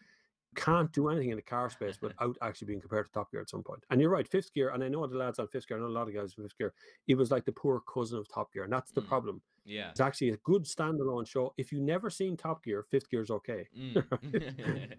can't 0.56 0.92
do 0.94 1.10
anything 1.10 1.30
in 1.30 1.36
the 1.36 1.42
car 1.42 1.70
space 1.70 2.02
without 2.02 2.38
actually 2.42 2.68
being 2.68 2.82
compared 2.82 3.06
to 3.08 3.12
Top 3.12 3.32
Gear 3.32 3.42
at 3.42 3.50
some 3.50 3.64
point. 3.64 3.84
And 3.90 4.02
you're 4.02 4.10
right, 4.10 4.28
fifth 4.28 4.54
gear, 4.54 4.70
and 4.70 4.84
I 4.84 4.88
know 4.90 5.06
the 5.08 5.18
lads 5.18 5.40
on 5.40 5.48
fifth 5.50 5.68
gear, 5.68 5.78
I 5.78 5.82
know 5.82 5.88
a 5.88 5.90
lot 5.90 6.08
of 6.08 6.14
guys 6.16 6.34
on 6.38 6.44
fifth 6.46 6.58
gear, 6.58 6.74
it 7.08 7.16
was 7.16 7.32
like 7.32 7.46
the 7.46 7.52
poor 7.52 7.82
cousin 7.82 8.18
of 8.18 8.28
Top 8.28 8.52
Gear, 8.54 8.64
and 8.64 8.74
that's 8.74 8.92
the 8.92 9.02
Mm. 9.02 9.08
problem. 9.08 9.42
Yeah. 9.68 9.90
It's 9.90 10.00
actually 10.00 10.30
a 10.30 10.38
good 10.38 10.64
standalone 10.64 11.28
show. 11.28 11.54
If 11.58 11.72
you've 11.72 11.82
never 11.82 12.10
seen 12.10 12.38
Top 12.38 12.64
Gear, 12.64 12.86
fifth 12.90 13.10
gear 13.10 13.22
is 13.22 13.30
okay. 13.30 13.68
Mm. 13.78 14.04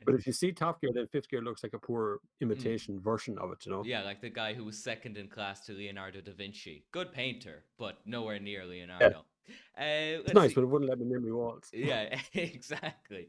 but 0.05 0.15
if 0.15 0.27
you 0.27 0.33
see 0.33 0.53
Top 0.53 0.81
Gear, 0.81 0.91
then 0.95 1.07
fifth 1.07 1.31
gear 1.31 1.41
looks 1.41 1.63
like 1.63 1.73
a 1.73 1.79
poor 1.79 2.21
imitation 2.41 3.01
version 3.01 3.39
of 3.39 3.51
it, 3.51 3.65
you 3.65 3.73
know? 3.73 3.83
yeah, 3.85 4.03
like 4.03 4.21
the 4.21 4.29
guy 4.29 4.53
who 4.53 4.65
was 4.65 4.79
second 4.79 5.17
in 5.17 5.29
class 5.29 5.65
to 5.67 5.73
Leonardo 5.73 6.21
da 6.21 6.33
Vinci. 6.33 6.85
Good 6.93 7.13
painter, 7.13 7.65
but 7.79 7.99
nowhere 8.05 8.39
near 8.39 8.67
Leonardo. 8.67 9.25
Uh, 9.79 10.27
It's 10.27 10.35
nice, 10.35 10.51
see. 10.51 10.55
but 10.55 10.63
it 10.63 10.67
wouldn't 10.67 10.89
let 10.91 10.99
me 10.99 11.05
memory 11.07 11.33
walls. 11.33 11.71
Yeah, 11.73 12.19
exactly. 12.35 13.29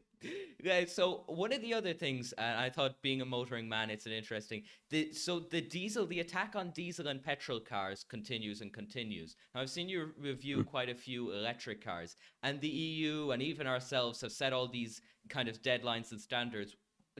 Yeah, 0.62 0.84
so 0.86 1.22
one 1.28 1.52
of 1.52 1.60
the 1.62 1.72
other 1.72 1.94
things, 1.94 2.32
and 2.36 2.58
I 2.58 2.68
thought 2.70 3.00
being 3.02 3.20
a 3.20 3.24
motoring 3.24 3.68
man, 3.68 3.88
it's 3.88 4.04
an 4.06 4.12
interesting. 4.12 4.64
The, 4.90 5.12
so 5.12 5.38
the 5.38 5.60
diesel, 5.60 6.06
the 6.06 6.20
attack 6.20 6.56
on 6.56 6.70
diesel 6.70 7.06
and 7.06 7.22
petrol 7.22 7.60
cars 7.60 8.04
continues 8.04 8.60
and 8.62 8.72
continues. 8.72 9.36
Now, 9.54 9.60
I've 9.60 9.70
seen 9.70 9.88
you 9.88 10.10
review 10.18 10.64
quite 10.64 10.88
a 10.88 10.94
few 10.94 11.30
electric 11.32 11.82
cars, 11.84 12.16
and 12.42 12.60
the 12.60 12.68
EU 12.68 13.30
and 13.30 13.40
even 13.42 13.66
ourselves 13.68 14.20
have 14.22 14.32
set 14.32 14.52
all 14.52 14.66
these 14.68 15.00
kind 15.28 15.48
of 15.48 15.62
deadlines 15.62 16.10
and 16.10 16.20
standards. 16.20 16.74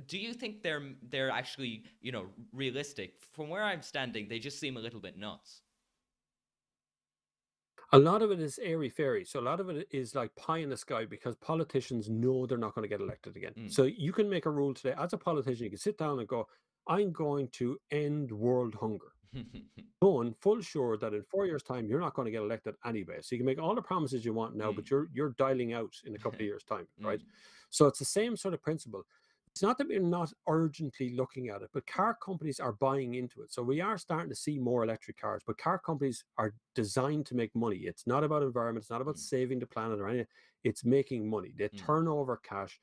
Do 0.07 0.19
you 0.19 0.33
think 0.35 0.63
they're 0.63 0.83
they're 1.09 1.31
actually 1.31 1.85
you 2.01 2.11
know 2.13 2.27
realistic? 2.53 3.15
From 3.33 3.49
where 3.49 3.63
I'm 3.63 3.83
standing, 3.83 4.29
they 4.29 4.39
just 4.41 4.59
seem 4.59 4.77
a 4.77 4.81
little 4.81 5.01
bit 5.01 5.17
nuts. 5.17 5.63
A 7.93 7.99
lot 7.99 8.23
of 8.23 8.31
it 8.31 8.41
is 8.41 8.59
airy 8.63 8.89
fairy. 8.89 9.25
So 9.25 9.41
a 9.41 9.43
lot 9.43 9.59
of 9.61 9.69
it 9.69 9.89
is 9.91 10.15
like 10.15 10.35
pie 10.37 10.59
in 10.59 10.69
the 10.69 10.77
sky 10.77 11.05
because 11.05 11.35
politicians 11.37 12.09
know 12.09 12.47
they're 12.47 12.59
not 12.59 12.75
going 12.75 12.85
to 12.85 12.89
get 12.89 13.01
elected 13.01 13.37
again. 13.37 13.53
Mm. 13.59 13.73
So 13.73 13.85
you 13.85 14.13
can 14.13 14.29
make 14.31 14.47
a 14.47 14.51
rule 14.51 14.73
today 14.75 14.95
as 14.99 15.13
a 15.13 15.19
politician, 15.19 15.65
you 15.65 15.71
can 15.71 15.79
sit 15.79 15.99
down 15.99 16.19
and 16.21 16.29
go, 16.29 16.47
I'm 16.87 17.13
going 17.13 17.49
to 17.55 17.79
end 17.91 18.31
world 18.31 18.75
hunger. 18.81 19.13
Knowing 20.03 20.35
full 20.41 20.61
sure 20.61 20.97
that 20.99 21.15
in 21.15 21.23
four 21.31 21.47
years' 21.47 21.63
time 21.63 21.89
you're 21.89 22.01
not 22.01 22.15
going 22.15 22.27
to 22.27 22.33
get 22.33 22.43
elected 22.43 22.75
anyway. 22.85 23.19
So 23.21 23.35
you 23.35 23.39
can 23.39 23.47
make 23.47 23.61
all 23.61 23.75
the 23.75 23.83
promises 23.83 24.25
you 24.25 24.33
want 24.35 24.57
now, 24.57 24.73
Mm. 24.73 24.77
but 24.77 24.91
you're 24.91 25.09
you're 25.13 25.35
dialing 25.39 25.73
out 25.73 25.95
in 26.05 26.15
a 26.15 26.19
couple 26.19 26.37
of 26.41 26.41
years' 26.51 26.65
time, 26.65 26.89
right? 27.01 27.21
Mm. 27.21 27.25
So 27.71 27.87
it's 27.87 27.99
the 28.01 28.05
same 28.05 28.37
sort 28.37 28.55
of 28.55 28.63
principle. 28.63 29.05
It's 29.53 29.63
not 29.63 29.79
that 29.79 29.89
we're 29.89 30.01
not 30.01 30.33
urgently 30.49 31.11
looking 31.15 31.49
at 31.49 31.63
it, 31.63 31.71
but 31.73 31.87
car 31.87 32.17
companies 32.25 32.61
are 32.61 32.73
buying 32.73 33.15
into 33.15 33.43
it. 33.43 33.53
So 33.53 33.63
we 33.63 33.81
are 33.81 33.99
starting 33.99 34.31
to 34.31 34.37
see 34.37 34.59
more 34.59 34.85
electric 34.85 35.19
cars, 35.19 35.43
but 35.45 35.59
car 35.59 35.79
companies 35.79 36.25
are 36.39 36.55
designed 36.75 37.27
to 37.27 37.35
make 37.35 37.55
money. 37.55 37.79
It's 37.79 38.07
not 38.07 38.23
about 38.25 38.43
environment, 38.43 38.85
it's 38.85 38.91
not 38.91 39.03
about 39.03 39.17
Mm. 39.17 39.19
saving 39.19 39.59
the 39.59 39.67
planet 39.67 40.01
or 40.01 40.09
anything. 40.09 40.29
It's 40.63 40.85
making 40.85 41.29
money. 41.29 41.53
They 41.57 41.69
Mm. 41.69 41.79
turn 41.79 42.09
over 42.09 42.37
cash, 42.37 42.81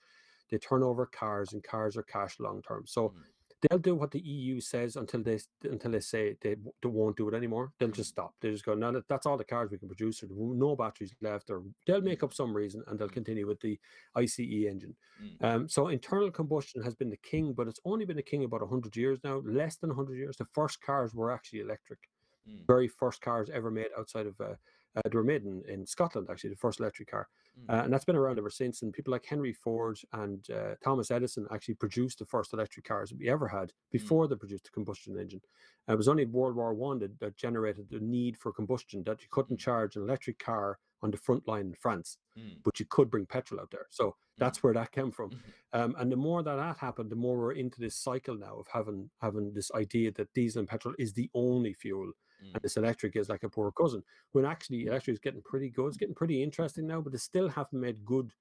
they 0.49 0.57
turn 0.57 0.83
over 0.83 1.05
cars, 1.05 1.53
and 1.53 1.63
cars 1.63 1.95
are 1.95 2.03
cash 2.03 2.39
long 2.39 2.61
term. 2.61 2.85
So 2.85 3.09
Mm. 3.09 3.23
They'll 3.61 3.79
do 3.79 3.95
what 3.95 4.11
the 4.11 4.19
EU 4.19 4.59
says 4.61 4.95
until 4.95 5.23
they 5.23 5.39
until 5.63 5.91
they 5.91 5.99
say 5.99 6.35
they, 6.41 6.55
they 6.81 6.89
won't 6.89 7.17
do 7.17 7.27
it 7.27 7.33
anymore. 7.33 7.71
They'll 7.79 7.89
just 7.89 8.09
stop. 8.09 8.33
They 8.41 8.51
just 8.51 8.65
go, 8.65 8.75
no, 8.75 8.91
that- 8.91 9.07
that's 9.07 9.25
all 9.25 9.37
the 9.37 9.43
cars 9.43 9.71
we 9.71 9.77
can 9.79 9.87
produce. 9.87 10.21
Or 10.21 10.27
there 10.27 10.37
will- 10.37 10.53
no 10.53 10.75
batteries 10.75 11.13
left, 11.21 11.49
or 11.49 11.63
they'll 11.85 12.01
make 12.01 12.23
up 12.23 12.33
some 12.33 12.55
reason 12.55 12.83
and 12.87 12.99
they'll 12.99 13.07
Mm. 13.09 13.13
continue 13.13 13.47
with 13.47 13.59
the 13.61 13.79
ICE 14.15 14.39
engine. 14.67 14.95
Mm. 15.21 15.43
Um, 15.43 15.69
so 15.69 15.87
internal 15.87 16.31
combustion 16.31 16.81
has 16.83 16.95
been 16.95 17.09
the 17.09 17.17
king, 17.17 17.53
but 17.53 17.67
it's 17.67 17.79
only 17.85 18.05
been 18.05 18.17
the 18.17 18.23
king 18.23 18.43
about 18.43 18.67
hundred 18.69 18.95
years 18.95 19.19
now, 19.23 19.37
less 19.45 19.77
than 19.77 19.89
hundred 19.89 20.17
years. 20.17 20.37
The 20.37 20.45
first 20.53 20.81
cars 20.81 21.13
were 21.15 21.31
actually 21.31 21.61
electric. 21.61 21.99
Mm. 22.47 22.65
Very 22.67 22.87
first 22.87 23.21
cars 23.21 23.49
ever 23.49 23.71
made 23.71 23.89
outside 23.97 24.27
of 24.27 24.39
uh, 24.39 24.55
they 25.03 25.15
were 25.17 25.23
made 25.23 25.43
in, 25.43 25.63
in 25.67 25.85
Scotland 25.85 26.27
actually, 26.29 26.49
the 26.51 26.55
first 26.55 26.79
electric 26.79 27.09
car, 27.11 27.27
Mm. 27.59 27.85
and 27.85 27.91
that's 27.93 28.05
been 28.05 28.15
around 28.15 28.37
ever 28.37 28.51
since. 28.51 28.83
And 28.83 28.93
people 28.93 29.11
like 29.11 29.25
Henry 29.25 29.51
Ford 29.51 29.97
and 30.13 30.47
uh, 30.51 30.75
Thomas 30.83 31.09
Edison 31.09 31.47
actually 31.51 31.73
produced 31.73 32.19
the 32.19 32.25
first 32.25 32.53
electric 32.53 32.85
cars 32.85 33.09
that 33.09 33.17
we 33.17 33.27
ever 33.29 33.47
had 33.47 33.73
before 33.91 34.27
they 34.27 34.35
produced 34.35 34.65
the 34.65 34.69
combustion 34.69 35.17
engine. 35.17 35.41
It 35.87 35.95
was 35.97 36.07
only 36.07 36.25
World 36.27 36.55
War 36.55 36.75
One 36.75 36.99
that, 36.99 37.19
that 37.19 37.35
generated 37.35 37.87
the 37.89 37.99
need 37.99 38.37
for 38.37 38.51
combustion 38.53 39.03
that 39.05 39.21
you 39.23 39.27
couldn't 39.31 39.57
Mm. 39.57 39.61
charge 39.67 39.95
an 39.95 40.03
electric 40.03 40.37
car 40.37 40.77
on 41.01 41.09
the 41.11 41.17
front 41.17 41.47
line 41.47 41.67
in 41.67 41.73
France, 41.75 42.17
Mm. 42.37 42.61
but 42.63 42.79
you 42.79 42.85
could 42.85 43.09
bring 43.09 43.25
petrol 43.25 43.59
out 43.59 43.71
there. 43.71 43.87
So 43.89 44.15
that's 44.37 44.61
where 44.61 44.73
that 44.75 44.91
came 44.91 45.11
from. 45.11 45.31
Mhm. 45.31 45.39
Um, 45.73 45.95
and 45.97 46.11
the 46.11 46.15
more 46.15 46.43
that 46.43 46.55
that 46.55 46.77
happened, 46.77 47.09
the 47.09 47.15
more 47.15 47.37
we're 47.37 47.51
into 47.53 47.79
this 47.79 47.95
cycle 47.95 48.35
now 48.37 48.55
of 48.59 48.67
having 48.67 49.09
having 49.21 49.53
this 49.53 49.69
idea 49.73 50.11
that 50.13 50.31
diesel 50.33 50.59
and 50.59 50.69
petrol 50.69 50.93
is 50.99 51.13
the 51.13 51.29
only 51.33 51.73
fuel, 51.73 52.11
Mm. 52.43 52.53
and 52.53 52.61
this 52.63 52.77
electric 52.77 53.15
is 53.15 53.29
like 53.29 53.43
a 53.43 53.49
poor 53.49 53.71
cousin. 53.71 54.03
When 54.31 54.45
actually 54.45 54.85
electric 54.85 55.13
is 55.15 55.19
getting 55.19 55.41
pretty 55.41 55.69
good, 55.69 55.87
it's 55.87 55.97
getting 55.97 56.15
pretty 56.15 56.41
interesting 56.43 56.87
now, 56.87 57.01
but 57.01 57.11
they 57.11 57.17
still 57.17 57.49
haven't 57.49 57.79
made 57.79 58.05
good, 58.05 58.33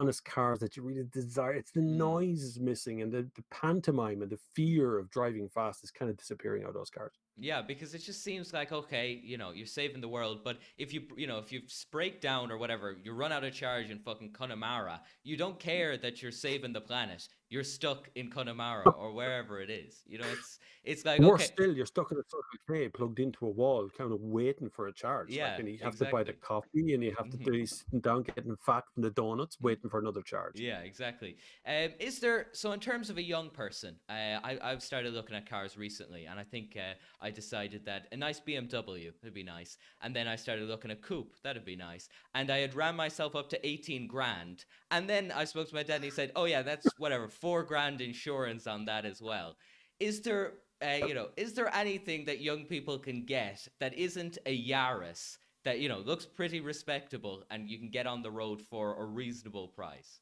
honest 0.00 0.24
cars 0.24 0.60
that 0.60 0.76
you 0.76 0.82
really 0.82 1.04
desire. 1.04 1.52
It's 1.54 1.72
the 1.72 1.80
Mm. 1.80 1.96
noise 1.96 2.42
is 2.42 2.58
missing, 2.60 3.02
and 3.02 3.12
the, 3.12 3.30
the 3.34 3.44
pantomime 3.50 4.22
and 4.22 4.30
the 4.32 4.38
fear 4.54 4.98
of 4.98 5.10
driving 5.10 5.48
fast 5.48 5.84
is 5.84 5.90
kind 5.90 6.10
of 6.10 6.16
disappearing 6.16 6.62
out 6.62 6.70
of 6.70 6.74
those 6.74 6.90
cars. 6.90 7.18
Yeah, 7.36 7.62
because 7.62 7.94
it 7.94 8.00
just 8.00 8.22
seems 8.22 8.52
like 8.52 8.70
okay, 8.72 9.12
you 9.12 9.38
know, 9.38 9.52
you're 9.52 9.66
saving 9.66 10.00
the 10.02 10.08
world, 10.08 10.44
but 10.44 10.58
if 10.76 10.92
you 10.92 11.06
you 11.16 11.26
know 11.26 11.38
if 11.38 11.50
you 11.52 11.62
break 11.90 12.20
down 12.20 12.50
or 12.50 12.58
whatever, 12.58 12.92
you 13.02 13.12
run 13.12 13.32
out 13.32 13.44
of 13.44 13.54
charge 13.54 13.90
in 13.90 13.98
fucking 13.98 14.32
Connemara, 14.32 15.02
you 15.22 15.36
don't 15.36 15.58
care 15.58 15.96
that 15.96 16.20
you're 16.22 16.32
saving 16.32 16.72
the 16.74 16.80
planet. 16.80 17.28
You're 17.50 17.64
stuck 17.64 18.08
in 18.14 18.30
Connemara 18.30 18.92
or 18.92 19.12
wherever 19.12 19.60
it 19.60 19.70
is. 19.70 20.04
You 20.06 20.18
know, 20.18 20.30
it's 20.30 20.60
it's 20.84 21.04
like 21.04 21.24
Worse 21.24 21.44
okay, 21.44 21.50
still, 21.52 21.76
you're 21.76 21.86
stuck 21.86 22.10
in 22.10 22.18
a 22.18 22.22
Circle 22.26 22.58
K 22.68 22.88
plugged 22.88 23.20
into 23.20 23.46
a 23.46 23.50
wall, 23.50 23.88
kind 23.90 24.12
of 24.12 24.20
waiting 24.20 24.70
for 24.70 24.88
a 24.88 24.92
charge. 24.92 25.36
Yeah, 25.36 25.54
like, 25.56 25.58
and 25.58 25.68
you 25.68 25.78
have 25.78 25.96
to 25.98 26.06
buy 26.06 26.24
the 26.24 26.34
coffee, 26.34 26.94
and 26.94 27.04
you 27.04 27.14
have 27.16 27.28
to 27.30 27.36
Mhm. 27.36 27.38
do 27.38 27.64
sitting 27.66 28.00
down 28.00 28.22
getting 28.24 28.56
fat 28.56 28.84
from 28.92 29.02
the 29.02 29.10
donuts, 29.10 29.60
waiting 29.60 29.88
for 29.90 30.00
another 30.00 30.22
charge. 30.22 30.62
Yeah, 30.62 30.80
exactly. 30.80 31.36
Um, 31.64 31.92
is 32.00 32.18
there 32.18 32.48
so 32.54 32.72
in 32.72 32.80
terms 32.80 33.08
of 33.08 33.18
a 33.18 33.22
young 33.22 33.50
person? 33.50 34.00
Uh, 34.08 34.40
I 34.42 34.58
I've 34.60 34.82
started 34.82 35.14
looking 35.14 35.36
at 35.36 35.46
cars 35.48 35.76
recently, 35.76 36.26
and 36.26 36.40
I 36.40 36.42
think 36.44 36.76
uh, 36.76 36.94
I 37.20 37.30
decided 37.30 37.84
that 37.84 38.08
a 38.10 38.16
nice 38.16 38.40
BMW 38.40 39.12
would 39.22 39.32
be 39.32 39.44
nice, 39.44 39.78
and 40.00 40.14
then 40.14 40.26
I 40.26 40.34
started 40.34 40.66
looking 40.66 40.90
at 40.90 41.02
coupe. 41.02 41.36
That'd 41.44 41.64
be 41.64 41.76
nice, 41.76 42.08
and 42.34 42.50
I 42.50 42.58
had 42.58 42.74
ran 42.74 42.96
myself 42.96 43.36
up 43.36 43.48
to 43.50 43.64
eighteen 43.64 44.08
grand, 44.08 44.64
and 44.90 45.08
then 45.08 45.30
I 45.30 45.44
spoke 45.44 45.68
to 45.68 45.74
my 45.76 45.84
dad, 45.84 45.96
and 45.96 46.04
he 46.04 46.10
said, 46.10 46.32
"Oh 46.34 46.46
yeah, 46.46 46.62
that's 46.62 46.98
whatever, 46.98 47.28
four 47.40 47.62
grand 47.62 48.00
insurance 48.00 48.66
on 48.66 48.84
that 48.86 49.04
as 49.04 49.20
well." 49.20 49.56
Is 49.98 50.20
there, 50.22 50.54
uh, 50.82 51.06
you 51.06 51.14
know, 51.14 51.28
is 51.36 51.52
there 51.54 51.74
anything 51.74 52.24
that 52.26 52.40
young 52.40 52.64
people 52.64 52.98
can 52.98 53.24
get 53.24 53.66
that 53.80 53.94
isn't 53.94 54.38
a 54.46 54.68
Yaris? 54.68 55.38
That 55.64 55.78
you 55.80 55.90
know 55.90 55.98
looks 55.98 56.24
pretty 56.24 56.60
respectable 56.60 57.44
and 57.50 57.68
you 57.68 57.78
can 57.78 57.90
get 57.90 58.06
on 58.06 58.22
the 58.22 58.30
road 58.30 58.62
for 58.62 58.96
a 59.02 59.04
reasonable 59.04 59.68
price. 59.68 60.20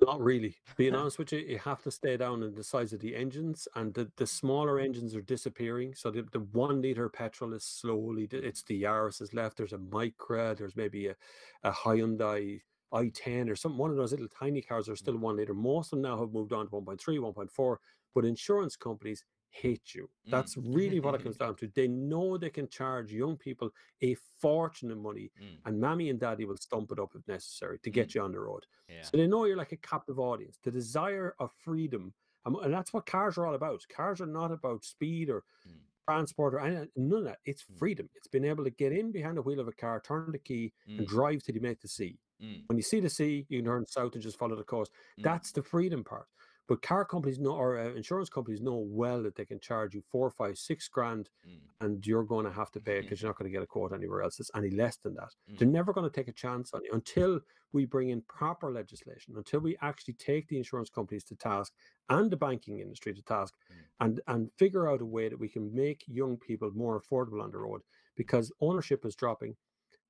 Not 0.00 0.20
really. 0.20 0.56
Being 0.76 0.94
honest 0.94 1.18
with 1.18 1.32
you, 1.32 1.38
you 1.38 1.58
have 1.58 1.82
to 1.84 1.90
stay 1.90 2.18
down 2.18 2.42
in 2.42 2.54
the 2.54 2.62
size 2.62 2.92
of 2.92 3.00
the 3.00 3.16
engines, 3.16 3.66
and 3.74 3.94
the, 3.94 4.10
the 4.16 4.26
smaller 4.26 4.78
engines 4.78 5.14
are 5.16 5.22
disappearing. 5.22 5.94
So 5.94 6.10
the, 6.10 6.26
the 6.32 6.40
one 6.40 6.82
liter 6.82 7.08
petrol 7.08 7.54
is 7.54 7.64
slowly. 7.64 8.28
It's 8.30 8.62
the 8.62 8.82
Yaris 8.82 9.22
is 9.22 9.32
left. 9.32 9.56
There's 9.56 9.72
a 9.72 9.78
Micra. 9.78 10.56
There's 10.56 10.76
maybe 10.76 11.08
a, 11.08 11.16
a 11.62 11.72
Hyundai 11.72 12.60
i10 12.92 13.48
or 13.50 13.56
some 13.56 13.76
one 13.78 13.90
of 13.90 13.96
those 13.96 14.12
little 14.12 14.28
tiny 14.28 14.62
cars 14.62 14.88
are 14.88 14.96
still 14.96 15.16
one 15.16 15.36
liter. 15.36 15.54
Most 15.54 15.86
of 15.92 15.98
them 15.98 16.02
now 16.02 16.18
have 16.20 16.32
moved 16.32 16.52
on 16.52 16.66
to 16.66 16.70
1.3, 16.76 17.18
1.4. 17.18 17.78
But 18.14 18.24
insurance 18.24 18.76
companies 18.76 19.24
hate 19.50 19.94
you. 19.94 20.10
Mm. 20.26 20.30
That's 20.30 20.56
really 20.56 21.00
what 21.00 21.14
it 21.14 21.22
comes 21.22 21.36
down 21.36 21.56
to. 21.56 21.68
They 21.68 21.88
know 21.88 22.36
they 22.36 22.50
can 22.50 22.68
charge 22.68 23.12
young 23.12 23.36
people 23.36 23.70
a 24.02 24.14
fortune 24.14 24.90
of 24.90 24.98
money, 24.98 25.32
Mm, 25.38 25.62
and 25.64 25.80
mammy 25.80 26.10
and 26.10 26.20
daddy 26.20 26.44
will 26.44 26.56
stump 26.56 26.90
it 26.92 26.98
up 26.98 27.14
if 27.14 27.26
necessary 27.28 27.78
to 27.80 27.90
get 27.90 28.14
you 28.14 28.22
on 28.22 28.32
the 28.32 28.40
road. 28.40 28.66
yeah. 28.88 29.10
So 29.10 29.16
they 29.16 29.26
know 29.26 29.44
you're 29.44 29.56
like 29.56 29.72
a 29.72 29.76
captive 29.76 30.18
audience. 30.18 30.58
The 30.62 30.70
desire 30.70 31.34
of 31.38 31.52
freedom, 31.52 32.14
and 32.44 32.72
that's 32.72 32.92
what 32.92 33.06
cars 33.06 33.38
are 33.38 33.46
all 33.46 33.54
about. 33.54 33.82
Cars 33.88 34.20
are 34.20 34.26
not 34.26 34.52
about 34.52 34.84
speed 34.84 35.30
or 35.30 35.44
Mm. 35.66 35.86
transport 36.08 36.54
or 36.54 36.60
any, 36.60 36.88
none 36.96 37.18
of 37.20 37.24
that. 37.24 37.40
It's 37.44 37.62
Mm. 37.70 37.76
freedom. 37.76 38.08
It's 38.14 38.28
being 38.28 38.44
able 38.44 38.64
to 38.64 38.70
get 38.70 38.92
in 38.92 39.12
behind 39.12 39.36
the 39.36 39.42
wheel 39.42 39.60
of 39.60 39.68
a 39.68 39.72
car, 39.72 40.00
turn 40.00 40.32
the 40.32 40.38
key, 40.38 40.72
and 40.98 41.06
Mm, 41.06 41.08
drive 41.08 41.42
till 41.42 41.54
you 41.54 41.60
make 41.60 41.80
the 41.80 41.88
sea. 41.88 42.20
Mm, 42.42 42.62
When 42.68 42.76
you 42.76 42.82
see 42.82 43.00
the 43.00 43.10
sea, 43.10 43.46
you 43.48 43.58
can 43.58 43.66
turn 43.66 43.86
south 43.86 44.14
and 44.14 44.22
just 44.22 44.38
follow 44.38 44.56
the 44.56 44.64
coast. 44.64 44.92
mm. 45.18 45.22
That's 45.22 45.52
the 45.52 45.62
freedom 45.62 46.04
part. 46.04 46.26
But 46.68 46.82
car 46.82 47.04
companies 47.04 47.38
know, 47.38 47.52
or 47.52 47.78
uh, 47.78 47.94
insurance 47.94 48.28
companies 48.28 48.60
know 48.60 48.76
well 48.78 49.22
that 49.22 49.36
they 49.36 49.44
can 49.44 49.60
charge 49.60 49.94
you 49.94 50.02
four, 50.10 50.30
five, 50.30 50.58
six 50.58 50.88
grand, 50.88 51.30
Mm, 51.46 51.60
and 51.80 52.04
you're 52.06 52.24
going 52.24 52.44
to 52.46 52.50
have 52.50 52.70
to 52.72 52.80
pay 52.80 52.98
it 52.98 53.02
because 53.02 53.20
you're 53.22 53.28
not 53.28 53.38
going 53.38 53.48
to 53.50 53.56
get 53.56 53.62
a 53.62 53.66
quote 53.66 53.92
anywhere 53.92 54.22
else 54.22 54.36
that's 54.36 54.50
any 54.56 54.70
less 54.70 54.96
than 54.96 55.14
that. 55.14 55.30
Mm. 55.48 55.58
They're 55.58 55.68
never 55.68 55.92
going 55.92 56.10
to 56.10 56.14
take 56.14 56.26
a 56.26 56.32
chance 56.32 56.72
on 56.72 56.82
you 56.84 56.90
until 56.92 57.40
we 57.72 57.84
bring 57.84 58.08
in 58.08 58.22
proper 58.22 58.72
legislation, 58.72 59.34
until 59.36 59.60
we 59.60 59.76
actually 59.82 60.14
take 60.14 60.48
the 60.48 60.56
insurance 60.56 60.88
companies 60.90 61.22
to 61.24 61.36
task 61.36 61.72
and 62.08 62.30
the 62.30 62.36
banking 62.36 62.80
industry 62.80 63.14
to 63.14 63.22
task, 63.22 63.54
Mm. 63.70 63.76
and 64.00 64.20
and 64.26 64.50
figure 64.58 64.88
out 64.88 65.02
a 65.02 65.06
way 65.06 65.28
that 65.28 65.38
we 65.38 65.48
can 65.48 65.72
make 65.74 66.02
young 66.08 66.36
people 66.36 66.70
more 66.72 67.00
affordable 67.00 67.42
on 67.42 67.50
the 67.52 67.58
road 67.58 67.82
because 68.16 68.50
ownership 68.60 69.04
is 69.04 69.14
dropping, 69.14 69.54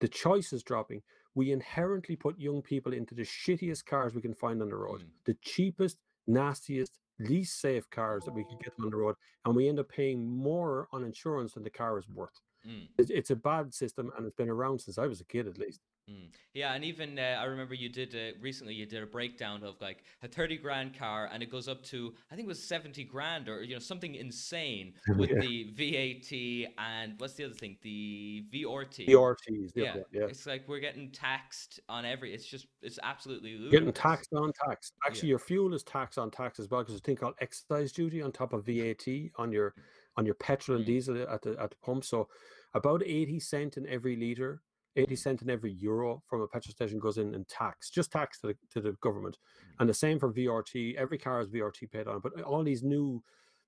the 0.00 0.08
choice 0.08 0.52
is 0.52 0.62
dropping. 0.62 1.02
We 1.34 1.52
inherently 1.52 2.16
put 2.16 2.38
young 2.38 2.62
people 2.62 2.92
into 2.92 3.14
the 3.14 3.22
shittiest 3.22 3.84
cars 3.86 4.14
we 4.14 4.22
can 4.22 4.34
find 4.34 4.62
on 4.62 4.68
the 4.68 4.76
road, 4.76 5.02
Mm. 5.02 5.10
the 5.24 5.34
cheapest, 5.42 5.98
nastiest, 6.26 6.98
least 7.18 7.60
safe 7.60 7.88
cars 7.90 8.24
that 8.24 8.34
we 8.34 8.44
can 8.44 8.58
get 8.58 8.72
on 8.80 8.90
the 8.90 8.96
road, 8.96 9.16
and 9.44 9.54
we 9.54 9.68
end 9.68 9.78
up 9.78 9.88
paying 9.88 10.26
more 10.26 10.88
on 10.92 11.04
insurance 11.04 11.54
than 11.54 11.62
the 11.62 11.70
car 11.70 11.98
is 11.98 12.08
worth. 12.08 12.40
Mm. 12.66 12.88
It's, 12.98 13.10
it's 13.10 13.30
a 13.30 13.36
bad 13.36 13.72
system, 13.72 14.10
and 14.16 14.26
it's 14.26 14.34
been 14.34 14.48
around 14.48 14.80
since 14.80 14.98
I 14.98 15.06
was 15.06 15.20
a 15.20 15.24
kid, 15.24 15.46
at 15.46 15.56
least. 15.58 15.80
Mm. 16.10 16.28
Yeah, 16.54 16.72
and 16.74 16.84
even 16.84 17.18
uh, 17.18 17.38
I 17.40 17.44
remember 17.44 17.74
you 17.74 17.88
did 17.88 18.14
uh, 18.14 18.38
recently. 18.40 18.74
You 18.74 18.86
did 18.86 19.02
a 19.02 19.06
breakdown 19.06 19.64
of 19.64 19.74
like 19.80 20.04
a 20.22 20.28
thirty 20.28 20.56
grand 20.56 20.96
car, 20.96 21.28
and 21.32 21.42
it 21.42 21.50
goes 21.50 21.66
up 21.68 21.82
to 21.84 22.14
I 22.30 22.36
think 22.36 22.46
it 22.46 22.48
was 22.48 22.62
seventy 22.62 23.02
grand 23.02 23.48
or 23.48 23.62
you 23.64 23.74
know 23.74 23.80
something 23.80 24.14
insane 24.14 24.94
with 25.16 25.30
Yeah. 25.30 25.40
the 25.40 25.64
VAT 25.74 26.70
and 26.78 27.14
what's 27.18 27.34
the 27.34 27.44
other 27.44 27.54
thing? 27.54 27.76
The 27.82 28.44
VRT. 28.52 29.06
The 29.06 29.12
RTs, 29.14 29.72
yeah, 29.74 29.94
one, 29.96 30.04
yeah. 30.12 30.26
it's 30.26 30.46
like 30.46 30.62
we're 30.68 30.78
getting 30.80 31.10
taxed 31.10 31.80
on 31.88 32.04
every. 32.04 32.32
It's 32.32 32.46
just 32.46 32.66
it's 32.82 33.00
absolutely 33.02 33.52
ludicrous. 33.58 33.72
Getting 33.72 33.92
taxed 33.92 34.32
on 34.32 34.52
tax. 34.68 34.92
Yeah. 35.02 35.08
Actually, 35.10 35.28
your 35.30 35.38
fuel 35.40 35.74
is 35.74 35.82
taxed 35.82 36.18
on 36.18 36.30
tax 36.30 36.60
as 36.60 36.70
well 36.70 36.82
because 36.82 36.94
there's 36.94 37.00
a 37.00 37.04
thing 37.04 37.16
called 37.16 37.34
excise 37.40 37.90
duty 37.90 38.22
on 38.22 38.30
top 38.30 38.52
of 38.52 38.64
VAT 38.64 39.06
on 39.36 39.50
your 39.50 39.74
on 40.16 40.24
your 40.24 40.34
petrol 40.36 40.76
and 40.76 40.84
Mm. 40.86 40.88
diesel 40.88 41.22
at 41.28 41.42
the 41.42 41.56
at 41.60 41.70
the 41.70 41.76
pump. 41.84 42.04
So 42.04 42.28
about 42.76 43.02
eighty 43.04 43.40
cent 43.40 43.76
in 43.76 43.86
every 43.88 44.16
liter, 44.16 44.62
eighty 44.96 45.16
cent 45.16 45.42
in 45.42 45.50
every 45.50 45.72
euro 45.72 46.22
from 46.28 46.40
a 46.42 46.46
petrol 46.48 46.72
station 46.72 46.98
goes 46.98 47.18
in 47.18 47.34
in 47.34 47.44
tax, 47.46 47.90
just 47.90 48.12
tax 48.12 48.40
to 48.40 48.48
the 48.48 48.56
to 48.74 48.80
the 48.80 48.92
government. 49.06 49.36
Mm. 49.38 49.76
And 49.80 49.88
the 49.88 49.94
same 49.94 50.18
for 50.18 50.32
VRT. 50.32 50.94
Every 50.96 51.18
car 51.18 51.38
has 51.38 51.48
VRT 51.48 51.90
paid 51.90 52.06
on, 52.06 52.16
it, 52.16 52.22
but 52.22 52.40
all 52.42 52.62
these 52.62 52.82
new 52.82 53.22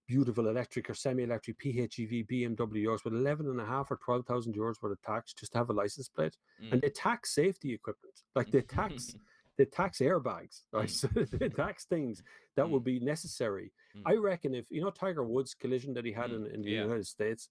beautiful 0.07 0.49
electric 0.49 0.89
or 0.89 0.95
semi-electric 0.95 1.59
PHEV 1.61 2.27
BMW 2.31 2.57
BMWs 2.57 3.05
with 3.05 3.13
11 3.13 3.47
and 3.47 3.61
a 3.61 3.65
half 3.67 3.91
or 3.91 3.99
12,000 4.03 4.55
euros 4.55 4.77
worth 4.81 4.93
of 4.93 5.03
tax 5.03 5.35
just 5.35 5.53
to 5.53 5.59
have 5.59 5.69
a 5.69 5.73
license 5.75 6.09
plate. 6.09 6.35
Mm. 6.65 6.73
And 6.73 6.81
they 6.81 6.89
tax 6.89 7.35
safety 7.35 7.75
equipment. 7.75 8.15
Like 8.35 8.51
they 8.51 8.63
tax 8.63 9.15
they 9.59 9.67
tax 9.67 9.99
airbags, 9.99 10.63
right? 10.73 10.89
So 10.91 11.09
they 11.15 11.49
tax 11.51 11.85
things 11.85 12.23
that 12.57 12.67
Mm. 12.67 12.71
would 12.71 12.85
be 12.85 13.01
necessary. 13.01 13.71
Mm. 13.97 14.03
I 14.07 14.15
reckon 14.15 14.55
if 14.55 14.67
you 14.71 14.81
know 14.83 14.91
Tiger 14.91 15.25
Woods 15.25 15.53
collision 15.55 15.93
that 15.95 16.05
he 16.07 16.13
had 16.13 16.31
Mm, 16.31 16.37
in, 16.47 16.55
in 16.55 16.63
the 16.63 16.71
yeah. 16.71 16.83
United 16.85 17.07
States, 17.07 17.51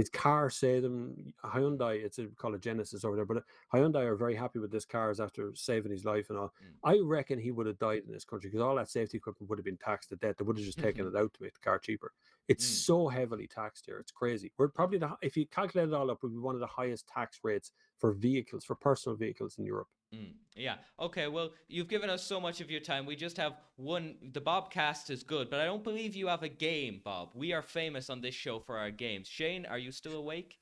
his 0.00 0.08
car 0.08 0.48
saved 0.48 0.82
him. 0.86 1.34
Hyundai, 1.44 2.02
it's 2.02 2.18
a 2.18 2.26
called 2.28 2.54
a 2.54 2.58
Genesis 2.58 3.04
over 3.04 3.16
there, 3.16 3.26
but 3.26 3.36
uh, 3.36 3.40
Hyundai 3.74 4.04
are 4.06 4.16
very 4.16 4.34
happy 4.34 4.58
with 4.58 4.70
this 4.72 4.86
cars 4.86 5.20
after 5.20 5.54
saving 5.54 5.92
his 5.92 6.06
life 6.06 6.30
and 6.30 6.38
all. 6.38 6.54
Mm. 6.64 6.90
I 6.90 7.00
reckon 7.04 7.38
he 7.38 7.50
would 7.50 7.66
have 7.66 7.78
died 7.78 8.04
in 8.06 8.12
this 8.12 8.24
country 8.24 8.48
because 8.48 8.62
all 8.64 8.76
that 8.76 8.88
safety 8.88 9.18
equipment 9.18 9.50
would 9.50 9.58
have 9.58 9.64
been 9.66 9.76
taxed 9.76 10.08
to 10.08 10.16
death. 10.16 10.36
They 10.38 10.44
would 10.46 10.56
have 10.56 10.64
just 10.64 10.78
taken 10.78 11.06
it 11.06 11.14
out 11.14 11.34
to 11.34 11.42
make 11.42 11.52
the 11.52 11.60
car 11.60 11.78
cheaper. 11.78 12.12
It's 12.48 12.64
Mm. 12.64 12.84
so 12.86 13.08
heavily 13.08 13.46
taxed 13.46 13.84
here. 13.84 13.98
It's 13.98 14.10
crazy. 14.10 14.50
We're 14.56 14.68
probably 14.68 14.96
the 14.96 15.10
if 15.20 15.36
you 15.36 15.44
calculate 15.46 15.88
it 15.88 15.94
all 15.94 16.10
up, 16.10 16.22
we'd 16.22 16.32
be 16.32 16.38
one 16.38 16.54
of 16.54 16.60
the 16.62 16.66
highest 16.66 17.06
tax 17.06 17.40
rates 17.44 17.72
for 17.98 18.12
vehicles, 18.12 18.64
for 18.64 18.76
personal 18.76 19.16
vehicles 19.16 19.58
in 19.58 19.66
Europe. 19.66 19.88
Mm, 20.14 20.32
yeah. 20.56 20.76
Okay. 20.98 21.28
Well, 21.28 21.50
you've 21.68 21.88
given 21.88 22.10
us 22.10 22.22
so 22.24 22.40
much 22.40 22.60
of 22.60 22.70
your 22.70 22.80
time. 22.80 23.06
We 23.06 23.16
just 23.16 23.36
have 23.36 23.54
one. 23.76 24.16
The 24.32 24.40
Bobcast 24.40 25.10
is 25.10 25.22
good, 25.22 25.48
but 25.50 25.60
I 25.60 25.64
don't 25.64 25.84
believe 25.84 26.16
you 26.16 26.26
have 26.26 26.42
a 26.42 26.48
game, 26.48 27.00
Bob. 27.04 27.30
We 27.34 27.52
are 27.52 27.62
famous 27.62 28.10
on 28.10 28.20
this 28.20 28.34
show 28.34 28.58
for 28.58 28.76
our 28.76 28.90
games. 28.90 29.28
Shane, 29.28 29.66
are 29.66 29.78
you 29.78 29.92
still 29.92 30.16
awake? 30.16 30.58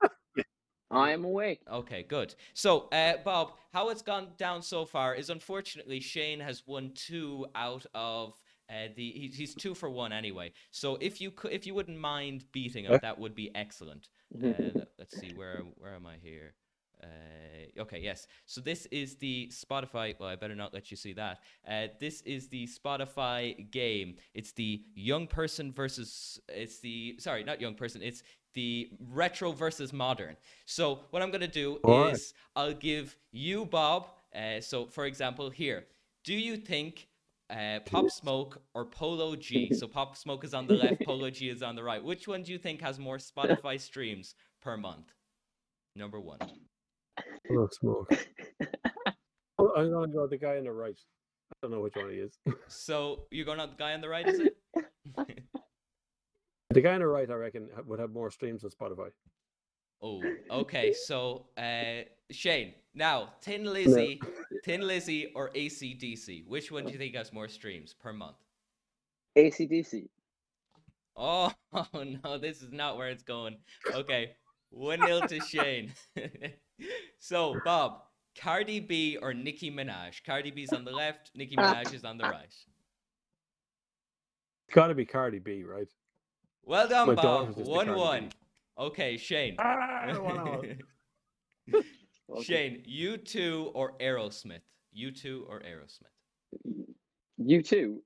I 0.90 1.10
am 1.10 1.24
awake. 1.24 1.60
Okay, 1.70 2.04
good. 2.04 2.34
So, 2.54 2.88
uh, 2.92 3.18
Bob, 3.24 3.52
how 3.72 3.90
it's 3.90 4.02
gone 4.02 4.28
down 4.38 4.62
so 4.62 4.86
far 4.86 5.14
is 5.14 5.28
unfortunately 5.28 6.00
Shane 6.00 6.40
has 6.40 6.62
won 6.66 6.92
two 6.94 7.46
out 7.54 7.84
of 7.94 8.32
uh, 8.70 8.88
the. 8.96 9.10
He, 9.12 9.32
he's 9.34 9.54
two 9.54 9.74
for 9.74 9.90
one 9.90 10.12
anyway. 10.12 10.52
So, 10.70 10.96
if 11.02 11.20
you 11.20 11.30
could, 11.32 11.52
if 11.52 11.66
you 11.66 11.74
wouldn't 11.74 11.98
mind 11.98 12.44
beating 12.52 12.86
him, 12.86 12.98
that 13.02 13.18
would 13.18 13.34
be 13.34 13.54
excellent. 13.54 14.08
Uh, 14.44 14.82
let's 14.98 15.16
see 15.16 15.32
where 15.36 15.60
where 15.76 15.94
am 15.94 16.04
I 16.04 16.16
here? 16.20 16.54
Uh, 17.02 17.80
okay, 17.82 18.00
yes. 18.00 18.26
So 18.46 18.60
this 18.60 18.86
is 18.86 19.16
the 19.16 19.50
Spotify. 19.52 20.14
Well, 20.18 20.28
I 20.28 20.36
better 20.36 20.54
not 20.54 20.72
let 20.72 20.90
you 20.90 20.96
see 20.96 21.12
that. 21.14 21.40
Uh, 21.68 21.88
this 22.00 22.22
is 22.22 22.48
the 22.48 22.66
Spotify 22.66 23.70
game. 23.70 24.16
It's 24.34 24.52
the 24.52 24.82
young 24.94 25.26
person 25.26 25.72
versus. 25.72 26.40
It's 26.48 26.80
the 26.80 27.16
sorry, 27.18 27.44
not 27.44 27.60
young 27.60 27.74
person. 27.74 28.02
It's 28.02 28.22
the 28.54 28.88
retro 29.10 29.52
versus 29.52 29.92
modern. 29.92 30.36
So 30.64 31.00
what 31.10 31.22
I'm 31.22 31.30
gonna 31.30 31.46
do 31.46 31.78
Alright. 31.84 32.14
is 32.14 32.34
I'll 32.54 32.72
give 32.72 33.16
you 33.30 33.66
Bob. 33.66 34.08
Uh, 34.34 34.60
so 34.60 34.86
for 34.86 35.04
example, 35.04 35.50
here, 35.50 35.84
do 36.24 36.34
you 36.34 36.56
think? 36.56 37.08
Uh, 37.48 37.78
Pop 37.84 38.10
Smoke 38.10 38.60
or 38.74 38.84
Polo 38.84 39.36
G. 39.36 39.72
So 39.72 39.86
Pop 39.86 40.16
Smoke 40.16 40.42
is 40.42 40.52
on 40.52 40.66
the 40.66 40.74
left, 40.74 41.02
Polo 41.06 41.30
G 41.30 41.48
is 41.48 41.62
on 41.62 41.76
the 41.76 41.82
right. 41.84 42.02
Which 42.02 42.26
one 42.26 42.42
do 42.42 42.50
you 42.50 42.58
think 42.58 42.80
has 42.80 42.98
more 42.98 43.18
Spotify 43.18 43.80
streams 43.88 44.34
per 44.60 44.76
month? 44.76 45.12
Number 45.94 46.18
one. 46.18 46.38
Oh, 47.50 47.68
smoke. 47.80 48.12
Oh, 49.58 49.72
I'm 49.76 49.90
going 49.90 50.10
to 50.10 50.14
go 50.14 50.22
with 50.22 50.30
the 50.30 50.36
guy 50.38 50.56
on 50.58 50.64
the 50.64 50.72
right. 50.72 50.98
I 51.52 51.56
don't 51.62 51.70
know 51.70 51.80
which 51.80 51.94
one 51.96 52.10
he 52.10 52.16
is. 52.16 52.38
So 52.68 53.26
you're 53.30 53.44
going 53.46 53.60
on 53.60 53.70
the 53.70 53.76
guy 53.76 53.94
on 53.94 54.00
the 54.00 54.08
right, 54.08 54.26
is 54.26 54.40
it? 54.40 54.56
the 56.70 56.80
guy 56.80 56.94
on 56.94 57.00
the 57.00 57.06
right, 57.06 57.30
I 57.30 57.34
reckon, 57.34 57.68
would 57.86 58.00
have 58.00 58.10
more 58.10 58.30
streams 58.30 58.64
on 58.64 58.70
Spotify. 58.70 59.08
oh, 60.02 60.20
okay. 60.50 60.92
So 60.92 61.46
uh, 61.56 62.02
Shane, 62.30 62.74
now 62.94 63.34
Thin 63.42 63.64
Lizzy, 63.64 64.20
Thin 64.64 64.80
Lizzy, 64.82 65.32
or 65.34 65.50
ACDC? 65.50 66.46
Which 66.46 66.70
one 66.72 66.84
do 66.84 66.92
you 66.92 66.98
think 66.98 67.14
has 67.14 67.32
more 67.32 67.48
streams 67.48 67.94
per 67.94 68.12
month? 68.12 68.36
ACDC. 69.38 70.08
Oh, 71.16 71.52
Oh, 71.72 72.04
no, 72.24 72.38
this 72.38 72.62
is 72.62 72.72
not 72.72 72.96
where 72.96 73.08
it's 73.08 73.22
going. 73.22 73.56
Okay, 73.92 74.32
one 74.70 75.00
nil 75.00 75.22
to 75.22 75.40
Shane. 75.40 75.92
so 77.18 77.56
Bob, 77.64 78.02
Cardi 78.38 78.80
B 78.80 79.16
or 79.20 79.32
Nicki 79.34 79.70
Minaj? 79.70 80.22
Cardi 80.24 80.50
B's 80.50 80.72
on 80.72 80.84
the 80.84 80.90
left, 80.92 81.30
Nicki 81.34 81.56
Minaj 81.56 81.94
is 81.94 82.04
on 82.04 82.18
the 82.18 82.24
right. 82.24 82.44
It's 84.68 84.74
got 84.74 84.88
to 84.88 84.94
be 84.94 85.04
Cardi 85.04 85.38
B, 85.38 85.62
right? 85.64 85.88
Well 86.64 86.88
done, 86.88 87.08
My 87.08 87.14
Bob. 87.14 87.22
daughter's 87.24 87.54
just 87.56 87.68
a 87.68 87.70
One 87.70 87.94
one. 87.94 88.28
Okay, 88.78 89.16
Shane. 89.16 89.56
Ah, 89.58 90.02
I 90.02 90.12
don't 90.12 90.24
wanna- 90.24 90.76
Okay. 92.28 92.42
Shane, 92.42 92.82
U2 92.90 93.70
or 93.72 93.96
Aerosmith? 93.98 94.60
U2 94.98 95.48
or 95.48 95.60
Aerosmith? 95.60 96.10
U2. 97.40 97.98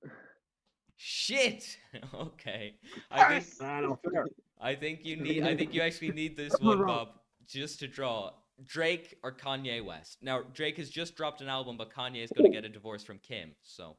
Shit. 0.97 1.79
Okay. 2.15 2.75
I 3.11 3.41
think 3.41 3.61
no, 3.61 3.99
fair. 4.13 4.27
I 4.61 4.75
think 4.75 5.05
you 5.05 5.17
need 5.23 5.45
I 5.45 5.57
think 5.57 5.75
you 5.75 5.83
actually 5.83 6.13
need 6.13 6.37
this 6.37 6.55
one. 6.61 6.85
Bob, 6.85 7.09
just 7.47 7.81
to 7.81 7.89
draw. 7.89 8.31
Drake 8.67 9.17
or 9.23 9.33
Kanye 9.33 9.83
West. 9.83 10.19
Now 10.21 10.43
Drake 10.53 10.77
has 10.77 10.91
just 10.91 11.17
dropped 11.17 11.41
an 11.41 11.49
album, 11.49 11.79
but 11.79 11.91
Kanye 11.91 12.23
is 12.23 12.31
gonna 12.37 12.51
get 12.51 12.65
a 12.65 12.69
divorce 12.69 13.03
from 13.03 13.19
Kim, 13.19 13.53
so 13.63 13.97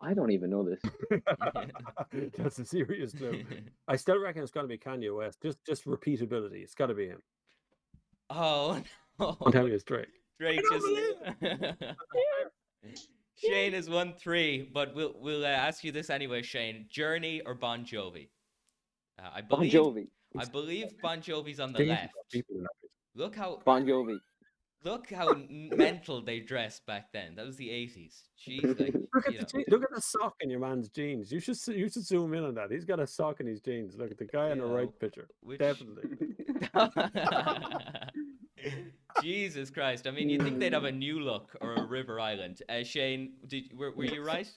I 0.00 0.12
don't 0.12 0.32
even 0.32 0.50
know 0.50 0.62
this. 0.62 0.80
That's 2.36 2.58
a 2.58 2.64
serious 2.64 3.12
clue. 3.12 3.44
I 3.88 3.96
still 3.96 4.20
reckon 4.20 4.42
it's 4.42 4.52
going 4.52 4.64
to 4.64 4.68
be 4.68 4.76
Kanye 4.76 5.16
West. 5.16 5.40
Just, 5.42 5.64
just 5.64 5.86
repeatability. 5.86 6.62
It's 6.62 6.74
got 6.74 6.86
to 6.86 6.94
be 6.94 7.06
him. 7.06 7.22
Oh 8.30 8.82
no. 9.18 9.36
I'm 9.44 9.52
telling 9.52 9.68
you, 9.68 9.74
it's 9.74 9.84
Drake. 9.84 10.08
Drake 10.40 10.60
I 10.70 10.74
just 10.74 10.86
Shane 13.36 13.74
is 13.74 13.88
one 13.88 14.14
three, 14.14 14.70
but 14.72 14.94
we'll 14.94 15.14
we'll 15.18 15.44
uh, 15.44 15.48
ask 15.48 15.84
you 15.84 15.92
this 15.92 16.10
anyway, 16.10 16.42
Shane. 16.42 16.86
Journey 16.90 17.42
or 17.44 17.54
Bon 17.54 17.84
Jovi? 17.84 18.28
Uh, 19.18 19.28
I 19.34 19.40
Bon 19.42 19.60
Jovi. 19.62 20.08
I 20.36 20.44
believe 20.46 20.94
Bon 21.02 21.20
Jovi's 21.20 21.60
on 21.60 21.72
the 21.72 21.78
Think 21.78 21.90
left. 21.90 22.14
people 22.32 22.56
in. 22.56 22.66
Look 23.14 23.36
how 23.36 23.60
Bon 23.64 23.84
Jovi. 23.86 24.18
look 24.84 25.08
how 25.10 25.32
mental 25.48 26.20
they 26.20 26.40
dressed 26.40 26.84
back 26.86 27.12
then. 27.12 27.36
That 27.36 27.46
was 27.46 27.56
the 27.56 27.70
eighties. 27.70 28.24
Jeez, 28.44 28.78
like 28.80 28.94
Look 29.14 29.28
at 29.28 29.38
the 29.38 29.44
je- 29.58 29.64
look 29.68 29.84
at 29.84 29.90
the 29.94 30.00
sock 30.00 30.34
in 30.40 30.50
your 30.50 30.58
man's 30.60 30.88
jeans. 30.88 31.30
You 31.30 31.38
should 31.40 31.56
you 31.68 31.88
should 31.88 32.04
zoom 32.04 32.34
in 32.34 32.42
on 32.44 32.54
that. 32.56 32.72
He's 32.72 32.84
got 32.84 32.98
a 32.98 33.06
sock 33.06 33.38
in 33.40 33.46
his 33.46 33.60
jeans. 33.60 33.96
Look 33.96 34.10
at 34.10 34.18
the 34.18 34.24
guy 34.24 34.50
on 34.50 34.58
the 34.58 34.66
Yeah, 34.66 34.72
right 34.74 34.98
picture. 34.98 35.28
which- 35.40 35.60
Definitely. 35.60 36.10
Jesus 39.22 39.70
Christ! 39.70 40.06
I 40.06 40.10
mean, 40.10 40.28
you 40.28 40.40
think 40.40 40.58
they'd 40.58 40.72
have 40.72 40.84
a 40.84 40.92
new 40.92 41.20
look 41.20 41.56
or 41.60 41.74
a 41.74 41.86
River 41.86 42.18
Island? 42.18 42.62
Uh, 42.68 42.82
Shane, 42.82 43.34
did 43.46 43.72
were, 43.76 43.92
were 43.92 44.04
you 44.04 44.24
right? 44.24 44.48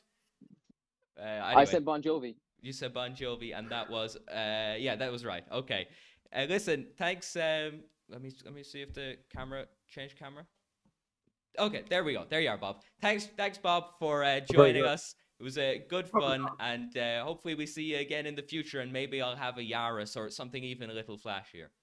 Uh, 1.21 1.41
I 1.43 1.65
said 1.65 1.85
Bon 1.85 2.01
Jovi. 2.01 2.35
You 2.67 2.73
said 2.73 2.93
Bon 2.93 3.11
Jovi, 3.15 3.57
and 3.57 3.69
that 3.69 3.89
was 3.89 4.17
uh 4.29 4.75
yeah, 4.77 4.97
that 4.97 5.09
was 5.09 5.23
right. 5.23 5.45
Okay. 5.49 5.87
Uh, 6.35 6.45
listen, 6.49 6.87
thanks. 6.97 7.33
Um, 7.37 7.83
let 8.09 8.21
me 8.21 8.29
let 8.43 8.53
me 8.53 8.61
see 8.61 8.81
if 8.81 8.93
the 8.93 9.15
camera 9.33 9.67
change 9.87 10.17
camera. 10.17 10.45
Okay, 11.57 11.83
there 11.89 12.03
we 12.03 12.11
go. 12.11 12.25
There 12.29 12.41
you 12.41 12.49
are, 12.49 12.57
Bob. 12.57 12.81
Thanks, 13.01 13.29
thanks, 13.37 13.57
Bob, 13.57 13.97
for 13.99 14.23
uh, 14.25 14.41
joining 14.41 14.83
us. 14.83 15.15
It 15.39 15.43
was 15.43 15.57
a 15.57 15.77
uh, 15.77 15.79
good 15.87 16.09
fun, 16.09 16.45
and 16.59 16.95
uh, 16.97 17.23
hopefully 17.23 17.55
we 17.55 17.65
see 17.65 17.83
you 17.83 17.99
again 17.99 18.25
in 18.25 18.35
the 18.35 18.41
future, 18.41 18.81
and 18.81 18.91
maybe 18.91 19.21
I'll 19.21 19.37
have 19.37 19.57
a 19.57 19.61
Yaris 19.61 20.17
or 20.17 20.29
something 20.29 20.61
even 20.61 20.89
a 20.89 20.93
little 20.93 21.17
flashier. 21.17 21.69